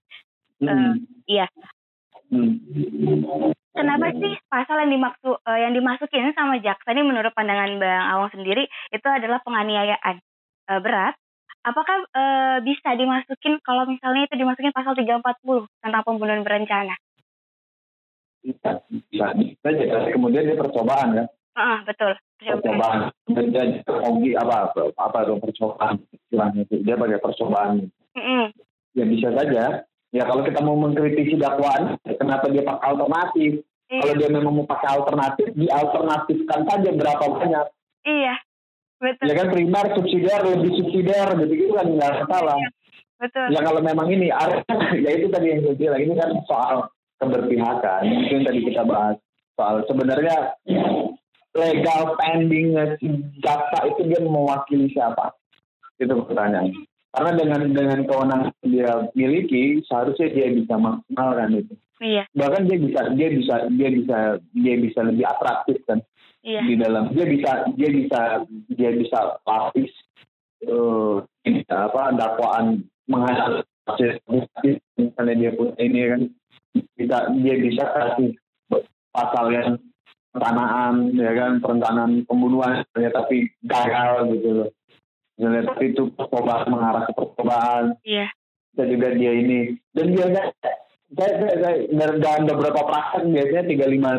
Hmm. 0.61 1.03
iya. 1.27 1.49
Hmm. 2.29 2.61
Kenapa 3.71 4.13
sih 4.13 4.35
pasal 4.47 4.85
yang 4.85 4.93
dimaksud 4.93 5.41
eh, 5.41 5.59
yang 5.65 5.73
dimasukin 5.73 6.31
sama 6.31 6.59
jaksa 6.59 6.93
ini 6.93 7.03
menurut 7.03 7.33
pandangan 7.33 7.75
Bang 7.77 8.07
Awang 8.07 8.31
sendiri 8.31 8.65
itu 8.91 9.09
adalah 9.09 9.41
penganiayaan 9.41 10.17
eh, 10.69 10.81
berat? 10.81 11.17
Apakah 11.61 12.09
eh, 12.09 12.59
bisa 12.65 12.97
dimasukin 12.97 13.61
kalau 13.61 13.85
misalnya 13.85 14.25
itu 14.25 14.35
dimasukin 14.41 14.73
pasal 14.73 14.97
340 14.97 15.69
tentang 15.85 16.03
pembunuhan 16.09 16.41
berencana? 16.41 16.97
Bisa, 18.41 18.81
bisa, 18.89 19.27
bisa. 19.37 19.61
Tapi 19.61 20.11
kemudian 20.17 20.49
dia 20.49 20.57
percobaan 20.57 21.09
kan 21.13 21.27
Ah, 21.53 21.85
betul. 21.85 22.17
percobaan. 22.41 23.13
Dia 23.29 23.85
hobi 23.85 24.33
apa 24.33 24.73
apa 24.97 25.19
itu 25.29 25.35
percobaan 25.37 26.01
istilahnya 26.09 26.65
itu. 26.65 26.81
Dia 26.81 26.97
pakai 26.97 27.21
percobaan. 27.21 27.93
Mm-mm. 28.17 28.45
ya 28.97 29.05
bisa 29.07 29.29
saja. 29.37 29.85
Ya 30.11 30.23
kalau 30.27 30.43
kita 30.43 30.59
mau 30.65 30.75
mengkritisi 30.75 31.39
dakwaan 31.39 31.95
kenapa 32.03 32.49
dia 32.51 32.65
pakai 32.65 32.87
alternatif? 32.91 33.53
Iya, 33.91 34.01
kalau 34.01 34.15
dia 34.17 34.29
memang 34.33 34.55
mau 34.57 34.67
pakai 34.67 34.89
alternatif 34.97 35.47
dialternatifkan 35.53 36.61
saja 36.65 36.91
berapa 36.91 37.25
banyak. 37.29 37.67
Iya, 38.09 38.35
betul, 39.01 39.27
ya 39.27 39.35
kan 39.35 39.49
primer 39.49 39.87
subsidiar 39.97 40.41
lebih 40.45 40.71
subsidiar 40.77 41.29
gitu 41.41 41.53
gitu 41.57 41.73
kan 41.75 41.87
nggak 41.89 42.13
masalah. 42.25 42.61
Betul. 43.21 43.53
ya 43.53 43.61
kalau 43.61 43.85
memang 43.85 44.09
ini 44.09 44.33
ya 45.05 45.11
itu 45.13 45.29
tadi 45.29 45.53
yang 45.53 45.61
saya 45.61 45.77
bilang 45.77 46.01
ini 46.01 46.15
kan 46.17 46.31
soal 46.49 46.89
keberpihakan. 47.21 48.03
Itu 48.09 48.33
yang 48.41 48.45
tadi 48.49 48.61
kita 48.65 48.83
bahas 48.89 49.17
soal 49.61 49.85
sebenarnya 49.85 50.57
legal 51.53 52.01
standing 52.17 52.73
jaksa 53.45 53.79
itu 53.93 54.01
dia 54.09 54.21
mewakili 54.25 54.89
siapa? 54.89 55.37
Itu 56.01 56.17
pertanyaan. 56.25 56.73
Karena 57.11 57.31
dengan 57.37 57.61
dengan 57.75 58.01
kewenangan 58.07 58.55
dia 58.65 59.11
miliki 59.13 59.83
seharusnya 59.85 60.31
dia 60.33 60.49
bisa 60.57 60.75
maksimalkan 60.81 61.61
itu. 61.61 61.75
Iya, 62.01 62.25
bahkan 62.33 62.65
dia 62.65 62.81
bisa 62.81 63.13
dia 63.13 63.29
bisa 63.29 63.55
dia 63.77 63.89
bisa 63.93 64.19
dia 64.57 64.75
bisa 64.81 65.01
lebih 65.05 65.29
atraktif 65.29 65.85
kan 65.85 66.01
iya, 66.45 66.61
di 66.65 66.75
dalam 66.77 67.13
dia 67.13 67.27
bisa 67.27 67.51
dia 67.75 67.91
bisa 67.91 68.21
dia 68.73 68.91
bisa 68.95 69.19
lapis 69.45 69.93
eh 70.61 71.17
ini, 71.49 71.65
apa 71.73 72.13
dakwaan 72.13 72.85
menghadap 73.09 73.65
misalnya 74.97 75.35
dia 75.35 75.51
punya 75.57 75.75
ini 75.81 76.01
kan 76.07 76.23
bisa 76.95 77.17
dia 77.41 77.55
bisa 77.59 77.85
kasih 77.97 78.31
pasal 79.11 79.47
yang 79.51 79.71
perencanaan 80.31 81.11
ya 81.19 81.33
kan 81.35 81.53
perencanaan 81.59 82.13
pembunuhan 82.29 82.87
ya 82.95 83.11
tapi 83.11 83.51
gagal 83.67 84.31
gitu 84.37 84.49
loh 84.63 84.71
misalnya 85.35 85.63
tapi 85.75 85.85
itu 85.91 86.03
percobaan 86.15 86.71
mengarah 86.71 87.03
ke 87.11 87.13
percobaan 87.17 87.99
iya, 88.07 88.31
dan 88.79 88.87
juga 88.93 89.17
dia 89.17 89.33
ini 89.35 89.75
dan 89.97 90.07
biasanya 90.15 90.45
saya, 91.11 91.33
saya, 91.43 91.55
saya 91.59 91.77
dari 91.91 92.17
dalam 92.23 92.43
beberapa 92.47 92.81
praktek 92.87 93.27
biasanya 93.27 93.65
tiga 93.67 93.87
lima 93.91 94.11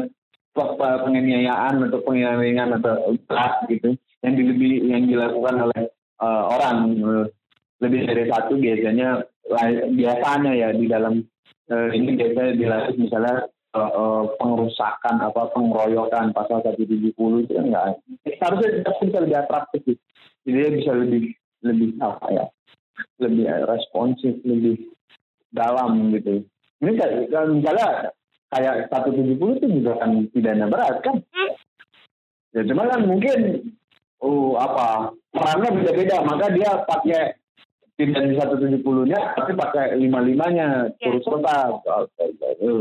penganiayaan 0.56 1.88
atau 1.88 2.00
penganiayaan 2.04 2.78
atau 2.80 3.16
berat 3.28 3.66
gitu 3.72 3.96
yang 4.22 4.34
lebih 4.36 4.72
yang 4.86 5.04
dilakukan 5.08 5.70
oleh 5.70 5.82
eh, 6.22 6.44
orang. 6.52 6.78
Eh, 6.98 7.26
lebih 7.82 8.06
dari 8.06 8.30
satu 8.30 8.62
biasanya 8.62 9.26
lah- 9.50 9.90
biasanya 9.90 10.52
ya 10.54 10.70
di 10.70 10.86
dalam 10.86 11.26
eh, 11.74 11.90
ini 11.98 12.14
biasanya 12.14 12.54
dilatih 12.54 12.96
misalnya 13.02 13.50
uh, 13.76 14.24
pengerusakan 14.38 15.24
apa 15.24 15.52
pengeroyokan 15.56 16.36
pasal 16.36 16.60
170 16.64 17.16
itu 17.16 17.52
kan 17.56 17.66
enggak 17.68 17.86
seharusnya 18.28 18.84
bisa 18.84 19.18
lebih 19.24 19.38
atraktif 19.40 19.82
sih. 19.88 19.98
jadi 20.44 20.70
bisa 20.76 20.92
lebih 20.92 21.32
lebih 21.64 21.90
apa 22.04 22.26
ya 22.30 22.46
lebih 23.22 23.46
responsif 23.70 24.34
lebih 24.44 24.92
dalam 25.54 26.10
gitu. 26.16 26.42
Ini 26.82 26.92
kan 26.98 27.12
misalnya 27.54 28.10
kayak 28.52 28.92
170 28.92 29.40
itu 29.40 29.68
juga 29.82 29.92
kan 30.04 30.12
pidana 30.30 30.68
berat 30.68 31.00
kan 31.02 31.24
ya 32.52 32.62
cuma 32.68 32.84
kan 32.92 33.02
mungkin 33.08 33.72
oh 34.20 34.60
apa 34.60 35.16
perannya 35.32 35.70
beda-beda 35.82 36.20
maka 36.28 36.52
dia 36.52 36.84
pakai 36.84 37.42
tidak 38.02 38.24
di 38.28 38.36
170-nya 38.36 39.20
tapi 39.38 39.52
pakai 39.54 39.94
lima-limanya 40.00 40.90
yeah. 40.90 41.02
turut 41.06 41.22
serta 41.22 41.80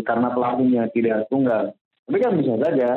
karena 0.05 0.29
pelakunya 0.33 0.83
tidak 0.93 1.29
tunggal. 1.29 1.77
Tapi 2.09 2.17
kan 2.19 2.33
bisa 2.41 2.55
saja 2.57 2.89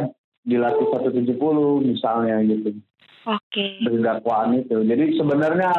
dilatih 0.43 0.87
170 0.87 1.35
misalnya 1.83 2.39
gitu. 2.47 2.79
Oke. 3.27 3.39
Okay. 3.51 3.71
Berdakwaan 3.83 4.63
itu. 4.63 4.83
Jadi 4.83 5.19
sebenarnya 5.19 5.71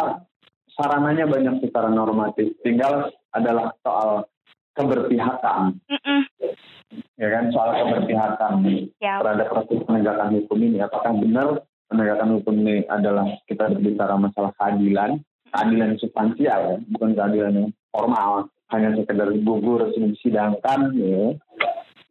sarananya 0.77 1.25
banyak 1.29 1.55
secara 1.65 1.89
normatif. 1.93 2.57
Tinggal 2.65 3.13
adalah 3.33 3.73
soal 3.85 4.29
keberpihakan. 4.75 5.79
Mm 5.89 6.01
-mm. 6.03 6.21
Ya 7.19 7.29
kan 7.31 7.45
soal 7.51 7.71
keberpihakan 7.75 8.55
yeah. 9.03 9.19
terhadap 9.23 9.49
proses 9.51 9.81
penegakan 9.87 10.39
hukum 10.39 10.59
ini. 10.63 10.79
Apakah 10.83 11.15
benar 11.15 11.49
penegakan 11.91 12.39
hukum 12.39 12.55
ini 12.63 12.87
adalah 12.91 13.27
kita 13.47 13.71
berbicara 13.71 14.15
masalah 14.19 14.51
keadilan 14.59 15.23
keadilan 15.55 15.95
substansial 16.03 16.61
ya, 16.75 16.77
bukan 16.91 17.15
keadilan 17.15 17.53
yang 17.55 17.69
formal 17.95 18.51
hanya 18.75 18.91
sekedar 18.99 19.31
gugur 19.47 19.87
disidangkan 19.95 20.91
ya 20.99 21.39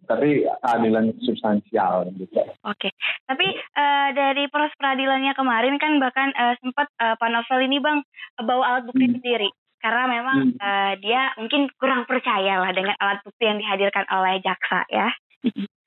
tapi 0.03 0.43
keadilan 0.43 1.15
substansial 1.23 2.11
gitu. 2.19 2.43
Oke, 2.67 2.91
tapi 3.23 3.47
uh, 3.55 4.09
dari 4.11 4.51
proses 4.51 4.75
peradilannya 4.75 5.31
kemarin 5.31 5.79
kan 5.79 5.95
bahkan 5.99 6.35
uh, 6.35 6.55
sempat 6.59 6.91
uh, 6.99 7.15
Pak 7.15 7.29
Novel 7.31 7.59
ini 7.71 7.79
bang 7.79 8.03
bawa 8.43 8.63
alat 8.67 8.83
bukti 8.91 9.07
hmm. 9.07 9.15
sendiri 9.19 9.49
karena 9.83 10.03
memang 10.07 10.37
hmm. 10.55 10.63
uh, 10.63 10.93
dia 11.03 11.35
mungkin 11.35 11.67
kurang 11.75 12.07
percaya 12.07 12.63
lah 12.63 12.71
dengan 12.71 12.95
alat 13.03 13.19
bukti 13.27 13.43
yang 13.43 13.59
dihadirkan 13.59 14.07
oleh 14.07 14.39
jaksa 14.39 14.87
ya. 14.87 15.11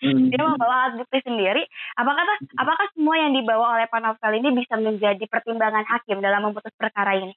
Hmm. 0.04 0.28
Dia 0.28 0.44
membawa 0.44 0.84
alat 0.84 1.00
bukti 1.00 1.24
sendiri. 1.24 1.64
Apakah 1.96 2.28
apakah 2.60 2.86
semua 2.92 3.16
yang 3.16 3.32
dibawa 3.32 3.80
oleh 3.80 3.88
Novel 3.88 4.32
ini 4.36 4.48
bisa 4.60 4.76
menjadi 4.76 5.24
pertimbangan 5.24 5.88
hakim 5.88 6.20
dalam 6.20 6.44
memutus 6.44 6.76
perkara 6.76 7.16
ini? 7.16 7.32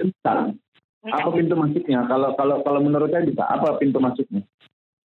Bisa. 0.00 0.56
Apa 1.04 1.28
pintu 1.28 1.60
masuknya? 1.60 2.08
Kalau 2.08 2.32
kalau 2.40 2.64
kalau 2.64 2.80
menurut 2.80 3.12
saya 3.12 3.28
bisa. 3.28 3.44
Apa 3.44 3.76
pintu 3.76 4.00
masuknya? 4.00 4.40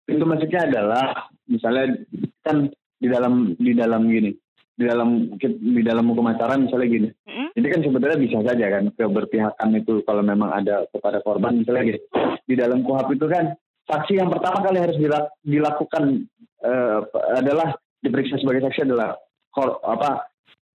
Pintu 0.08 0.24
masuknya 0.24 0.72
adalah 0.72 1.28
misalnya 1.52 2.00
kan 2.48 2.72
di 2.96 3.08
dalam 3.12 3.52
di 3.60 3.76
dalam 3.76 4.08
gini 4.08 4.32
di 4.76 4.84
dalam 4.84 5.40
di 5.40 5.82
dalam 5.82 6.06
hukum 6.12 6.28
acara 6.28 6.60
misalnya 6.60 6.88
gini. 6.92 7.10
Mm-hmm. 7.10 7.48
Ini 7.56 7.68
kan 7.72 7.82
sebenarnya 7.88 8.20
bisa 8.20 8.38
saja 8.44 8.66
kan 8.68 8.84
keberpihakan 8.92 9.70
itu 9.80 10.04
kalau 10.04 10.24
memang 10.24 10.52
ada 10.52 10.84
kepada 10.92 11.24
korban 11.24 11.64
misalnya 11.64 11.96
gini. 11.96 12.00
Di 12.44 12.56
dalam 12.60 12.84
kuhap 12.84 13.08
itu 13.16 13.26
kan 13.32 13.56
saksi 13.88 14.20
yang 14.20 14.28
pertama 14.28 14.66
kali 14.66 14.84
harus 14.84 14.98
dilakukan 15.46 16.28
uh, 16.66 17.00
adalah 17.40 17.78
diperiksa 18.04 18.42
sebagai 18.42 18.68
saksi 18.70 18.86
adalah 18.86 19.16
kor, 19.54 19.80
apa 19.86 20.30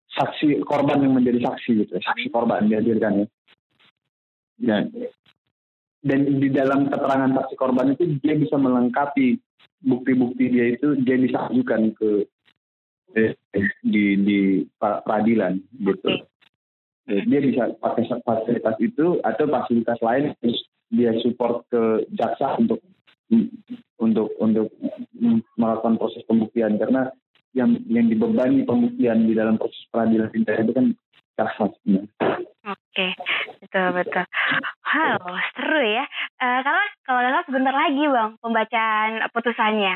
saksi 0.09 0.65
korban 0.65 1.05
yang 1.05 1.13
menjadi 1.13 1.45
saksi 1.45 1.85
gitu 1.85 1.93
saksi 2.01 2.33
korban 2.33 2.65
dihadirkan 2.65 3.23
ya 3.23 3.27
dan 4.59 4.89
dan 5.99 6.19
di 6.39 6.49
dalam 6.49 6.89
keterangan 6.89 7.31
saksi 7.37 7.55
korban 7.59 7.93
itu 7.93 8.17
dia 8.23 8.35
bisa 8.35 8.55
melengkapi 8.57 9.37
bukti-bukti 9.85 10.45
dia 10.49 10.65
itu 10.75 10.97
dia 11.03 11.17
bisa 11.19 11.47
ajukan 11.51 11.93
ke 11.95 12.25
di 13.83 14.03
di 14.21 14.39
peradilan 14.77 15.57
gitu. 15.81 16.09
Eh, 17.09 17.25
dia 17.25 17.39
bisa 17.41 17.73
pakai 17.81 18.05
fasilitas 18.21 18.77
itu 18.77 19.17
atau 19.25 19.45
fasilitas 19.49 19.97
lain 20.05 20.29
dia 20.93 21.13
support 21.25 21.65
ke 21.73 22.05
jaksa 22.13 22.57
untuk 22.61 22.81
untuk 23.97 24.29
untuk 24.37 24.69
melakukan 25.57 25.97
proses 25.97 26.21
pembuktian 26.29 26.77
karena 26.77 27.09
yang 27.57 27.81
yang 27.89 28.09
dibebani 28.09 28.61
pembuktian 28.61 29.25
di 29.25 29.33
dalam 29.33 29.57
proses 29.57 29.81
peradilan 29.89 30.29
itu 30.33 30.73
kan 30.73 30.93
jaksa 31.33 31.65
sebenarnya. 31.81 32.13
Oke, 32.69 33.07
betul 33.63 33.87
betul. 33.95 34.25
Wow, 34.85 35.33
seru 35.57 35.81
ya. 35.81 36.05
Uh, 36.37 36.59
karena 36.61 36.83
kalau 37.05 37.19
nggak 37.21 37.33
salah 37.33 37.47
sebentar 37.47 37.73
lagi 37.73 38.03
bang 38.05 38.29
pembacaan 38.41 39.11
putusannya. 39.33 39.95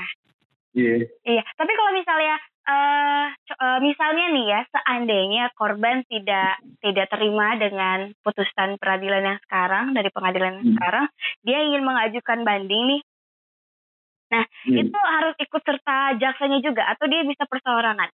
Iya. 0.74 0.90
Yeah. 0.90 1.00
Iya. 1.38 1.44
Tapi 1.54 1.72
kalau 1.78 1.92
misalnya 1.94 2.36
uh, 2.68 3.28
uh, 3.32 3.80
misalnya 3.84 4.26
nih 4.34 4.46
ya, 4.50 4.62
seandainya 4.72 5.44
korban 5.56 6.04
tidak 6.08 6.60
tidak 6.84 7.08
terima 7.12 7.56
dengan 7.60 8.12
putusan 8.24 8.80
peradilan 8.80 9.24
yang 9.24 9.40
sekarang 9.48 9.86
dari 9.96 10.10
pengadilan 10.12 10.60
yang 10.60 10.68
hmm. 10.68 10.76
sekarang, 10.80 11.06
dia 11.44 11.60
ingin 11.64 11.84
mengajukan 11.84 12.40
banding 12.44 12.84
nih. 12.90 13.02
Nah, 14.34 14.44
hmm. 14.66 14.78
itu 14.82 15.00
harus 15.00 15.36
ikut 15.38 15.62
serta 15.62 16.18
jaksanya 16.18 16.60
juga 16.66 16.90
atau 16.90 17.06
dia 17.06 17.22
bisa 17.22 17.46
perseorangan? 17.46 18.10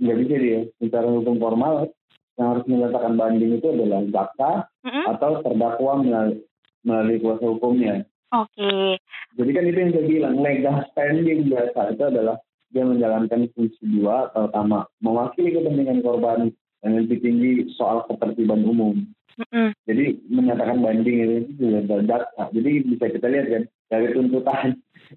Nggak 0.00 0.16
bisa 0.24 0.34
dia. 0.40 0.60
Secara 0.80 1.06
hukum 1.12 1.36
formal 1.36 1.92
yang 2.40 2.56
harus 2.56 2.64
menyatakan 2.64 3.12
banding 3.20 3.60
itu 3.60 3.66
adalah 3.68 4.00
jaksa 4.08 4.50
mm-hmm. 4.88 5.04
atau 5.12 5.30
terdakwa 5.44 5.92
melalui, 6.00 6.40
melalui 6.80 7.18
kuasa 7.20 7.44
hukumnya. 7.44 7.94
Oke. 8.32 8.56
Okay. 8.56 8.88
Jadi 9.36 9.50
kan 9.52 9.64
itu 9.68 9.78
yang 9.78 9.92
saya 9.92 10.06
bilang 10.08 10.36
legal 10.40 10.76
standing 10.96 11.40
biasa 11.52 11.80
itu 11.92 12.04
adalah 12.08 12.36
dia 12.70 12.86
menjalankan 12.86 13.50
fungsi 13.54 13.82
dua 13.82 14.30
terutama 14.30 14.86
mewakili 15.02 15.54
kepentingan 15.54 16.00
korban 16.06 16.40
yang 16.80 16.92
lebih 16.96 17.18
tinggi 17.20 17.68
soal 17.76 18.06
ketertiban 18.08 18.64
umum. 18.64 19.04
Mm-hmm. 19.40 19.68
Jadi 19.88 20.04
menyatakan 20.28 20.78
banding 20.84 21.18
itu 21.48 21.52
sudah 21.60 22.02
jaksa. 22.04 22.44
Jadi 22.52 22.70
bisa 22.88 23.04
kita 23.08 23.26
lihat 23.30 23.46
kan 23.48 23.62
dari 23.88 24.06
tuntutan 24.12 24.66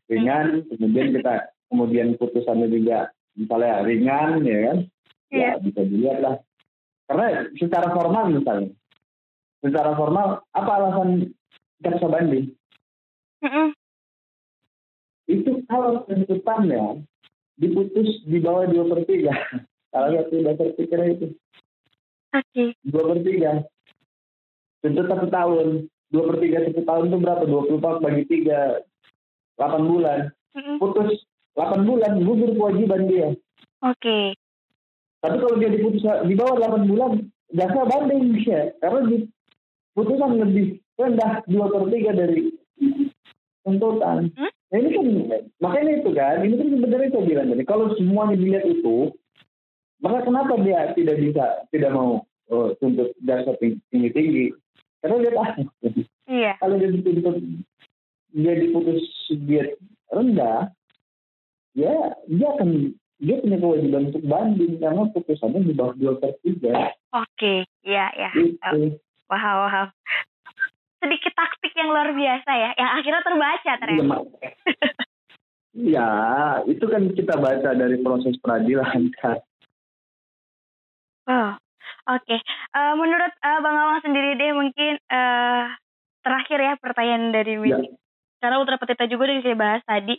ringan, 0.08 0.48
mm-hmm. 0.64 0.70
kemudian 0.80 1.08
kita 1.16 1.34
kemudian 1.68 2.08
putusannya 2.20 2.68
juga 2.70 3.10
misalnya 3.34 3.82
ringan 3.84 4.30
ya 4.46 4.58
kan, 4.70 4.78
yeah. 5.34 5.54
ya 5.58 5.62
bisa 5.62 5.82
dilihat 5.84 6.20
lah 6.22 6.36
karena 7.10 7.52
secara 7.60 7.88
formal 7.92 8.26
misalnya, 8.32 8.72
secara 9.60 9.92
formal 9.98 10.28
apa 10.56 10.72
alasan 10.72 11.10
jaksa 11.84 12.08
banding? 12.08 12.54
Mm-hmm. 13.44 13.68
Itu 15.28 15.52
kalau 15.68 16.08
tuntutannya 16.08 17.04
diputus 17.60 18.24
di 18.26 18.38
bawah 18.42 18.66
dua 18.70 18.84
per 18.90 19.00
tiga. 19.06 19.34
Salah 19.94 20.10
satu 20.18 20.36
dasar 20.42 20.68
pikirnya 20.74 21.08
itu. 21.14 21.28
Oke. 22.34 22.64
Dua 22.82 23.04
per 23.14 23.20
tiga. 23.22 23.52
Tuntut 24.82 25.06
satu 25.06 25.28
tahun. 25.30 25.68
Dua 26.10 26.24
per 26.34 26.38
tiga 26.42 26.58
satu 26.66 26.82
tahun 26.82 27.04
itu 27.10 27.18
berapa? 27.22 27.44
Dua 27.46 27.62
puluh 27.68 27.80
empat 27.80 27.98
bagi 28.02 28.24
tiga. 28.26 28.82
Delapan 29.58 29.84
bulan. 29.86 30.20
Mm-hmm. 30.54 30.78
Putus 30.82 31.12
delapan 31.54 31.82
bulan, 31.86 32.14
gugur 32.26 32.52
kewajiban 32.58 33.02
dia. 33.06 33.30
Oke. 33.86 34.02
Okay. 34.02 34.26
Tapi 35.24 35.36
kalau 35.40 35.56
dia 35.56 35.72
diputus 35.72 36.04
di 36.28 36.36
bawah 36.36 36.60
8 36.60 36.90
bulan, 36.90 37.12
jaksa 37.56 37.82
banding 37.88 38.36
ya. 38.44 38.76
Karena 38.84 39.08
di 39.08 39.18
putusan 39.96 40.36
lebih 40.36 40.84
rendah 41.00 41.42
dua 41.48 41.66
per 41.70 41.84
tiga 41.94 42.12
dari 42.12 42.54
tuntutan. 43.64 44.30
Hmm? 44.36 44.53
Nah 44.74 44.82
ini 44.82 44.90
kan, 44.90 45.06
makanya 45.62 45.92
itu 46.02 46.10
kan, 46.18 46.42
ini 46.42 46.58
kan 46.58 46.68
sebenarnya 46.74 47.10
saya 47.14 47.26
bilang 47.30 47.48
tadi, 47.54 47.64
kalau 47.70 47.86
semuanya 47.94 48.42
dilihat 48.42 48.66
itu, 48.66 49.14
maka 50.02 50.26
kenapa 50.26 50.58
dia 50.66 50.90
tidak 50.98 51.22
bisa, 51.22 51.46
tidak 51.70 51.94
mau 51.94 52.26
uh, 52.50 52.74
tuntut 52.82 53.14
jaksa 53.22 53.54
tinggi-tinggi? 53.62 54.50
Karena 55.06 55.22
dia 55.22 55.32
tahu. 55.38 55.62
Iya. 56.26 56.58
kalau 56.58 56.76
dia 56.82 56.90
dituntut, 56.90 57.38
dia 58.34 58.54
diputus 58.58 59.06
dia 59.46 59.78
rendah, 60.10 60.74
ya 61.78 62.18
dia 62.26 62.48
akan 62.58 62.98
dia 63.22 63.36
punya 63.46 63.58
kewajiban 63.62 64.10
untuk 64.10 64.26
banding 64.26 64.74
karena 64.82 65.06
putusannya 65.14 65.70
di 65.70 65.74
bawah 65.78 65.94
dua 66.02 66.18
per 66.18 66.34
tiga. 66.42 66.98
Oke, 67.14 67.70
iya 67.86 68.10
ya. 68.18 68.32
Gitu. 68.34 68.98
Wow, 69.30 69.70
wow. 69.70 69.86
Sedikit 71.04 71.34
taktik 71.36 71.76
yang 71.76 71.92
luar 71.92 72.16
biasa 72.16 72.52
ya, 72.56 72.72
yang 72.80 72.90
akhirnya 72.96 73.22
terbaca 73.28 73.72
ternyata. 73.76 74.18
Ya, 75.74 76.62
itu 76.70 76.86
kan 76.86 77.10
kita 77.18 77.34
baca 77.42 77.74
dari 77.74 77.98
proses 78.06 78.38
peradilan 78.38 79.10
kan. 79.18 79.42
Oh, 81.26 81.58
oke. 82.14 82.22
Okay. 82.30 82.40
Uh, 82.78 82.94
eh, 82.94 82.94
menurut 82.94 83.34
uh, 83.42 83.58
Bang 83.58 83.78
Awang 83.82 84.06
sendiri 84.06 84.38
deh 84.38 84.54
mungkin 84.54 85.02
uh, 85.10 85.74
terakhir 86.22 86.60
ya 86.62 86.74
pertanyaan 86.78 87.34
dari 87.34 87.58
Mimi. 87.58 87.90
Ya. 87.90 87.98
Karena 88.38 88.62
Ultra 88.62 88.78
Petita 88.78 89.10
juga 89.10 89.34
udah 89.34 89.42
saya 89.42 89.58
bahas 89.58 89.82
tadi. 89.82 90.16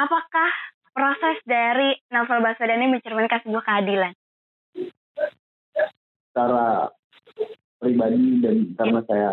Apakah 0.00 0.50
proses 0.96 1.36
dari 1.44 2.00
novel 2.08 2.40
Baswedan 2.40 2.80
ini 2.80 2.96
mencerminkan 2.96 3.44
sebuah 3.44 3.64
keadilan? 3.68 4.12
Secara 6.32 6.88
pribadi 7.82 8.40
dan 8.40 8.56
karena 8.80 9.00
saya 9.04 9.30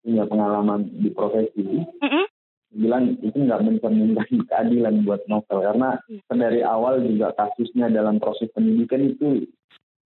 punya 0.00 0.24
pengalaman 0.24 0.88
di 0.96 1.08
profesi, 1.12 1.64
mm 1.64 2.08
-hmm. 2.08 2.24
bilang 2.76 3.18
itu 3.20 3.36
nggak 3.36 3.62
mencerminkan 3.64 4.30
keadilan 4.48 5.04
buat 5.04 5.22
novel 5.26 5.58
karena 5.60 5.98
hmm. 6.06 6.38
dari 6.38 6.60
awal 6.62 7.02
juga 7.02 7.34
kasusnya 7.34 7.90
dalam 7.90 8.22
proses 8.22 8.46
penyidikan 8.54 9.10
itu 9.10 9.44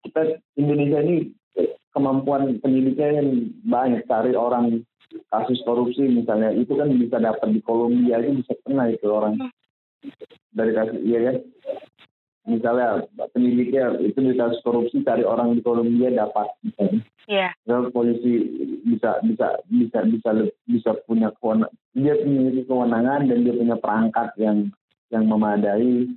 kita 0.06 0.38
Indonesia 0.54 1.02
ini 1.02 1.34
kemampuan 1.92 2.62
penyidiknya 2.62 3.20
yang 3.20 3.28
banyak 3.66 4.06
cari 4.08 4.32
orang 4.32 4.80
kasus 5.28 5.60
korupsi 5.66 6.08
misalnya 6.08 6.56
itu 6.56 6.72
kan 6.72 6.88
bisa 6.96 7.20
dapat 7.20 7.52
di 7.52 7.60
Kolombia 7.60 8.16
itu 8.22 8.40
bisa 8.40 8.54
kena 8.64 8.88
itu 8.88 9.06
orang 9.10 9.36
hmm. 9.36 9.52
dari 10.56 10.72
kasus 10.72 10.98
iya 11.04 11.18
kan 11.28 11.36
misalnya 12.46 13.06
penyidiknya 13.32 14.02
itu 14.02 14.18
kasus 14.34 14.60
korupsi 14.66 15.02
cari 15.06 15.22
orang 15.22 15.54
di 15.54 15.62
Kolombia 15.62 16.10
dapat. 16.10 16.50
Misalnya 16.62 17.02
yeah. 17.30 17.52
polisi 17.94 18.50
bisa 18.82 19.22
bisa 19.22 19.62
bisa 19.70 19.98
bisa 20.06 20.30
bisa 20.66 20.90
punya 21.06 21.30
kewenangan 21.38 21.70
dia 21.92 22.16
memiliki 22.24 22.64
kewenangan 22.64 23.28
dan 23.28 23.38
dia 23.44 23.54
punya 23.54 23.76
perangkat 23.76 24.28
yang 24.40 24.72
yang 25.12 25.24
memadai. 25.28 26.08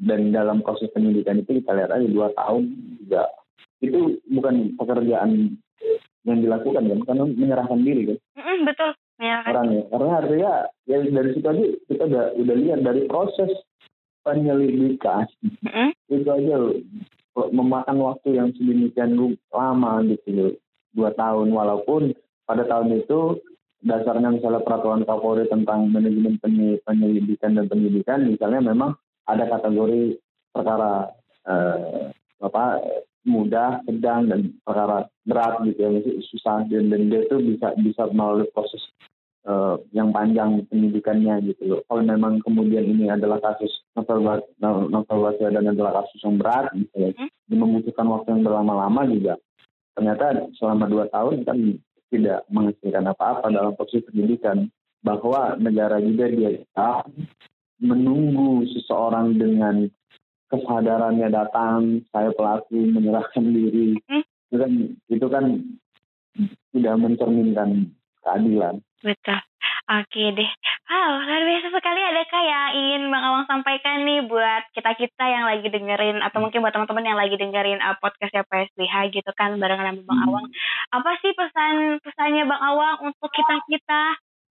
Dan 0.00 0.32
dalam 0.32 0.64
proses 0.64 0.88
penyidikan 0.96 1.44
itu 1.44 1.60
kita 1.60 1.76
lihat 1.76 1.92
aja 1.92 2.08
dua 2.08 2.32
tahun 2.32 2.72
juga. 3.04 3.28
Itu 3.84 4.16
bukan 4.32 4.80
pekerjaan 4.80 5.60
yang 6.24 6.38
dilakukan 6.40 6.88
kan? 6.88 7.00
Karena 7.04 7.24
menyerahkan 7.28 7.84
diri 7.84 8.02
kan? 8.08 8.18
Mm, 8.40 8.64
betul. 8.64 8.90
Menyerahkan 9.20 9.52
orang 9.52 9.68
ya 9.68 9.82
karena 9.92 10.12
artinya 10.24 10.52
ya 10.88 10.96
dari 11.04 11.30
situ 11.36 11.46
aja 11.52 11.64
kita 11.84 12.02
udah 12.08 12.24
udah 12.40 12.56
lihat 12.56 12.80
dari 12.80 13.00
proses 13.04 13.50
penyelidikan 14.28 15.24
mm. 15.64 15.96
itu 16.12 16.28
aja 16.28 16.56
memakan 17.48 17.96
waktu 18.04 18.36
yang 18.36 18.52
sedemikian 18.52 19.16
lama 19.48 20.04
gitu 20.04 20.60
dua 20.92 21.16
tahun 21.16 21.48
walaupun 21.48 22.12
pada 22.44 22.68
tahun 22.68 23.00
itu 23.00 23.40
dasarnya 23.80 24.34
misalnya 24.34 24.60
peraturan 24.66 25.06
Kapolri 25.06 25.46
tentang 25.48 25.88
manajemen 25.88 26.36
penyelidikan 26.84 27.56
dan 27.56 27.70
penyidikan 27.70 28.26
misalnya 28.28 28.74
memang 28.74 28.98
ada 29.24 29.46
kategori 29.46 30.18
perkara 30.50 31.14
eh, 31.46 32.10
apa 32.42 32.64
mudah, 33.28 33.84
sedang 33.84 34.32
dan 34.32 34.40
perkara 34.64 35.04
berat 35.28 35.60
gitu 35.68 35.80
ya, 35.84 35.90
susah 36.32 36.64
dan, 36.72 36.88
dan 36.88 37.12
dia 37.12 37.28
itu 37.28 37.36
bisa 37.44 37.76
bisa 37.76 38.02
melalui 38.10 38.48
proses 38.56 38.80
uh, 39.46 39.76
yang 39.94 40.10
panjang 40.10 40.64
penyidikannya 40.66 41.52
gitu 41.52 41.62
loh. 41.76 41.80
Kalau 41.86 42.02
memang 42.02 42.42
kemudian 42.42 42.82
ini 42.82 43.12
adalah 43.12 43.38
kasus 43.38 43.70
novel 43.94 44.24
novel 44.62 45.18
Baswedan 45.22 45.70
adalah 45.70 46.02
kasus 46.02 46.18
yang 46.24 46.40
berat 46.40 46.72
gitu 46.74 46.96
ya, 46.96 47.10
hmm? 47.14 47.30
membutuhkan 47.54 48.06
waktu 48.10 48.28
yang 48.34 48.42
berlama-lama 48.42 49.02
juga. 49.06 49.34
Ternyata 49.94 50.50
selama 50.58 50.84
dua 50.86 51.04
tahun 51.10 51.42
kan 51.46 51.58
tidak 52.08 52.48
menghasilkan 52.48 53.04
apa-apa 53.12 53.52
dalam 53.52 53.76
proses 53.76 54.02
penyidikan 54.08 54.72
bahwa 55.04 55.54
negara 55.60 56.00
juga 56.00 56.26
dia 56.32 56.50
menunggu 57.78 58.66
seseorang 58.74 59.38
dengan 59.38 59.86
kesadarannya 60.48 61.28
datang, 61.28 62.02
saya 62.08 62.32
pelaku 62.32 62.80
menyerahkan 62.80 63.44
diri, 63.44 63.94
hmm? 64.00 64.24
itu 64.48 64.56
kan 64.56 64.72
itu 65.12 65.26
kan 65.28 65.44
tidak 66.72 66.94
mencerminkan 66.96 67.92
keadilan. 68.24 68.80
Betul. 69.02 69.38
Oke 69.88 70.36
deh. 70.36 70.50
Wow, 70.88 71.10
luar 71.24 71.42
biasa 71.48 71.68
sekali. 71.72 72.00
Adakah 72.00 72.42
yang 72.44 72.68
ingin 72.76 73.02
Bang 73.08 73.24
Awang 73.24 73.44
sampaikan 73.48 74.04
nih 74.04 74.20
buat 74.28 74.68
kita-kita 74.76 75.24
yang 75.24 75.44
lagi 75.48 75.68
dengerin 75.68 76.20
atau 76.20 76.44
mungkin 76.44 76.60
buat 76.60 76.76
teman-teman 76.76 77.08
yang 77.08 77.18
lagi 77.18 77.36
dengerin 77.40 77.80
uh, 77.80 77.96
podcastnya 77.96 78.44
PSBH 78.48 79.16
gitu 79.16 79.30
kan 79.32 79.56
barengan 79.56 79.96
sama 79.96 80.02
Bang 80.04 80.20
hmm. 80.20 80.26
Awang. 80.28 80.46
Apa 80.92 81.10
sih 81.24 81.32
pesan-pesannya 81.32 82.44
Bang 82.44 82.62
Awang 82.62 82.96
untuk 83.08 83.30
kita-kita 83.32 84.02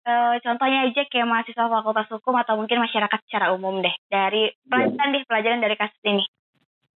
uh, 0.07 0.35
contohnya 0.41 0.79
aja 0.89 1.01
kayak 1.07 1.27
mahasiswa 1.29 1.65
fakultas 1.69 2.07
hukum 2.11 2.35
atau 2.41 2.53
mungkin 2.57 2.81
masyarakat 2.81 3.19
secara 3.29 3.53
umum 3.53 3.79
deh 3.79 3.95
dari 4.09 4.49
iya. 4.49 4.67
pelajaran 4.67 5.09
ya. 5.09 5.13
deh 5.15 5.23
pelajaran 5.29 5.59
dari 5.61 5.75
kasus 5.77 6.01
ini. 6.03 6.25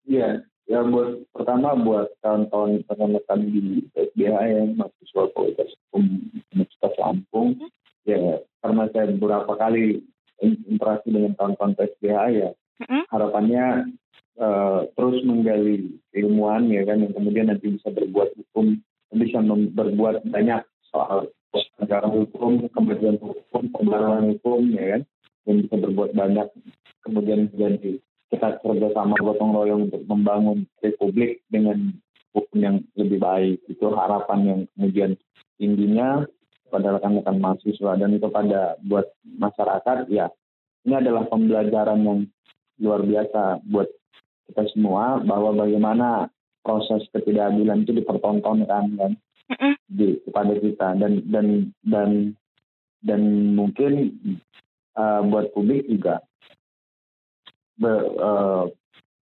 Iya, 0.01 0.29
ya 0.71 0.79
buat 0.87 1.27
pertama 1.35 1.75
buat 1.75 2.07
kawan-kawan 2.23 2.79
rekan 2.87 3.41
di 3.43 3.83
SBH 3.91 4.35
ya 4.39 4.61
mahasiswa 4.79 5.23
fakultas 5.35 5.69
hukum 5.91 6.03
Universitas 6.55 6.95
Lampung 6.95 7.49
hmm. 7.59 7.71
ya 8.07 8.39
karena 8.63 8.83
saya 8.95 9.05
beberapa 9.11 9.51
kali 9.59 9.99
interaksi 10.41 11.11
dengan 11.11 11.35
kawan-kawan 11.35 11.75
SBH 11.75 12.19
ya 12.31 12.49
hmm. 12.87 13.03
harapannya 13.11 13.65
uh, 14.39 14.87
terus 14.95 15.19
menggali 15.27 15.99
ilmuwan 16.15 16.71
ya 16.71 16.87
kan 16.87 17.03
yang 17.03 17.11
kemudian 17.11 17.51
nanti 17.51 17.67
bisa 17.75 17.91
berbuat 17.91 18.31
hukum 18.39 18.79
bisa 19.11 19.43
berbuat 19.75 20.23
banyak 20.31 20.63
soal 20.87 21.27
negara 21.79 22.07
hukum, 22.07 22.69
kemudian 22.71 23.19
hukum, 23.19 23.63
pembaruan 23.75 24.35
hukum, 24.35 24.71
ya 24.71 24.95
kan, 24.95 25.01
yang 25.49 25.57
bisa 25.65 25.75
berbuat 25.81 26.11
banyak. 26.15 26.47
Kemudian 27.01 27.49
jadi 27.57 27.97
kita 28.31 28.63
kerjasama 28.63 29.19
gotong 29.19 29.51
royong 29.51 29.81
untuk 29.91 30.07
membangun 30.07 30.63
republik 30.79 31.43
dengan 31.51 31.91
hukum 32.31 32.57
yang 32.57 32.75
lebih 32.95 33.19
baik. 33.19 33.59
Itu 33.67 33.91
harapan 33.91 34.39
yang 34.47 34.59
kemudian 34.73 35.11
tingginya 35.59 36.23
pada 36.71 36.95
rekan-rekan 36.95 37.43
mahasiswa. 37.43 37.99
Dan 37.99 38.15
kepada 38.23 38.79
buat 38.87 39.11
masyarakat 39.27 40.07
ya 40.07 40.31
ini 40.87 40.95
adalah 40.95 41.27
pembelajaran 41.27 41.99
yang 42.07 42.19
luar 42.79 43.03
biasa 43.03 43.67
buat 43.67 43.91
kita 44.47 44.63
semua 44.73 45.19
bahwa 45.21 45.67
bagaimana 45.67 46.31
proses 46.63 47.03
ketidakadilan 47.11 47.83
itu 47.83 47.99
dipertontonkan 47.99 48.87
kan 48.95 49.11
di 49.91 50.23
kepada 50.23 50.55
kita. 50.55 50.87
Dan 50.95 51.27
dan 51.27 51.47
dan 51.83 52.09
dan 53.03 53.21
mungkin 53.59 54.15
uh, 54.95 55.19
buat 55.27 55.51
publik 55.51 55.83
juga 55.91 56.23
be, 57.81 57.91
uh, 58.21 58.69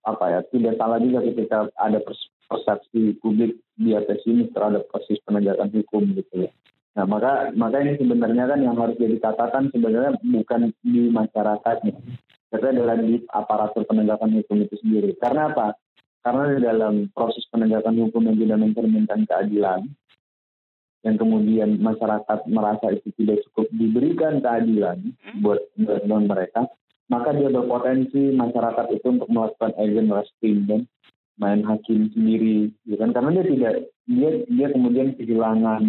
apa 0.04 0.26
ya 0.28 0.40
tidak 0.52 0.76
salah 0.76 1.00
juga 1.00 1.24
ketika 1.24 1.72
ada 1.80 2.04
persepsi 2.50 3.16
publik 3.24 3.56
dia 3.80 4.04
pesimis 4.04 4.52
terhadap 4.52 4.84
proses 4.92 5.22
penegakan 5.24 5.72
hukum 5.72 6.12
gitu 6.18 6.50
ya. 6.50 6.52
Nah 7.00 7.08
maka 7.08 7.56
maka 7.56 7.80
ini 7.80 7.96
sebenarnya 7.96 8.52
kan 8.52 8.60
yang 8.60 8.76
harus 8.76 9.00
jadi 9.00 9.16
catatan 9.24 9.72
sebenarnya 9.72 10.20
bukan 10.20 10.76
di 10.84 11.08
masyarakatnya, 11.08 11.96
tapi 12.52 12.66
adalah 12.68 13.00
di 13.00 13.24
aparatur 13.32 13.88
penegakan 13.88 14.36
hukum 14.36 14.68
itu 14.68 14.76
sendiri. 14.84 15.16
Karena 15.16 15.56
apa? 15.56 15.80
Karena 16.22 16.54
di 16.54 16.60
dalam 16.62 16.94
proses 17.16 17.48
penegakan 17.48 17.96
hukum 17.98 18.28
yang 18.28 18.38
tidak 18.38 18.60
mencerminkan 18.60 19.22
keadilan, 19.26 19.82
yang 21.02 21.16
kemudian 21.18 21.80
masyarakat 21.82 22.40
merasa 22.52 22.94
itu 22.94 23.10
tidak 23.18 23.42
cukup 23.50 23.72
diberikan 23.74 24.44
keadilan 24.44 25.02
hmm. 25.02 25.42
buat 25.42 25.62
buat 25.80 26.24
mereka, 26.28 26.68
maka 27.12 27.36
dia 27.36 27.52
berpotensi 27.52 28.32
masyarakat 28.32 28.88
itu 28.96 29.08
untuk 29.12 29.28
melakukan 29.28 29.76
agent 29.76 30.10
resting 30.16 30.64
dan 30.64 30.82
main 31.36 31.60
hakim 31.68 32.08
sendiri, 32.16 32.72
ya 32.88 32.96
kan? 32.96 33.12
Karena 33.12 33.36
dia 33.36 33.46
tidak 33.52 33.74
dia 34.08 34.30
dia 34.48 34.68
kemudian 34.72 35.14
kehilangan 35.20 35.84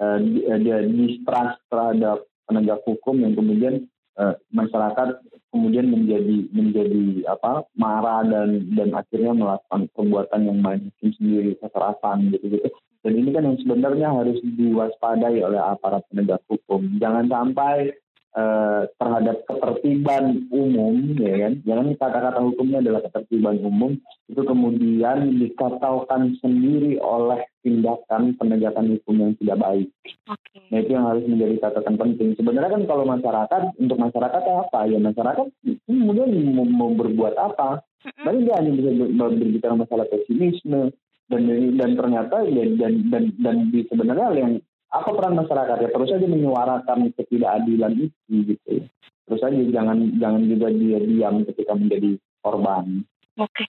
uh, 0.00 0.18
dia 0.56 0.78
distrust 0.88 1.60
terhadap 1.68 2.24
penegak 2.48 2.80
hukum 2.88 3.20
yang 3.20 3.36
kemudian 3.36 3.84
uh, 4.16 4.32
masyarakat 4.56 5.20
kemudian 5.52 5.92
menjadi 5.92 6.48
menjadi 6.50 7.28
apa 7.28 7.68
marah 7.76 8.24
dan 8.24 8.64
dan 8.72 8.96
akhirnya 8.96 9.36
melakukan 9.36 9.86
perbuatan 9.92 10.40
yang 10.48 10.58
main 10.64 10.80
hakim 10.88 11.10
sendiri 11.20 11.52
kekerasan 11.60 12.32
gitu 12.32 12.58
gitu 12.58 12.68
dan 13.04 13.12
ini 13.20 13.30
kan 13.36 13.44
yang 13.44 13.58
sebenarnya 13.60 14.08
harus 14.16 14.40
diwaspadai 14.40 15.36
oleh 15.44 15.60
aparat 15.60 16.00
penegak 16.08 16.40
hukum. 16.48 16.96
Jangan 16.96 17.28
sampai 17.28 17.92
uh, 18.34 18.82
terhadap 18.98 19.46
ketertiban 19.46 20.46
umum, 20.50 21.14
ya 21.18 21.34
kan? 21.48 21.52
Jangan 21.64 21.86
kata-kata 21.98 22.40
hukumnya 22.42 22.78
adalah 22.82 23.00
ketertiban 23.06 23.58
umum 23.62 23.96
itu 24.30 24.42
kemudian 24.42 25.18
dikatakan 25.38 26.36
sendiri 26.42 26.98
oleh 27.00 27.46
tindakan 27.64 28.36
penegakan 28.36 28.98
hukum 28.98 29.14
yang 29.20 29.32
tidak 29.40 29.58
baik. 29.62 29.88
Okay. 30.28 30.60
Nah 30.68 30.78
itu 30.84 30.90
yang 30.92 31.06
harus 31.08 31.24
menjadi 31.24 31.54
catatan 31.64 31.96
penting. 31.96 32.28
Sebenarnya 32.36 32.70
kan 32.74 32.82
kalau 32.84 33.04
masyarakat 33.08 33.62
untuk 33.80 33.98
masyarakat 33.98 34.42
apa 34.44 34.80
ya 34.90 34.98
masyarakat 35.00 35.46
kemudian 35.88 36.30
mau, 36.52 36.66
mau 36.68 36.90
berbuat 36.92 37.34
apa? 37.40 37.80
Tapi 38.04 38.44
dia 38.44 38.60
hanya 38.60 38.70
bisa 38.76 38.90
berbicara 39.16 39.80
masalah 39.80 40.04
pesimisme, 40.12 40.92
dan 41.32 41.42
dan 41.80 41.90
ternyata 41.96 42.36
dan 42.44 42.68
dan 42.76 42.92
dan, 43.08 43.24
dan 43.40 43.56
di 43.72 43.80
sebenarnya 43.88 44.28
yang 44.36 44.52
apa 44.94 45.10
peran 45.10 45.34
masyarakat 45.34 45.76
ya? 45.82 45.88
Terus 45.90 46.08
saja 46.10 46.26
menyuarakan 46.30 47.10
ketidakadilan 47.18 47.92
itu 47.98 48.54
gitu 48.54 48.86
terus 49.24 49.40
saja 49.40 49.56
jangan 49.72 49.98
jangan 50.20 50.42
juga 50.44 50.68
dia 50.72 50.98
diam 51.00 51.44
ketika 51.48 51.72
menjadi 51.72 52.20
korban. 52.44 53.08
Oke 53.34 53.50
okay. 53.50 53.66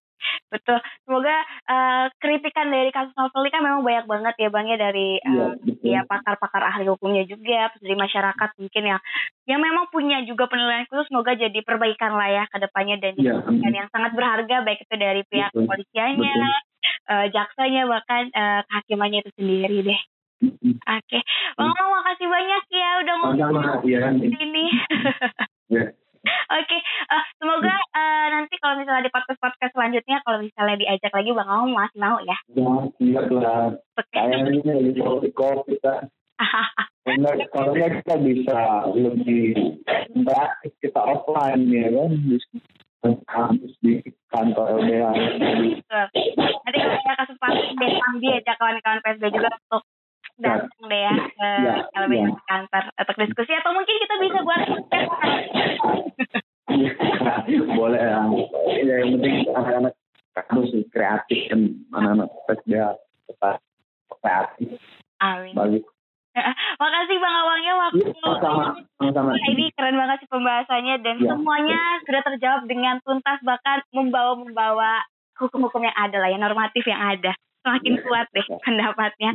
betul. 0.51 0.77
Semoga 1.07 1.35
uh, 1.65 2.05
kritikan 2.21 2.69
dari 2.69 2.91
kasus 2.93 3.15
novel 3.17 3.47
ini 3.47 3.53
kan 3.55 3.63
memang 3.65 3.81
banyak 3.81 4.05
banget 4.05 4.35
ya 4.37 4.49
bang 4.51 4.67
ya 4.67 4.77
dari 4.77 5.09
uh, 5.25 5.55
ya, 5.81 6.01
pakar-pakar 6.05 6.61
ahli 6.69 6.85
hukumnya 6.85 7.23
juga 7.25 7.71
dari 7.81 7.95
masyarakat 7.97 8.49
mungkin 8.61 8.83
yang 8.83 9.01
yang 9.49 9.59
memang 9.63 9.89
punya 9.89 10.21
juga 10.27 10.45
penilaian 10.51 10.85
khusus. 10.91 11.07
Semoga 11.09 11.33
jadi 11.33 11.59
perbaikan 11.65 12.13
lah 12.13 12.29
ya 12.29 12.43
ke 12.51 12.57
depannya 12.61 12.99
dan 12.99 13.13
ya. 13.17 13.41
yang 13.49 13.89
sangat 13.89 14.11
berharga 14.13 14.61
baik 14.61 14.85
itu 14.85 14.95
dari 14.99 15.23
pihak 15.25 15.49
kepolisiannya 15.55 16.35
uh, 17.09 17.25
jaksanya 17.31 17.89
bahkan 17.89 18.29
uh, 18.35 18.61
kehakimannya 18.69 19.23
itu 19.25 19.31
sendiri 19.39 19.77
deh. 19.81 20.01
Oke, 20.43 20.75
okay. 20.83 21.21
Bang 21.55 21.71
makasih 21.71 22.27
banyak 22.27 22.63
ya 22.67 22.89
udah 23.03 23.15
ngomong 23.23 24.19
di 24.19 24.29
sini. 24.35 24.65
yeah. 25.73 25.89
Oke, 26.25 26.65
okay. 26.65 26.81
uh, 27.13 27.25
semoga 27.37 27.75
uh, 27.93 28.25
nanti 28.33 28.57
kalau 28.57 28.81
misalnya 28.81 29.05
di 29.05 29.13
podcast 29.13 29.37
podcast 29.37 29.73
selanjutnya 29.77 30.17
kalau 30.25 30.41
misalnya 30.41 30.75
diajak 30.81 31.13
lagi 31.13 31.29
bang 31.31 31.49
Om 31.49 31.69
masih 31.69 31.99
mau 32.01 32.17
ya? 32.25 32.37
Ya, 32.49 32.69
siap 32.97 33.27
lah. 33.29 33.77
Kayaknya 34.09 34.73
lagi 34.73 35.31
covid 35.37 35.65
kita. 35.69 36.09
Karena 37.05 37.29
kalau 37.53 37.77
kita 37.77 38.15
bisa 38.25 38.59
lebih 38.97 39.77
kita 40.81 41.01
offline 41.01 41.69
ya 41.69 41.87
kan 41.93 42.11
kampus 43.29 43.73
di 43.85 44.01
kantor 44.33 44.81
LBH. 44.81 45.05
Nanti 46.65 46.77
kalau 46.81 46.97
ada 47.05 47.13
kesempatan 47.21 47.77
deh 47.77 47.93
diajak 48.17 48.55
kawan-kawan 48.57 48.99
PSB 49.05 49.23
juga 49.29 49.49
untuk 49.53 49.83
datang 50.35 50.83
deh 50.91 50.99
ya 50.99 51.15
ke 51.15 51.49
ya, 51.63 51.75
LBH 51.95 52.27
ya. 52.27 52.35
kantor 52.47 52.83
untuk 52.91 53.17
diskusi 53.23 53.51
atau 53.55 53.71
mungkin 53.71 53.95
kita 54.03 54.15
bisa 54.19 54.39
buat 54.43 54.63
boleh 57.79 58.03
ya. 58.03 58.19
ya 58.83 58.95
yang 58.99 59.15
penting 59.15 59.47
anak-anak 59.55 59.93
harus 60.35 60.71
kreatif 60.91 61.39
kan 61.47 61.61
anak-anak 61.95 62.27
PSBH 62.47 62.99
tetap 63.31 63.55
kreatif. 64.19 64.69
Amin. 65.23 65.55
Bagus. 65.55 65.83
Makasih 66.75 67.17
Bang 67.23 67.31
Awangnya 67.31 67.73
waktu 67.79 68.11
ya, 68.11 68.35
sama, 68.43 68.75
sama. 68.99 69.31
Nah, 69.31 69.47
ini 69.55 69.71
keren 69.71 69.95
banget 69.95 70.19
sih 70.19 70.27
pembahasannya 70.27 70.99
dan 70.99 71.15
ya. 71.23 71.31
semuanya 71.31 71.79
sudah 72.03 72.21
terjawab 72.27 72.67
dengan 72.67 72.99
tuntas 73.07 73.39
bahkan 73.47 73.79
membawa-membawa 73.95 74.99
hukum-hukum 75.39 75.87
yang 75.87 75.95
ada 75.95 76.19
lah 76.19 76.27
ya 76.27 76.35
normatif 76.35 76.83
yang 76.83 76.99
ada 76.99 77.31
semakin 77.65 77.93
kuat 78.05 78.29
deh 78.29 78.45
pendapatnya. 78.61 79.31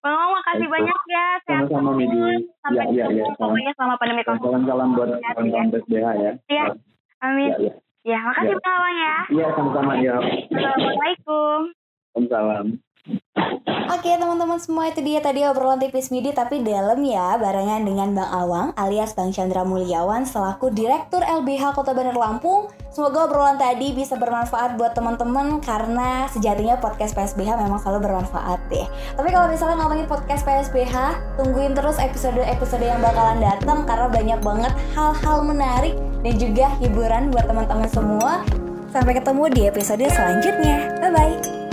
Bang 0.00 0.16
Awang 0.16 0.32
makasih 0.40 0.68
banyak 0.72 0.98
ya 1.12 1.26
sehat 1.44 1.64
sama, 1.68 1.92
-sama 1.92 2.32
sampai 2.64 2.86
ya, 2.96 3.04
ya, 3.12 3.28
ya, 3.28 3.28
pokoknya 3.36 3.72
selama 3.76 3.94
pandemi 4.00 4.24
COVID. 4.24 4.40
Salam-salam 4.40 4.88
buat 4.96 5.08
teman-teman 5.20 5.66
BSBH 5.76 6.08
ya. 6.16 6.32
Iya. 6.48 6.66
Amin. 7.20 7.50
Ya, 7.52 7.56
ya. 7.60 7.72
ya 8.08 8.18
makasih 8.24 8.56
ya. 8.56 8.64
Bang 8.64 8.80
ya. 8.96 9.14
Iya 9.28 9.46
sama-sama 9.52 9.92
ya. 10.00 10.16
Assalamualaikum. 10.16 11.60
Waalaikumsalam. 12.16 12.66
Oke 13.94 14.10
teman-teman 14.20 14.60
semua 14.62 14.92
itu 14.92 15.02
dia 15.02 15.18
tadi 15.18 15.42
obrolan 15.48 15.80
tipis 15.80 16.12
midi 16.14 16.30
tapi 16.30 16.62
dalam 16.62 17.02
ya 17.02 17.34
barengan 17.40 17.82
dengan 17.82 18.14
Bang 18.14 18.30
Awang 18.30 18.68
alias 18.78 19.16
Bang 19.16 19.34
Chandra 19.34 19.66
Mulyawan 19.66 20.28
selaku 20.28 20.70
Direktur 20.70 21.24
LBH 21.24 21.74
Kota 21.74 21.96
Bandar 21.96 22.14
Lampung. 22.14 22.70
Semoga 22.94 23.26
obrolan 23.26 23.58
tadi 23.58 23.90
bisa 23.90 24.14
bermanfaat 24.14 24.78
buat 24.78 24.94
teman-teman 24.94 25.58
karena 25.58 26.30
sejatinya 26.30 26.78
podcast 26.78 27.16
PSBH 27.16 27.58
memang 27.58 27.82
selalu 27.82 28.06
bermanfaat 28.06 28.62
deh. 28.70 28.86
Tapi 29.18 29.28
kalau 29.34 29.50
misalnya 29.50 29.82
ngomongin 29.82 30.06
podcast 30.06 30.46
PSBH, 30.46 30.94
tungguin 31.40 31.74
terus 31.74 31.98
episode-episode 31.98 32.86
yang 32.86 33.02
bakalan 33.02 33.42
datang 33.42 33.82
karena 33.82 34.06
banyak 34.12 34.40
banget 34.44 34.72
hal-hal 34.94 35.42
menarik 35.42 35.98
dan 36.22 36.34
juga 36.38 36.70
hiburan 36.78 37.34
buat 37.34 37.50
teman-teman 37.50 37.90
semua. 37.90 38.46
Sampai 38.94 39.18
ketemu 39.18 39.50
di 39.50 39.60
episode 39.66 40.06
selanjutnya. 40.06 41.02
Bye 41.02 41.10
bye. 41.10 41.63